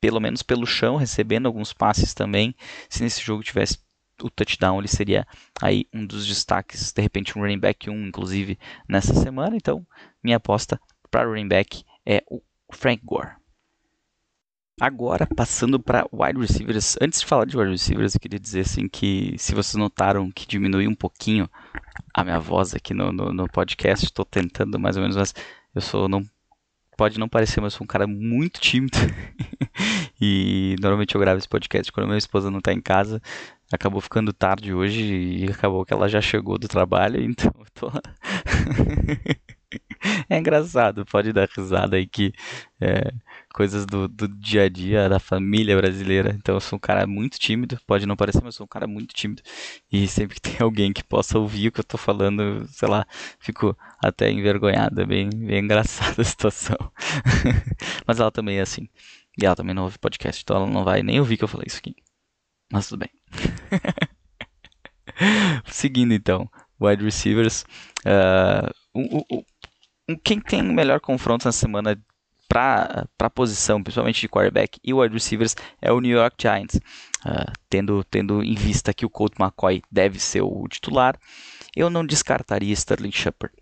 pelo 0.00 0.20
menos 0.20 0.42
pelo 0.42 0.66
chão, 0.66 0.96
recebendo 0.96 1.46
alguns 1.46 1.72
passes 1.72 2.14
também. 2.14 2.54
Se 2.88 3.02
nesse 3.02 3.20
jogo 3.22 3.42
tivesse 3.42 3.78
o 4.22 4.30
touchdown, 4.30 4.78
ele 4.78 4.88
seria 4.88 5.26
aí 5.60 5.86
um 5.92 6.06
dos 6.06 6.26
destaques, 6.26 6.92
de 6.92 7.02
repente 7.02 7.36
um 7.36 7.42
running 7.42 7.58
back 7.58 7.88
1, 7.90 8.06
inclusive, 8.06 8.58
nessa 8.88 9.14
semana. 9.14 9.56
Então, 9.56 9.86
minha 10.22 10.36
aposta 10.36 10.80
para 11.10 11.28
running 11.28 11.48
back 11.48 11.84
é 12.04 12.22
o 12.28 12.40
Frank 12.72 13.02
Gore. 13.04 13.36
Agora, 14.78 15.26
passando 15.26 15.80
para 15.80 16.06
wide 16.12 16.38
receivers. 16.38 16.96
Antes 17.00 17.20
de 17.20 17.26
falar 17.26 17.46
de 17.46 17.56
wide 17.56 17.70
receivers, 17.70 18.14
eu 18.14 18.20
queria 18.20 18.38
dizer 18.38 18.60
assim 18.60 18.86
que 18.86 19.34
se 19.38 19.54
vocês 19.54 19.74
notaram 19.74 20.30
que 20.30 20.46
diminuiu 20.46 20.90
um 20.90 20.94
pouquinho 20.94 21.48
a 22.12 22.22
minha 22.22 22.38
voz 22.38 22.74
aqui 22.74 22.92
no, 22.92 23.10
no, 23.10 23.32
no 23.32 23.48
podcast, 23.48 24.04
estou 24.04 24.24
tentando 24.24 24.78
mais 24.78 24.96
ou 24.96 25.02
menos, 25.02 25.16
mas 25.16 25.34
eu 25.74 25.80
sou 25.80 26.08
não 26.08 26.22
pode 26.96 27.18
não 27.18 27.28
parecer, 27.28 27.60
mas 27.60 27.74
sou 27.74 27.84
um 27.84 27.88
cara 27.88 28.06
muito 28.06 28.60
tímido. 28.60 28.96
e 30.20 30.76
normalmente 30.80 31.14
eu 31.14 31.20
gravo 31.20 31.38
esse 31.38 31.48
podcast 31.48 31.92
quando 31.92 32.06
minha 32.06 32.18
esposa 32.18 32.50
não 32.50 32.58
está 32.58 32.72
em 32.72 32.80
casa. 32.80 33.20
Acabou 33.72 34.00
ficando 34.00 34.32
tarde 34.32 34.72
hoje 34.72 35.02
e 35.02 35.50
acabou 35.50 35.84
que 35.84 35.92
ela 35.92 36.08
já 36.08 36.20
chegou 36.20 36.58
do 36.58 36.68
trabalho, 36.68 37.20
então 37.20 37.52
eu 37.58 37.66
tô. 37.74 37.90
é 40.30 40.38
engraçado, 40.38 41.04
pode 41.04 41.32
dar 41.32 41.48
risada 41.48 41.96
aí 41.96 42.06
que 42.06 42.32
é, 42.80 43.12
coisas 43.52 43.84
do, 43.86 44.06
do 44.06 44.28
dia 44.28 44.64
a 44.64 44.68
dia 44.68 45.08
da 45.08 45.18
família 45.18 45.76
brasileira. 45.76 46.34
Então 46.38 46.54
eu 46.54 46.60
sou 46.60 46.76
um 46.76 46.80
cara 46.80 47.06
muito 47.06 47.38
tímido, 47.38 47.78
pode 47.86 48.06
não 48.06 48.16
parecer, 48.16 48.38
mas 48.38 48.54
eu 48.54 48.58
sou 48.58 48.64
um 48.64 48.68
cara 48.68 48.86
muito 48.86 49.14
tímido. 49.14 49.42
E 49.90 50.06
sempre 50.06 50.36
que 50.36 50.42
tem 50.42 50.56
alguém 50.60 50.92
que 50.92 51.02
possa 51.02 51.38
ouvir 51.38 51.68
o 51.68 51.72
que 51.72 51.80
eu 51.80 51.84
tô 51.84 51.98
falando, 51.98 52.66
sei 52.68 52.88
lá, 52.88 53.06
fico 53.40 53.76
até 53.98 54.30
envergonhado. 54.30 55.00
É 55.00 55.06
bem, 55.06 55.28
bem 55.30 55.64
engraçada 55.64 56.14
a 56.22 56.24
situação. 56.24 56.76
mas 58.06 58.20
ela 58.20 58.30
também 58.30 58.58
é 58.58 58.62
assim. 58.62 58.88
E 59.40 59.44
ela 59.44 59.56
também 59.56 59.74
não 59.74 59.84
ouve 59.84 59.98
podcast, 59.98 60.42
então 60.42 60.56
ela 60.56 60.66
não 60.66 60.84
vai 60.84 61.02
nem 61.02 61.20
ouvir 61.20 61.36
que 61.36 61.44
eu 61.44 61.48
falei 61.48 61.66
isso 61.68 61.78
aqui. 61.78 61.94
Mas 62.72 62.88
tudo 62.88 63.00
bem. 63.00 63.15
Seguindo 65.66 66.12
então, 66.12 66.50
wide 66.80 67.04
receivers. 67.04 67.64
Uh, 68.04 68.70
o, 68.94 69.38
o, 69.38 69.44
quem 70.22 70.40
tem 70.40 70.60
o 70.60 70.72
melhor 70.72 71.00
confronto 71.00 71.46
na 71.46 71.52
semana 71.52 71.98
para 72.48 73.08
a 73.18 73.30
posição, 73.30 73.82
principalmente 73.82 74.20
de 74.20 74.28
quarterback 74.28 74.78
e 74.84 74.94
wide 74.94 75.12
receivers, 75.12 75.56
é 75.80 75.92
o 75.92 76.00
New 76.00 76.16
York 76.16 76.36
Giants. 76.40 76.76
Uh, 77.24 77.52
tendo, 77.68 78.04
tendo 78.04 78.42
em 78.42 78.54
vista 78.54 78.94
que 78.94 79.04
o 79.04 79.10
Colt 79.10 79.32
McCoy 79.38 79.82
deve 79.90 80.20
ser 80.20 80.42
o 80.42 80.68
titular, 80.68 81.18
eu 81.74 81.90
não 81.90 82.06
descartaria 82.06 82.72
Sterling 82.72 83.10
Shepard. 83.10 83.54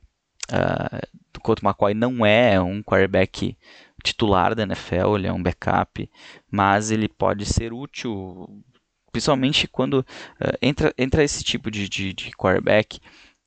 Uh, 0.51 1.01
o 1.37 1.41
Colt 1.41 1.63
McCoy 1.63 1.95
não 1.95 2.27
é 2.27 2.61
um 2.61 2.83
quarterback 2.83 3.57
titular 4.03 4.55
da 4.55 4.65
NFL, 4.65 5.17
ele 5.17 5.27
é 5.27 5.33
um 5.33 5.43
backup, 5.43 6.11
mas 6.51 6.91
ele 6.91 7.09
pode 7.09 7.47
ser 7.47 7.73
útil 7.73 8.63
Principalmente 9.15 9.69
quando 9.69 10.01
uh, 10.01 10.59
entra, 10.61 10.93
entra 10.99 11.23
esse 11.23 11.45
tipo 11.45 11.71
de, 11.71 11.89
de, 11.89 12.13
de 12.13 12.33
quarterback, 12.33 12.99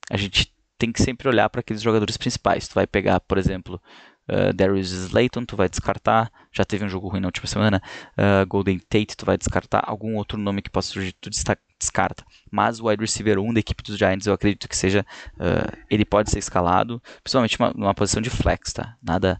a 0.09 0.15
gente 0.15 0.49
tem 0.77 0.93
que 0.93 1.01
sempre 1.01 1.27
olhar 1.27 1.49
para 1.49 1.59
aqueles 1.59 1.81
jogadores 1.81 2.15
principais. 2.15 2.69
Tu 2.69 2.73
vai 2.73 2.87
pegar, 2.87 3.19
por 3.19 3.37
exemplo, 3.37 3.81
uh, 4.29 4.53
Darius 4.53 4.91
Slayton, 4.91 5.43
tu 5.43 5.57
vai 5.57 5.67
descartar. 5.67 6.31
Já 6.53 6.63
teve 6.63 6.85
um 6.85 6.89
jogo 6.89 7.09
ruim 7.09 7.19
na 7.19 7.27
última 7.27 7.47
semana. 7.47 7.81
Uh, 8.13 8.47
Golden 8.47 8.79
Tate, 8.79 9.17
tu 9.17 9.25
vai 9.25 9.37
descartar. 9.37 9.83
Algum 9.85 10.15
outro 10.15 10.37
nome 10.37 10.61
que 10.61 10.69
possa 10.69 10.93
surgir, 10.93 11.11
tu 11.19 11.29
descarta. 11.29 12.23
Mas 12.49 12.79
o 12.79 12.87
wide 12.87 13.01
receiver 13.01 13.37
1 13.37 13.55
da 13.55 13.59
equipe 13.59 13.83
dos 13.83 13.97
Giants, 13.97 14.25
eu 14.25 14.33
acredito 14.33 14.69
que 14.69 14.77
seja. 14.77 15.05
Uh, 15.33 15.77
ele 15.89 16.05
pode 16.05 16.31
ser 16.31 16.39
escalado, 16.39 17.03
principalmente 17.21 17.59
uma, 17.59 17.73
numa 17.75 17.93
posição 17.93 18.21
de 18.21 18.29
flex, 18.29 18.71
tá? 18.71 18.95
Nada 19.03 19.37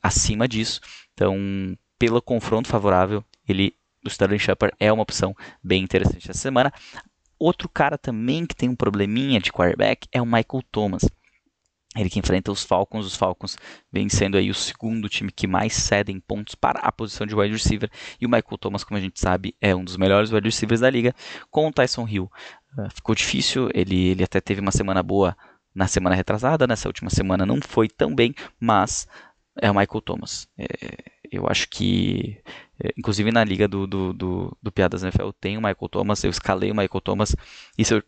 acima 0.00 0.46
disso. 0.46 0.80
Então, 1.14 1.36
pelo 1.98 2.22
confronto 2.22 2.68
favorável, 2.68 3.24
ele 3.48 3.74
o 4.08 4.10
Sterling 4.10 4.38
Shepard 4.38 4.74
é 4.80 4.92
uma 4.92 5.02
opção 5.02 5.34
bem 5.62 5.82
interessante 5.82 6.30
essa 6.30 6.40
semana. 6.40 6.72
Outro 7.38 7.68
cara 7.68 7.96
também 7.96 8.44
que 8.44 8.56
tem 8.56 8.68
um 8.68 8.74
probleminha 8.74 9.38
de 9.40 9.52
quarterback 9.52 10.08
é 10.12 10.20
o 10.20 10.26
Michael 10.26 10.64
Thomas. 10.72 11.08
Ele 11.96 12.10
que 12.10 12.18
enfrenta 12.18 12.52
os 12.52 12.62
Falcons, 12.62 13.06
os 13.06 13.16
Falcons 13.16 13.56
vem 13.90 14.08
sendo 14.08 14.36
aí 14.36 14.50
o 14.50 14.54
segundo 14.54 15.08
time 15.08 15.32
que 15.32 15.46
mais 15.46 15.72
cedem 15.72 16.20
pontos 16.20 16.54
para 16.54 16.80
a 16.80 16.92
posição 16.92 17.26
de 17.26 17.34
wide 17.34 17.54
receiver. 17.54 17.90
E 18.20 18.26
o 18.26 18.28
Michael 18.28 18.58
Thomas, 18.58 18.84
como 18.84 18.98
a 18.98 19.00
gente 19.00 19.18
sabe, 19.18 19.54
é 19.60 19.74
um 19.74 19.84
dos 19.84 19.96
melhores 19.96 20.30
wide 20.30 20.46
receivers 20.46 20.80
da 20.80 20.90
liga. 20.90 21.14
Com 21.50 21.68
o 21.68 21.72
Tyson 21.72 22.06
Hill 22.06 22.30
uh, 22.76 22.90
ficou 22.94 23.14
difícil, 23.14 23.70
ele, 23.72 24.08
ele 24.08 24.22
até 24.22 24.40
teve 24.40 24.60
uma 24.60 24.70
semana 24.70 25.02
boa 25.02 25.36
na 25.74 25.86
semana 25.86 26.14
retrasada, 26.14 26.66
nessa 26.66 26.88
última 26.88 27.08
semana 27.08 27.46
não 27.46 27.60
foi 27.60 27.88
tão 27.88 28.14
bem, 28.14 28.34
mas 28.60 29.06
é 29.60 29.70
o 29.70 29.74
Michael 29.74 30.00
Thomas. 30.02 30.48
É, 30.58 30.66
eu 31.30 31.46
acho 31.48 31.68
que, 31.68 32.40
é, 32.82 32.92
inclusive 32.96 33.30
na 33.30 33.44
liga 33.44 33.68
do, 33.68 33.86
do, 33.86 34.12
do, 34.12 34.58
do 34.62 34.72
Piadas 34.72 35.02
NFL, 35.02 35.22
eu 35.22 35.32
tenho 35.32 35.60
o 35.60 35.62
Michael 35.62 35.88
Thomas, 35.90 36.24
eu 36.24 36.30
escalei 36.30 36.70
o 36.70 36.74
Michael 36.74 37.00
Thomas, 37.00 37.34
e 37.76 37.84
se 37.84 37.94
eu 37.94 38.02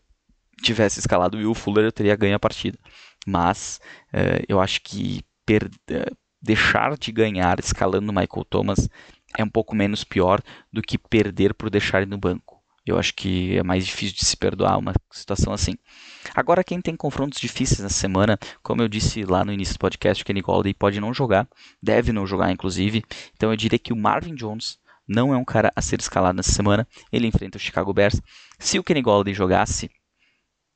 tivesse 0.61 0.99
escalado 0.99 1.37
o 1.37 1.39
Will 1.39 1.53
Fuller, 1.53 1.85
eu 1.85 1.91
teria 1.91 2.15
ganho 2.15 2.35
a 2.35 2.39
partida. 2.39 2.77
Mas 3.25 3.79
é, 4.13 4.43
eu 4.47 4.59
acho 4.59 4.81
que 4.81 5.23
per, 5.45 5.69
é, 5.89 6.11
deixar 6.41 6.97
de 6.97 7.11
ganhar 7.11 7.59
escalando 7.59 8.11
o 8.11 8.15
Michael 8.15 8.45
Thomas 8.49 8.89
é 9.37 9.43
um 9.43 9.49
pouco 9.49 9.75
menos 9.75 10.03
pior 10.03 10.41
do 10.71 10.81
que 10.81 10.97
perder 10.97 11.53
por 11.53 11.69
deixar 11.69 12.01
ele 12.01 12.11
no 12.11 12.17
banco. 12.17 12.61
Eu 12.85 12.97
acho 12.97 13.13
que 13.13 13.57
é 13.57 13.63
mais 13.63 13.85
difícil 13.85 14.15
de 14.15 14.25
se 14.25 14.35
perdoar 14.35 14.77
uma 14.77 14.93
situação 15.11 15.53
assim. 15.53 15.75
Agora, 16.35 16.63
quem 16.63 16.81
tem 16.81 16.95
confrontos 16.95 17.39
difíceis 17.39 17.79
na 17.79 17.89
semana, 17.89 18.37
como 18.61 18.81
eu 18.81 18.87
disse 18.87 19.23
lá 19.23 19.43
no 19.43 19.51
início 19.53 19.75
do 19.75 19.79
podcast, 19.79 20.21
o 20.21 20.25
Kenny 20.25 20.41
Golladay 20.41 20.73
pode 20.73 20.99
não 20.99 21.13
jogar, 21.13 21.47
deve 21.81 22.11
não 22.11 22.25
jogar, 22.27 22.51
inclusive. 22.51 23.03
Então, 23.35 23.51
eu 23.51 23.55
diria 23.57 23.79
que 23.79 23.93
o 23.93 23.97
Marvin 23.97 24.35
Jones 24.35 24.79
não 25.07 25.33
é 25.33 25.37
um 25.37 25.45
cara 25.45 25.71
a 25.75 25.81
ser 25.81 25.99
escalado 25.99 26.37
nessa 26.37 26.51
semana. 26.51 26.87
Ele 27.11 27.27
enfrenta 27.27 27.57
o 27.57 27.61
Chicago 27.61 27.93
Bears. 27.93 28.21
Se 28.57 28.79
o 28.79 28.83
Kenny 28.83 29.01
Golladay 29.01 29.33
jogasse, 29.33 29.89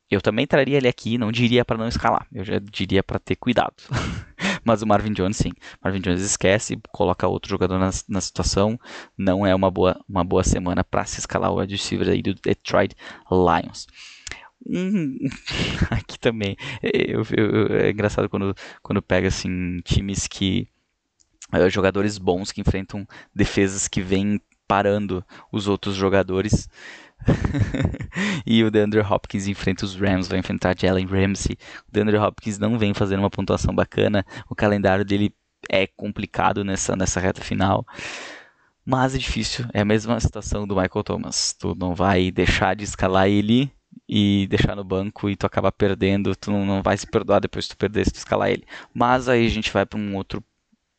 eu 0.10 0.22
também 0.22 0.46
traria 0.46 0.78
ele 0.78 0.88
aqui, 0.88 1.18
não 1.18 1.32
diria 1.32 1.66
para 1.66 1.78
não 1.78 1.88
escalar, 1.88 2.28
eu 2.32 2.44
já 2.44 2.60
diria 2.60 3.02
para 3.02 3.18
ter 3.18 3.36
cuidado. 3.36 3.74
Mas 4.64 4.82
o 4.82 4.88
Marvin 4.88 5.14
Jones, 5.14 5.38
sim. 5.38 5.52
Marvin 5.84 6.00
Jones 6.00 6.22
esquece, 6.22 6.80
coloca 6.92 7.28
outro 7.28 7.50
jogador 7.50 7.78
na, 7.78 7.92
na 8.10 8.22
situação. 8.22 8.80
Não 9.16 9.46
é 9.46 9.54
uma 9.54 9.70
boa, 9.70 10.00
uma 10.10 10.24
boa 10.24 10.44
semana 10.44 10.84
para 10.84 11.06
se 11.06 11.20
escalar 11.20 11.52
o 11.52 11.60
wide 11.60 11.76
receiver 11.76 12.10
aí 12.10 12.22
do 12.22 12.34
Detroit 12.34 12.96
Lions. 13.30 13.86
Hum, 14.68 15.18
aqui 15.92 16.20
também. 16.20 16.56
Eu, 16.82 17.24
eu, 17.36 17.78
é 17.78 17.92
engraçado 17.92 18.30
quando, 18.30 18.56
quando 18.82 19.02
pega 19.02 19.28
assim, 19.28 19.80
times 19.84 20.28
que. 20.28 20.68
Uh, 21.54 21.70
jogadores 21.70 22.18
bons 22.18 22.52
que 22.52 22.60
enfrentam 22.60 23.08
defesas 23.34 23.88
que 23.88 24.02
vêm 24.02 24.42
parando 24.68 25.24
os 25.52 25.68
outros 25.68 25.96
jogadores. 25.96 26.68
e 28.46 28.64
o 28.64 28.72
DeAndre 28.72 29.00
Hopkins 29.02 29.48
enfrenta 29.48 29.86
os 29.86 29.96
Rams, 29.96 30.28
vai 30.28 30.40
enfrentar 30.40 30.76
Jalen 30.78 31.06
Ramsey. 31.06 31.58
O 31.88 31.92
DeAndre 31.92 32.18
Hopkins 32.18 32.58
não 32.58 32.78
vem 32.78 32.94
fazendo 32.94 33.20
uma 33.20 33.30
pontuação 33.30 33.74
bacana, 33.74 34.26
o 34.50 34.56
calendário 34.56 35.06
dele 35.06 35.34
é 35.70 35.88
complicado 35.88 36.64
nessa, 36.64 36.96
nessa 36.96 37.20
reta 37.20 37.42
final. 37.42 37.86
Mas 38.86 39.16
é 39.16 39.18
difícil, 39.18 39.66
é 39.74 39.82
a 39.82 39.86
mesma 39.86 40.20
situação 40.20 40.68
do 40.68 40.76
Michael 40.76 41.04
Thomas. 41.04 41.54
Tu 41.54 41.76
não 41.76 41.96
vai 41.96 42.30
deixar 42.30 42.76
de 42.76 42.84
escalar 42.84 43.28
ele 43.28 43.72
e 44.08 44.48
deixar 44.50 44.76
no 44.76 44.84
banco 44.84 45.30
e 45.30 45.36
tu 45.36 45.46
acaba 45.46 45.72
perdendo, 45.72 46.36
tu 46.36 46.52
não, 46.52 46.66
não 46.66 46.82
vai 46.84 46.98
se 46.98 47.08
perdoar 47.08 47.40
depois 47.40 47.66
que 47.66 47.76
tu 47.76 47.78
perder 47.78 48.06
se 48.06 48.12
tu 48.12 48.18
escalar 48.18 48.50
ele. 48.50 48.66
Mas 48.94 49.28
aí 49.28 49.46
a 49.46 49.50
gente 49.50 49.72
vai 49.72 49.86
para 49.86 50.00
um 50.00 50.16
outro 50.16 50.44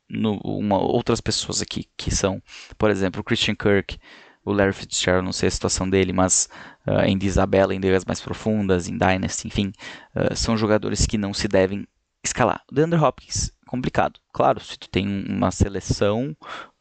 no, 0.09 0.39
uma, 0.39 0.79
outras 0.79 1.21
pessoas 1.21 1.61
aqui 1.61 1.89
que 1.97 2.15
são, 2.15 2.43
por 2.79 2.91
exemplo, 2.91 3.21
o 3.21 3.25
Christian 3.25 3.55
Kirk, 3.55 3.99
o 4.45 4.53
Larry 4.53 4.73
Fitzgerald, 4.73 5.25
não 5.25 5.33
sei 5.33 5.49
a 5.49 5.51
situação 5.51 5.91
dele, 5.91 6.13
mas 6.13 6.49
uh, 6.87 7.01
em 7.05 7.19
Isabela, 7.21 7.75
em 7.75 7.79
ligas 7.79 8.05
mais 8.05 8.21
profundas, 8.21 8.89
em 8.89 8.97
Dynasty, 8.97 9.49
enfim, 9.49 9.73
uh, 10.15 10.35
são 10.37 10.57
jogadores 10.57 11.05
que 11.05 11.19
não 11.19 11.35
se 11.35 11.49
devem 11.49 11.87
escalar. 12.23 12.63
O 12.71 12.75
DeAndre 12.75 13.01
Hopkins, 13.01 13.53
complicado. 13.67 14.21
Claro, 14.33 14.61
se 14.61 14.79
tu 14.79 14.89
tem 14.89 15.07
uma 15.29 15.51
seleção, 15.51 16.37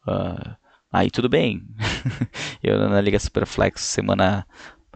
uh, 0.06 0.56
aí 0.92 1.10
tudo 1.10 1.28
bem. 1.28 1.66
eu 2.62 2.88
na 2.88 3.00
Liga 3.00 3.18
Superflex, 3.18 3.80
semana 3.80 4.46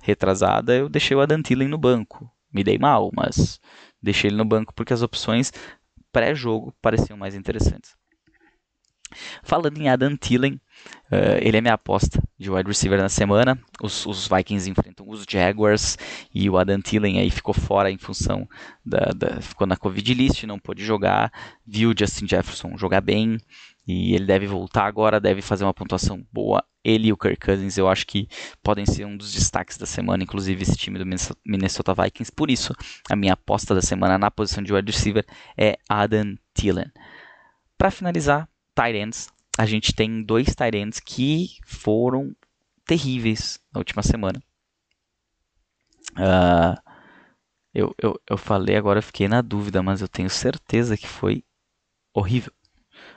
retrasada, 0.02 0.74
eu 0.74 0.88
deixei 0.88 1.16
o 1.16 1.20
Adam 1.20 1.42
Thielen 1.42 1.68
no 1.68 1.78
banco. 1.78 2.30
Me 2.52 2.64
dei 2.64 2.78
mal, 2.78 3.10
mas 3.14 3.60
deixei 4.02 4.28
ele 4.28 4.36
no 4.36 4.44
banco 4.44 4.74
porque 4.74 4.92
as 4.92 5.02
opções 5.02 5.52
pré-jogo 6.12 6.74
pareciam 6.80 7.16
mais 7.16 7.34
interessantes. 7.34 8.00
Falando 9.42 9.76
em 9.78 9.88
Adam 9.88 10.16
Thielen, 10.16 10.54
uh, 11.10 11.38
ele 11.40 11.56
é 11.56 11.60
minha 11.60 11.74
aposta 11.74 12.22
de 12.38 12.50
wide 12.50 12.68
receiver 12.68 13.00
na 13.00 13.08
semana. 13.08 13.58
Os, 13.82 14.06
os, 14.06 14.28
Vikings 14.28 14.70
enfrentam 14.70 15.08
os 15.08 15.24
Jaguars 15.28 15.98
e 16.32 16.48
o 16.48 16.56
Adam 16.56 16.80
Thielen 16.80 17.18
aí 17.18 17.30
ficou 17.30 17.52
fora 17.52 17.90
em 17.90 17.98
função 17.98 18.48
da, 18.84 19.10
da 19.16 19.40
ficou 19.40 19.66
na 19.66 19.76
Covid 19.76 20.14
list, 20.14 20.44
não 20.44 20.58
pôde 20.58 20.84
jogar. 20.84 21.32
Viu 21.66 21.90
o 21.90 21.94
Justin 21.98 22.26
Jefferson 22.28 22.76
jogar 22.76 23.00
bem 23.00 23.38
e 23.86 24.14
ele 24.14 24.26
deve 24.26 24.46
voltar 24.46 24.86
agora, 24.86 25.20
deve 25.20 25.42
fazer 25.42 25.64
uma 25.64 25.74
pontuação 25.74 26.24
boa. 26.32 26.64
Ele 26.82 27.08
e 27.08 27.12
o 27.12 27.16
Kirk 27.16 27.44
Cousins 27.44 27.76
eu 27.76 27.88
acho 27.88 28.06
que 28.06 28.28
podem 28.62 28.86
ser 28.86 29.04
um 29.04 29.16
dos 29.16 29.32
destaques 29.32 29.76
da 29.76 29.86
semana, 29.86 30.22
inclusive 30.22 30.62
esse 30.62 30.76
time 30.76 30.98
do 30.98 31.04
Minnesota 31.44 31.94
Vikings. 31.94 32.32
Por 32.32 32.50
isso, 32.50 32.74
a 33.08 33.16
minha 33.16 33.34
aposta 33.34 33.74
da 33.74 33.82
semana 33.82 34.18
na 34.18 34.30
posição 34.30 34.62
de 34.62 34.72
wide 34.72 34.90
receiver 34.90 35.24
é 35.56 35.78
Adam 35.88 36.36
Thielen. 36.54 36.90
Para 37.76 37.90
finalizar, 37.90 38.48
tight 38.74 38.96
ends. 38.96 39.28
A 39.58 39.66
gente 39.66 39.94
tem 39.94 40.22
dois 40.22 40.54
tight 40.54 40.76
ends 40.76 41.00
que 41.00 41.58
foram 41.66 42.34
terríveis 42.86 43.60
na 43.72 43.80
última 43.80 44.02
semana. 44.02 44.42
Uh, 46.12 46.80
eu, 47.72 47.94
eu, 48.02 48.20
eu 48.28 48.36
falei 48.36 48.76
agora, 48.76 49.02
fiquei 49.02 49.28
na 49.28 49.42
dúvida, 49.42 49.82
mas 49.82 50.00
eu 50.00 50.08
tenho 50.08 50.28
certeza 50.28 50.96
que 50.96 51.06
foi 51.06 51.44
horrível. 52.12 52.52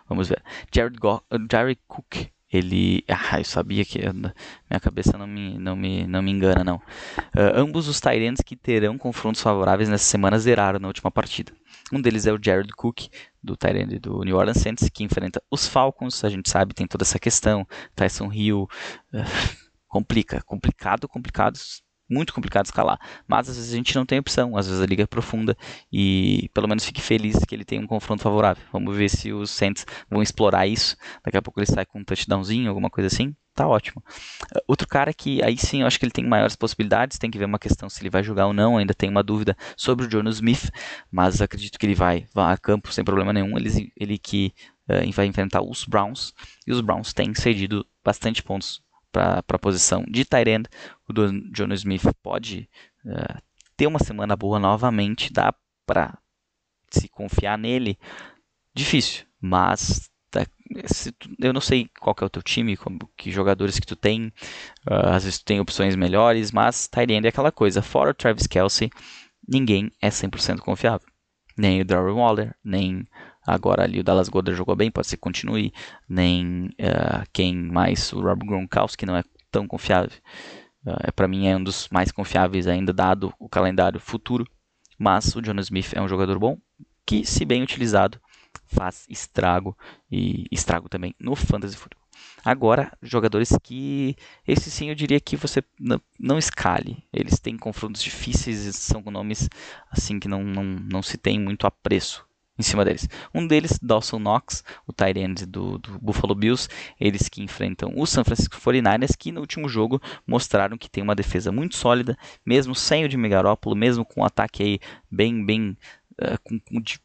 Vamos 0.08 0.30
ver. 0.30 0.44
Jared, 0.74 0.98
Go 1.00 1.24
Jared 1.50 1.82
Cook. 1.88 2.33
Ele. 2.54 3.04
Ah, 3.08 3.40
eu 3.40 3.46
sabia 3.46 3.84
que. 3.84 4.00
Minha 4.00 4.80
cabeça 4.82 5.18
não 5.18 5.28
me, 5.28 5.58
não 5.58 5.76
me, 5.76 6.06
não 6.08 6.22
me 6.22 6.32
engana, 6.32 6.64
não. 6.64 6.76
Uh, 6.76 7.56
ambos 7.56 7.88
os 7.88 8.00
Tyrants 8.00 8.42
que 8.46 8.56
terão 8.56 8.98
confrontos 8.98 9.42
favoráveis 9.42 9.90
nessa 9.90 10.06
semana 10.06 10.38
zeraram 10.38 10.80
na 10.80 10.88
última 10.88 11.10
partida. 11.10 11.52
Um 11.92 12.02
deles 12.02 12.26
é 12.26 12.34
o 12.34 12.40
Jared 12.42 12.72
Cook, 12.74 13.08
do 13.42 13.58
Tyrande 13.58 14.00
do 14.00 14.24
New 14.24 14.36
Orleans 14.36 14.58
Saints, 14.58 14.90
que 14.90 15.04
enfrenta 15.04 15.42
os 15.50 15.68
Falcons. 15.68 16.24
A 16.24 16.30
gente 16.30 16.50
sabe, 16.50 16.74
tem 16.74 16.88
toda 16.88 17.04
essa 17.04 17.20
questão. 17.20 17.68
Tyson 17.96 18.32
Hill. 18.32 18.68
Uh, 19.14 19.64
complica, 19.94 20.42
complicado, 20.42 21.08
complicado, 21.08 21.60
muito 22.14 22.34
complicado 22.34 22.66
escalar. 22.66 23.00
Mas 23.28 23.50
às 23.50 23.56
vezes 23.56 23.74
a 23.74 23.76
gente 23.76 23.96
não 23.96 24.06
tem 24.06 24.20
opção, 24.20 24.56
às 24.56 24.68
vezes 24.68 24.82
a 24.82 24.86
liga 24.86 25.04
é 25.04 25.08
profunda 25.08 25.58
e 25.92 26.50
pelo 26.54 26.68
menos 26.68 26.86
fique 26.86 27.02
feliz 27.02 27.38
que 27.46 27.56
ele 27.56 27.66
tem 27.66 27.80
um 27.80 27.88
confronto 27.88 28.22
favorável. 28.22 28.64
Vamos 28.72 28.96
ver 28.96 29.10
se 29.10 29.32
os 29.34 29.50
Saints 29.50 29.86
vão 30.10 30.22
explorar 30.22 30.68
isso. 30.68 30.96
Daqui 31.24 31.38
a 31.38 31.42
pouco 31.42 31.60
ele 31.60 31.68
sai 31.68 31.86
com 31.86 32.00
um 32.00 32.04
touchdownzinho, 32.04 32.70
alguma 32.70 32.90
coisa 32.90 33.08
assim. 33.08 33.36
Tá 33.56 33.68
ótimo. 33.68 34.04
Uh, 34.56 34.62
outro 34.68 34.88
cara 34.88 35.14
que 35.14 35.44
aí 35.44 35.58
sim 35.58 35.82
eu 35.82 35.88
acho 35.88 36.00
que 36.00 36.06
ele 36.06 36.12
tem 36.12 36.26
maiores 36.26 36.56
possibilidades, 36.56 37.20
tem 37.20 37.30
que 37.30 37.38
ver 37.38 37.46
uma 37.46 37.60
questão 37.60 37.88
se 37.88 38.02
ele 38.02 38.10
vai 38.10 38.24
jogar 38.24 38.48
ou 38.48 38.54
não. 38.54 38.78
Ainda 38.78 38.94
tem 38.94 39.10
uma 39.10 39.22
dúvida 39.22 39.56
sobre 39.78 40.06
o 40.06 40.12
Jono 40.12 40.30
Smith, 40.30 40.72
mas 41.12 41.42
acredito 41.42 41.78
que 41.78 41.86
ele 41.86 41.96
vai, 41.96 42.26
vai 42.34 42.54
a 42.54 42.58
campo 42.58 42.92
sem 42.92 43.04
problema 43.04 43.32
nenhum. 43.32 43.58
Ele, 43.58 43.92
ele 43.96 44.18
que 44.18 44.54
uh, 44.90 45.12
vai 45.12 45.28
enfrentar 45.28 45.62
os 45.62 45.86
Browns 45.86 46.34
e 46.66 46.72
os 46.72 46.82
Browns 46.82 47.14
têm 47.14 47.34
cedido 47.36 47.86
bastante 48.04 48.42
pontos 48.42 48.83
para 49.14 49.44
a 49.48 49.60
posição 49.60 50.04
de 50.10 50.26
Tyrend. 50.26 50.68
O 51.08 51.14
Jono 51.56 51.74
Smith 51.76 52.04
pode 52.22 52.68
uh, 53.06 53.42
ter 53.78 53.88
uma 53.88 54.00
semana 54.00 54.36
boa 54.36 54.60
novamente, 54.60 55.32
dá 55.32 55.54
para 55.86 56.18
se 56.90 57.08
confiar 57.08 57.58
nele. 57.58 57.98
Difícil, 58.74 59.26
mas 59.40 60.10
tá, 60.32 60.46
tu, 61.20 61.30
eu 61.40 61.54
não 61.54 61.62
sei 61.62 61.88
qual 62.00 62.16
é 62.20 62.26
o 62.26 62.30
teu 62.30 62.42
time, 62.42 62.76
como, 62.76 63.00
que 63.16 63.32
jogadores 63.32 63.80
que 63.80 63.86
tu 63.86 63.96
tem. 63.96 64.28
Uh, 64.90 65.10
às 65.14 65.24
vezes 65.24 65.40
tu 65.40 65.46
tem 65.46 65.60
opções 65.60 65.96
melhores, 65.96 66.52
mas 66.52 66.88
Tyrend 66.88 67.28
é 67.28 67.30
aquela 67.30 67.52
coisa. 67.52 67.84
Fora 67.84 68.10
o 68.10 68.16
Travis 68.16 68.48
Kelsey, 68.48 68.90
ninguém 69.48 69.92
é 70.02 70.10
100% 70.10 70.60
confiável. 70.60 71.08
Nem 71.56 71.82
o 71.82 71.86
Darren 71.86 72.16
Waller, 72.16 72.56
nem 72.64 73.08
Agora 73.46 73.84
ali 73.84 74.00
o 74.00 74.04
Dallas 74.04 74.30
Goddard 74.30 74.58
jogou 74.58 74.76
bem, 74.76 74.90
pode 74.90 75.08
ser 75.08 75.18
que 75.18 75.22
continue. 75.22 75.74
Nem 76.08 76.68
uh, 76.80 77.28
quem 77.32 77.56
mais, 77.56 78.12
o 78.14 78.22
Rob 78.22 78.46
Gronkowski 78.46 79.06
não 79.06 79.16
é 79.16 79.24
tão 79.52 79.68
confiável. 79.68 80.12
Uh, 80.86 81.12
para 81.14 81.28
mim 81.28 81.48
é 81.48 81.56
um 81.56 81.64
dos 81.64 81.90
mais 81.90 82.12
confiáveis 82.12 82.68
ainda, 82.68 82.94
dado 82.94 83.34
o 83.38 83.50
calendário 83.50 84.00
futuro. 84.00 84.46
Mas 84.98 85.36
o 85.36 85.42
John 85.42 85.60
Smith 85.60 85.94
é 85.94 86.02
um 86.02 86.08
jogador 86.08 86.40
bom 86.40 86.58
que, 87.06 87.26
se 87.26 87.44
bem 87.44 87.62
utilizado, 87.62 88.20
faz 88.66 89.06
estrago 89.10 89.78
e 90.10 90.46
estrago 90.52 90.88
também 90.88 91.14
no 91.20 91.36
fantasy 91.36 91.76
futebol. 91.76 92.04
Agora, 92.46 92.92
jogadores 93.02 93.58
que. 93.62 94.16
Esse 94.48 94.70
sim 94.70 94.90
eu 94.90 94.96
diria 94.96 95.20
que 95.20 95.36
você 95.36 95.64
não, 95.80 96.00
não 96.20 96.38
escale. 96.38 97.04
Eles 97.12 97.40
têm 97.40 97.58
confrontos 97.58 98.02
difíceis 98.02 98.76
são 98.76 99.02
nomes 99.02 99.50
assim 99.90 100.20
que 100.20 100.28
não, 100.28 100.44
não, 100.44 100.64
não 100.64 101.02
se 101.02 101.18
tem 101.18 101.40
muito 101.40 101.66
apreço 101.66 102.26
em 102.58 102.64
cima 102.64 102.86
deles. 102.86 103.08
Um 103.34 103.46
deles, 103.48 103.80
Dawson 103.82 104.20
Knox, 104.20 104.64
o 104.88 104.94
tight 104.94 105.20
end 105.20 105.46
do, 105.46 105.78
do, 105.78 106.00
Buffalo 106.00 106.36
Bills, 106.36 106.70
eles 107.00 107.28
que 107.28 107.42
enfrentam 107.42 107.94
o 107.96 108.06
San 108.06 108.24
Francisco 108.24 108.58
49ers, 108.58 109.16
que 109.18 109.32
no 109.32 109.42
último 109.42 109.68
jogo 109.68 110.02
mostraram 110.26 110.78
que 110.78 110.90
tem 110.90 111.04
uma 111.04 111.16
defesa 111.16 111.52
muito 111.52 111.76
sólida, 111.76 112.18
mesmo 112.46 112.76
sem 112.76 113.06
o 113.06 113.10
Jimmy 113.10 113.30
Garoppolo, 113.30 113.76
mesmo 113.76 114.06
com 114.06 114.22
um 114.22 114.26
ataque 114.26 114.64
aí 114.64 114.80
bem, 115.10 115.46
bem 115.46 115.78
uh, 116.22 116.38
com, 116.44 116.60
com 116.60 116.80
de 116.80 117.00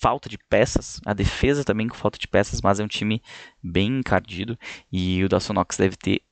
falta 0.00 0.28
de 0.28 0.36
peças, 0.36 1.00
a 1.06 1.14
defesa 1.14 1.64
também 1.64 1.86
com 1.86 1.94
falta 1.94 2.18
de 2.18 2.26
peças, 2.26 2.60
mas 2.60 2.80
é 2.80 2.84
um 2.84 2.88
time 2.88 3.22
bem 3.62 4.00
encardido 4.00 4.58
e 4.90 5.22
o 5.22 5.28
Dawson 5.28 5.52
Knox 5.52 5.76
deve 5.76 5.96
ter 5.96 6.22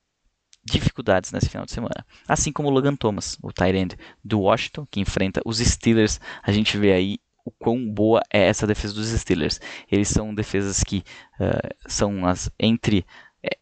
dificuldades 0.65 1.31
nesse 1.33 1.49
final 1.49 1.65
de 1.65 1.73
semana. 1.73 2.05
Assim 2.27 2.53
como 2.53 2.69
o 2.69 2.71
Logan 2.73 2.97
Thomas, 2.97 3.39
o 3.41 3.53
tight 3.53 3.77
end 3.77 3.97
do 4.25 4.41
Washington, 4.41 4.87
que 4.91 5.01
enfrenta 5.01 5.41
os 5.45 5.59
Steelers. 5.59 6.21
A 6.43 6.53
gente 6.53 6.77
vê 6.77 6.93
aí 6.93 7.19
o 7.45 7.51
quão 7.51 7.88
boa 7.88 8.22
é 8.32 8.47
essa 8.47 8.66
defesa 8.66 8.95
dos 8.95 9.09
Steelers. 9.09 9.61
Eles 9.91 10.09
são 10.09 10.34
defesas 10.34 10.82
que 10.82 11.05
uh, 11.41 11.74
são 11.86 12.26
as 12.26 12.51
entre 12.59 13.05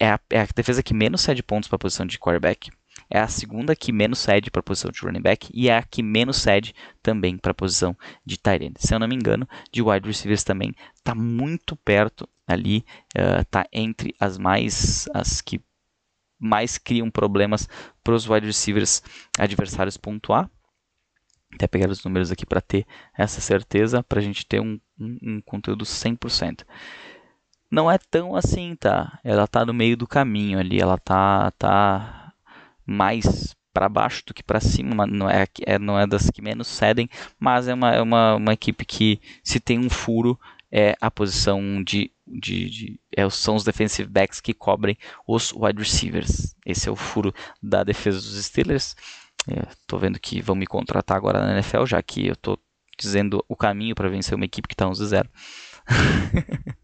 é 0.00 0.10
a, 0.10 0.20
é 0.30 0.40
a, 0.40 0.48
defesa 0.54 0.82
que 0.82 0.92
menos 0.92 1.20
cede 1.20 1.42
pontos 1.42 1.68
para 1.68 1.76
a 1.76 1.78
posição 1.78 2.06
de 2.06 2.18
quarterback. 2.18 2.70
É 3.10 3.20
a 3.20 3.28
segunda 3.28 3.74
que 3.74 3.92
menos 3.92 4.18
cede 4.18 4.50
para 4.50 4.60
a 4.60 4.62
posição 4.62 4.90
de 4.90 5.00
running 5.00 5.22
back 5.22 5.48
e 5.54 5.68
é 5.68 5.78
a 5.78 5.82
que 5.82 6.02
menos 6.02 6.36
cede 6.38 6.74
também 7.02 7.38
para 7.38 7.52
a 7.52 7.54
posição 7.54 7.96
de 8.24 8.36
tight 8.36 8.64
end. 8.64 8.74
Se 8.78 8.94
eu 8.94 8.98
não 8.98 9.08
me 9.08 9.14
engano, 9.14 9.48
de 9.72 9.80
wide 9.80 10.06
receivers 10.06 10.44
também 10.44 10.74
está 10.94 11.14
muito 11.14 11.74
perto 11.76 12.28
ali, 12.46 12.84
está 13.14 13.62
uh, 13.62 13.68
entre 13.72 14.14
as 14.18 14.36
mais 14.36 15.08
as 15.14 15.40
que 15.40 15.60
mais 16.38 16.76
criam 16.76 17.10
problemas 17.10 17.68
para 18.02 18.14
os 18.14 18.28
wide 18.28 18.46
receivers 18.46 19.02
adversários 19.38 19.96
pontuar 19.96 20.50
até 21.54 21.66
pegar 21.66 21.88
os 21.90 22.04
números 22.04 22.30
aqui 22.30 22.44
para 22.44 22.60
ter 22.60 22.86
essa 23.16 23.40
certeza, 23.40 24.02
para 24.02 24.20
a 24.20 24.22
gente 24.22 24.46
ter 24.46 24.60
um, 24.60 24.78
um, 24.98 25.18
um, 25.22 25.40
conteúdo 25.40 25.84
100%. 25.84 26.64
Não 27.70 27.90
é 27.90 27.98
tão 27.98 28.34
assim, 28.34 28.74
tá? 28.76 29.18
Ela 29.22 29.46
tá 29.46 29.64
no 29.64 29.74
meio 29.74 29.96
do 29.96 30.06
caminho 30.06 30.58
ali, 30.58 30.80
ela 30.80 30.98
tá, 30.98 31.50
tá 31.52 32.32
mais 32.86 33.54
para 33.72 33.88
baixo 33.88 34.24
do 34.26 34.34
que 34.34 34.42
para 34.42 34.60
cima, 34.60 35.06
não 35.06 35.28
é, 35.28 35.46
é, 35.66 35.78
não 35.78 35.98
é 35.98 36.06
das 36.06 36.30
que 36.30 36.42
menos 36.42 36.66
cedem, 36.66 37.08
mas 37.38 37.68
é 37.68 37.74
uma, 37.74 37.94
é 37.94 38.02
uma, 38.02 38.34
uma 38.36 38.52
equipe 38.52 38.84
que 38.84 39.20
se 39.42 39.60
tem 39.60 39.78
um 39.78 39.90
furo 39.90 40.38
é 40.70 40.96
a 41.00 41.10
posição 41.10 41.82
de, 41.82 42.10
de, 42.26 42.68
de 42.68 43.00
é, 43.16 43.28
são 43.30 43.54
os 43.54 43.64
defensive 43.64 44.08
backs 44.08 44.40
que 44.40 44.52
cobrem 44.52 44.96
os 45.26 45.52
wide 45.52 45.78
receivers. 45.78 46.54
Esse 46.64 46.88
é 46.88 46.92
o 46.92 46.96
furo 46.96 47.34
da 47.62 47.82
defesa 47.82 48.18
dos 48.18 48.44
Steelers. 48.44 48.94
Estou 49.46 49.98
vendo 49.98 50.18
que 50.18 50.42
vão 50.42 50.56
me 50.56 50.66
contratar 50.66 51.16
agora 51.16 51.44
na 51.44 51.52
NFL, 51.54 51.86
já 51.86 52.02
que 52.02 52.26
eu 52.26 52.34
estou 52.34 52.58
dizendo 52.98 53.44
o 53.48 53.56
caminho 53.56 53.94
para 53.94 54.08
vencer 54.08 54.34
uma 54.34 54.44
equipe 54.44 54.66
que 54.68 54.74
está 54.74 54.86
11-0. 54.86 55.28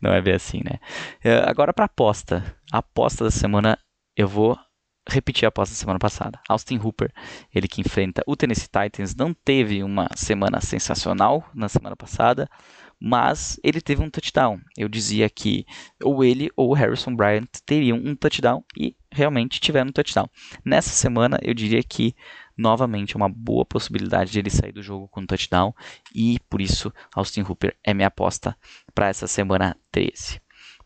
Não 0.00 0.12
é 0.12 0.20
bem 0.20 0.34
assim, 0.34 0.62
né? 0.64 0.78
É, 1.22 1.38
agora 1.48 1.72
para 1.72 1.84
aposta. 1.84 2.56
A 2.72 2.78
aposta 2.78 3.24
da 3.24 3.30
semana 3.30 3.78
eu 4.16 4.26
vou 4.26 4.58
repetir 5.08 5.44
a 5.44 5.48
aposta 5.48 5.74
da 5.74 5.78
semana 5.78 5.98
passada. 5.98 6.40
Austin 6.48 6.78
Hooper, 6.78 7.12
ele 7.54 7.68
que 7.68 7.80
enfrenta 7.80 8.22
o 8.26 8.36
Tennessee 8.36 8.68
Titans, 8.68 9.14
não 9.14 9.32
teve 9.32 9.82
uma 9.82 10.08
semana 10.14 10.60
sensacional 10.60 11.48
na 11.54 11.68
semana 11.68 11.96
passada, 11.96 12.48
mas 13.00 13.58
ele 13.64 13.80
teve 13.80 14.02
um 14.02 14.10
touchdown. 14.10 14.60
Eu 14.76 14.88
dizia 14.88 15.28
que 15.30 15.64
ou 16.02 16.22
ele 16.22 16.50
ou 16.54 16.70
o 16.70 16.74
Harrison 16.74 17.14
Bryant 17.14 17.48
teriam 17.64 17.96
um 17.96 18.14
touchdown 18.14 18.62
e 18.76 18.94
realmente 19.10 19.60
tiveram 19.60 19.88
um 19.88 19.92
touchdown. 19.92 20.28
Nessa 20.64 20.90
semana, 20.90 21.38
eu 21.42 21.54
diria 21.54 21.82
que 21.82 22.14
novamente 22.56 23.14
é 23.14 23.16
uma 23.16 23.28
boa 23.28 23.64
possibilidade 23.64 24.30
de 24.30 24.38
ele 24.38 24.50
sair 24.50 24.72
do 24.72 24.82
jogo 24.82 25.08
com 25.08 25.22
um 25.22 25.26
touchdown 25.26 25.74
e 26.14 26.38
por 26.50 26.60
isso 26.60 26.92
Austin 27.14 27.40
Hooper 27.40 27.74
é 27.82 27.94
minha 27.94 28.08
aposta 28.08 28.54
para 28.94 29.08
essa 29.08 29.26
semana 29.26 29.76
13. 29.90 30.40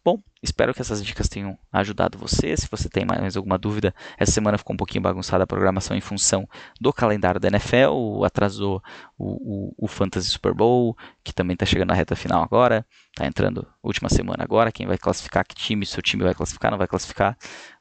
Bom, 0.05 0.23
espero 0.43 0.75
que 0.75 0.83
essas 0.83 1.03
dicas 1.03 1.31
tenham 1.31 1.59
ajudado 1.73 2.19
você. 2.19 2.55
Se 2.55 2.69
você 2.71 2.91
tem 2.91 3.07
mais 3.07 3.39
alguma 3.39 3.57
dúvida, 3.57 3.95
essa 4.19 4.33
semana 4.33 4.59
ficou 4.59 4.75
um 4.75 4.77
pouquinho 4.77 5.01
bagunçada 5.01 5.45
a 5.45 5.47
programação 5.47 5.97
em 5.97 6.01
função 6.03 6.47
do 6.79 6.93
calendário 6.93 7.41
da 7.41 7.49
NFL, 7.49 8.23
atrasou 8.23 8.83
o, 9.17 9.71
o, 9.79 9.87
o 9.87 9.89
Fantasy 9.89 10.29
Super 10.29 10.53
Bowl, 10.53 10.95
que 11.25 11.33
também 11.33 11.55
está 11.55 11.65
chegando 11.65 11.89
na 11.89 11.95
reta 11.95 12.15
final 12.15 12.43
agora, 12.43 12.85
está 13.13 13.27
entrando 13.27 13.67
última 13.83 14.11
semana 14.11 14.45
agora. 14.45 14.71
Quem 14.71 14.87
vai 14.87 14.99
classificar, 14.99 15.43
que 15.47 15.55
time, 15.55 15.87
seu 15.87 16.03
time 16.03 16.23
vai 16.23 16.35
classificar, 16.35 16.71
não 16.71 16.77
vai 16.77 16.87
classificar. 16.87 17.35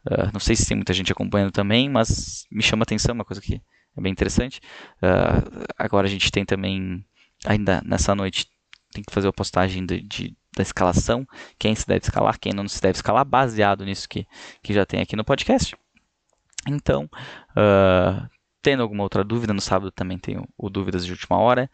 Uh, 0.10 0.32
não 0.32 0.40
sei 0.40 0.56
se 0.56 0.66
tem 0.66 0.78
muita 0.78 0.94
gente 0.94 1.12
acompanhando 1.12 1.52
também, 1.52 1.90
mas 1.90 2.46
me 2.50 2.64
chama 2.64 2.84
atenção, 2.84 3.14
uma 3.14 3.26
coisa 3.26 3.42
que 3.42 3.62
é 3.98 4.02
bem 4.02 4.14
interessante. 4.14 4.62
Uh, 5.02 5.66
agora 5.78 6.08
a 6.08 6.10
gente 6.10 6.32
tem 6.32 6.46
também, 6.46 7.06
ainda 7.46 7.82
nessa 7.86 8.16
noite, 8.16 8.48
tem 8.94 9.04
que 9.04 9.14
fazer 9.14 9.28
a 9.28 9.34
postagem 9.34 9.86
de, 9.86 10.02
de 10.02 10.38
da 10.56 10.62
escalação, 10.62 11.28
quem 11.58 11.76
se 11.76 11.86
deve 11.88 12.04
escalar, 12.04 12.40
quem 12.40 12.54
não 12.54 12.68
se 12.68 12.82
deve 12.82 12.98
escalar, 12.98 13.26
baseado 13.26 13.86
nisso 13.86 14.08
que, 14.08 14.28
que 14.62 14.74
já 14.74 14.86
tem 14.86 15.02
aqui 15.02 15.16
no 15.16 15.24
podcast. 15.24 15.76
Então, 16.68 17.10
uh, 17.52 18.30
tendo 18.62 18.82
alguma 18.82 19.04
outra 19.04 19.24
dúvida, 19.24 19.54
no 19.54 19.62
sábado 19.62 19.92
também 19.92 20.18
tenho 20.18 20.48
o 20.58 20.70
Dúvidas 20.70 21.06
de 21.06 21.12
Última 21.12 21.38
Hora. 21.38 21.70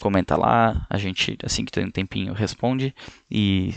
Comenta 0.00 0.36
lá, 0.36 0.86
a 0.88 0.96
gente, 0.96 1.36
assim 1.42 1.64
que 1.64 1.72
tem 1.72 1.84
um 1.84 1.90
tempinho, 1.90 2.32
responde. 2.32 2.94
E 3.30 3.74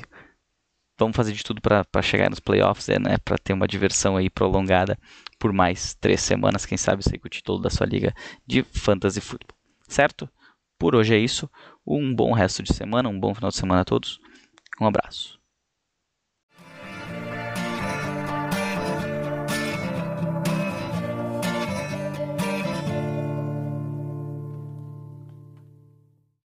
vamos 0.98 1.16
fazer 1.16 1.34
de 1.34 1.44
tudo 1.44 1.62
para 1.62 2.02
chegar 2.02 2.30
nos 2.30 2.40
playoffs, 2.40 2.88
é, 2.90 3.00
né, 3.00 3.18
para 3.24 3.38
ter 3.38 3.54
uma 3.54 3.68
diversão 3.68 4.16
aí 4.16 4.30
prolongada 4.30 4.98
por 5.38 5.52
mais 5.52 5.94
três 5.96 6.22
semanas, 6.22 6.66
quem 6.66 6.78
sabe 6.78 7.04
que 7.04 7.28
o 7.28 7.30
título 7.30 7.60
da 7.60 7.70
sua 7.70 7.86
liga 7.86 8.14
de 8.48 8.64
Fantasy 8.64 9.20
Football. 9.20 9.58
Certo? 9.88 10.30
Por 10.80 10.96
hoje 10.96 11.14
é 11.14 11.18
isso. 11.18 11.50
Um 11.86 12.14
bom 12.16 12.34
resto 12.34 12.64
de 12.64 12.74
semana, 12.74 13.10
um 13.10 13.20
bom 13.20 13.34
final 13.34 13.50
de 13.50 13.58
semana 13.58 13.82
a 13.82 13.86
todos. 13.86 14.20
Um 14.82 14.86
abraço. 14.86 15.35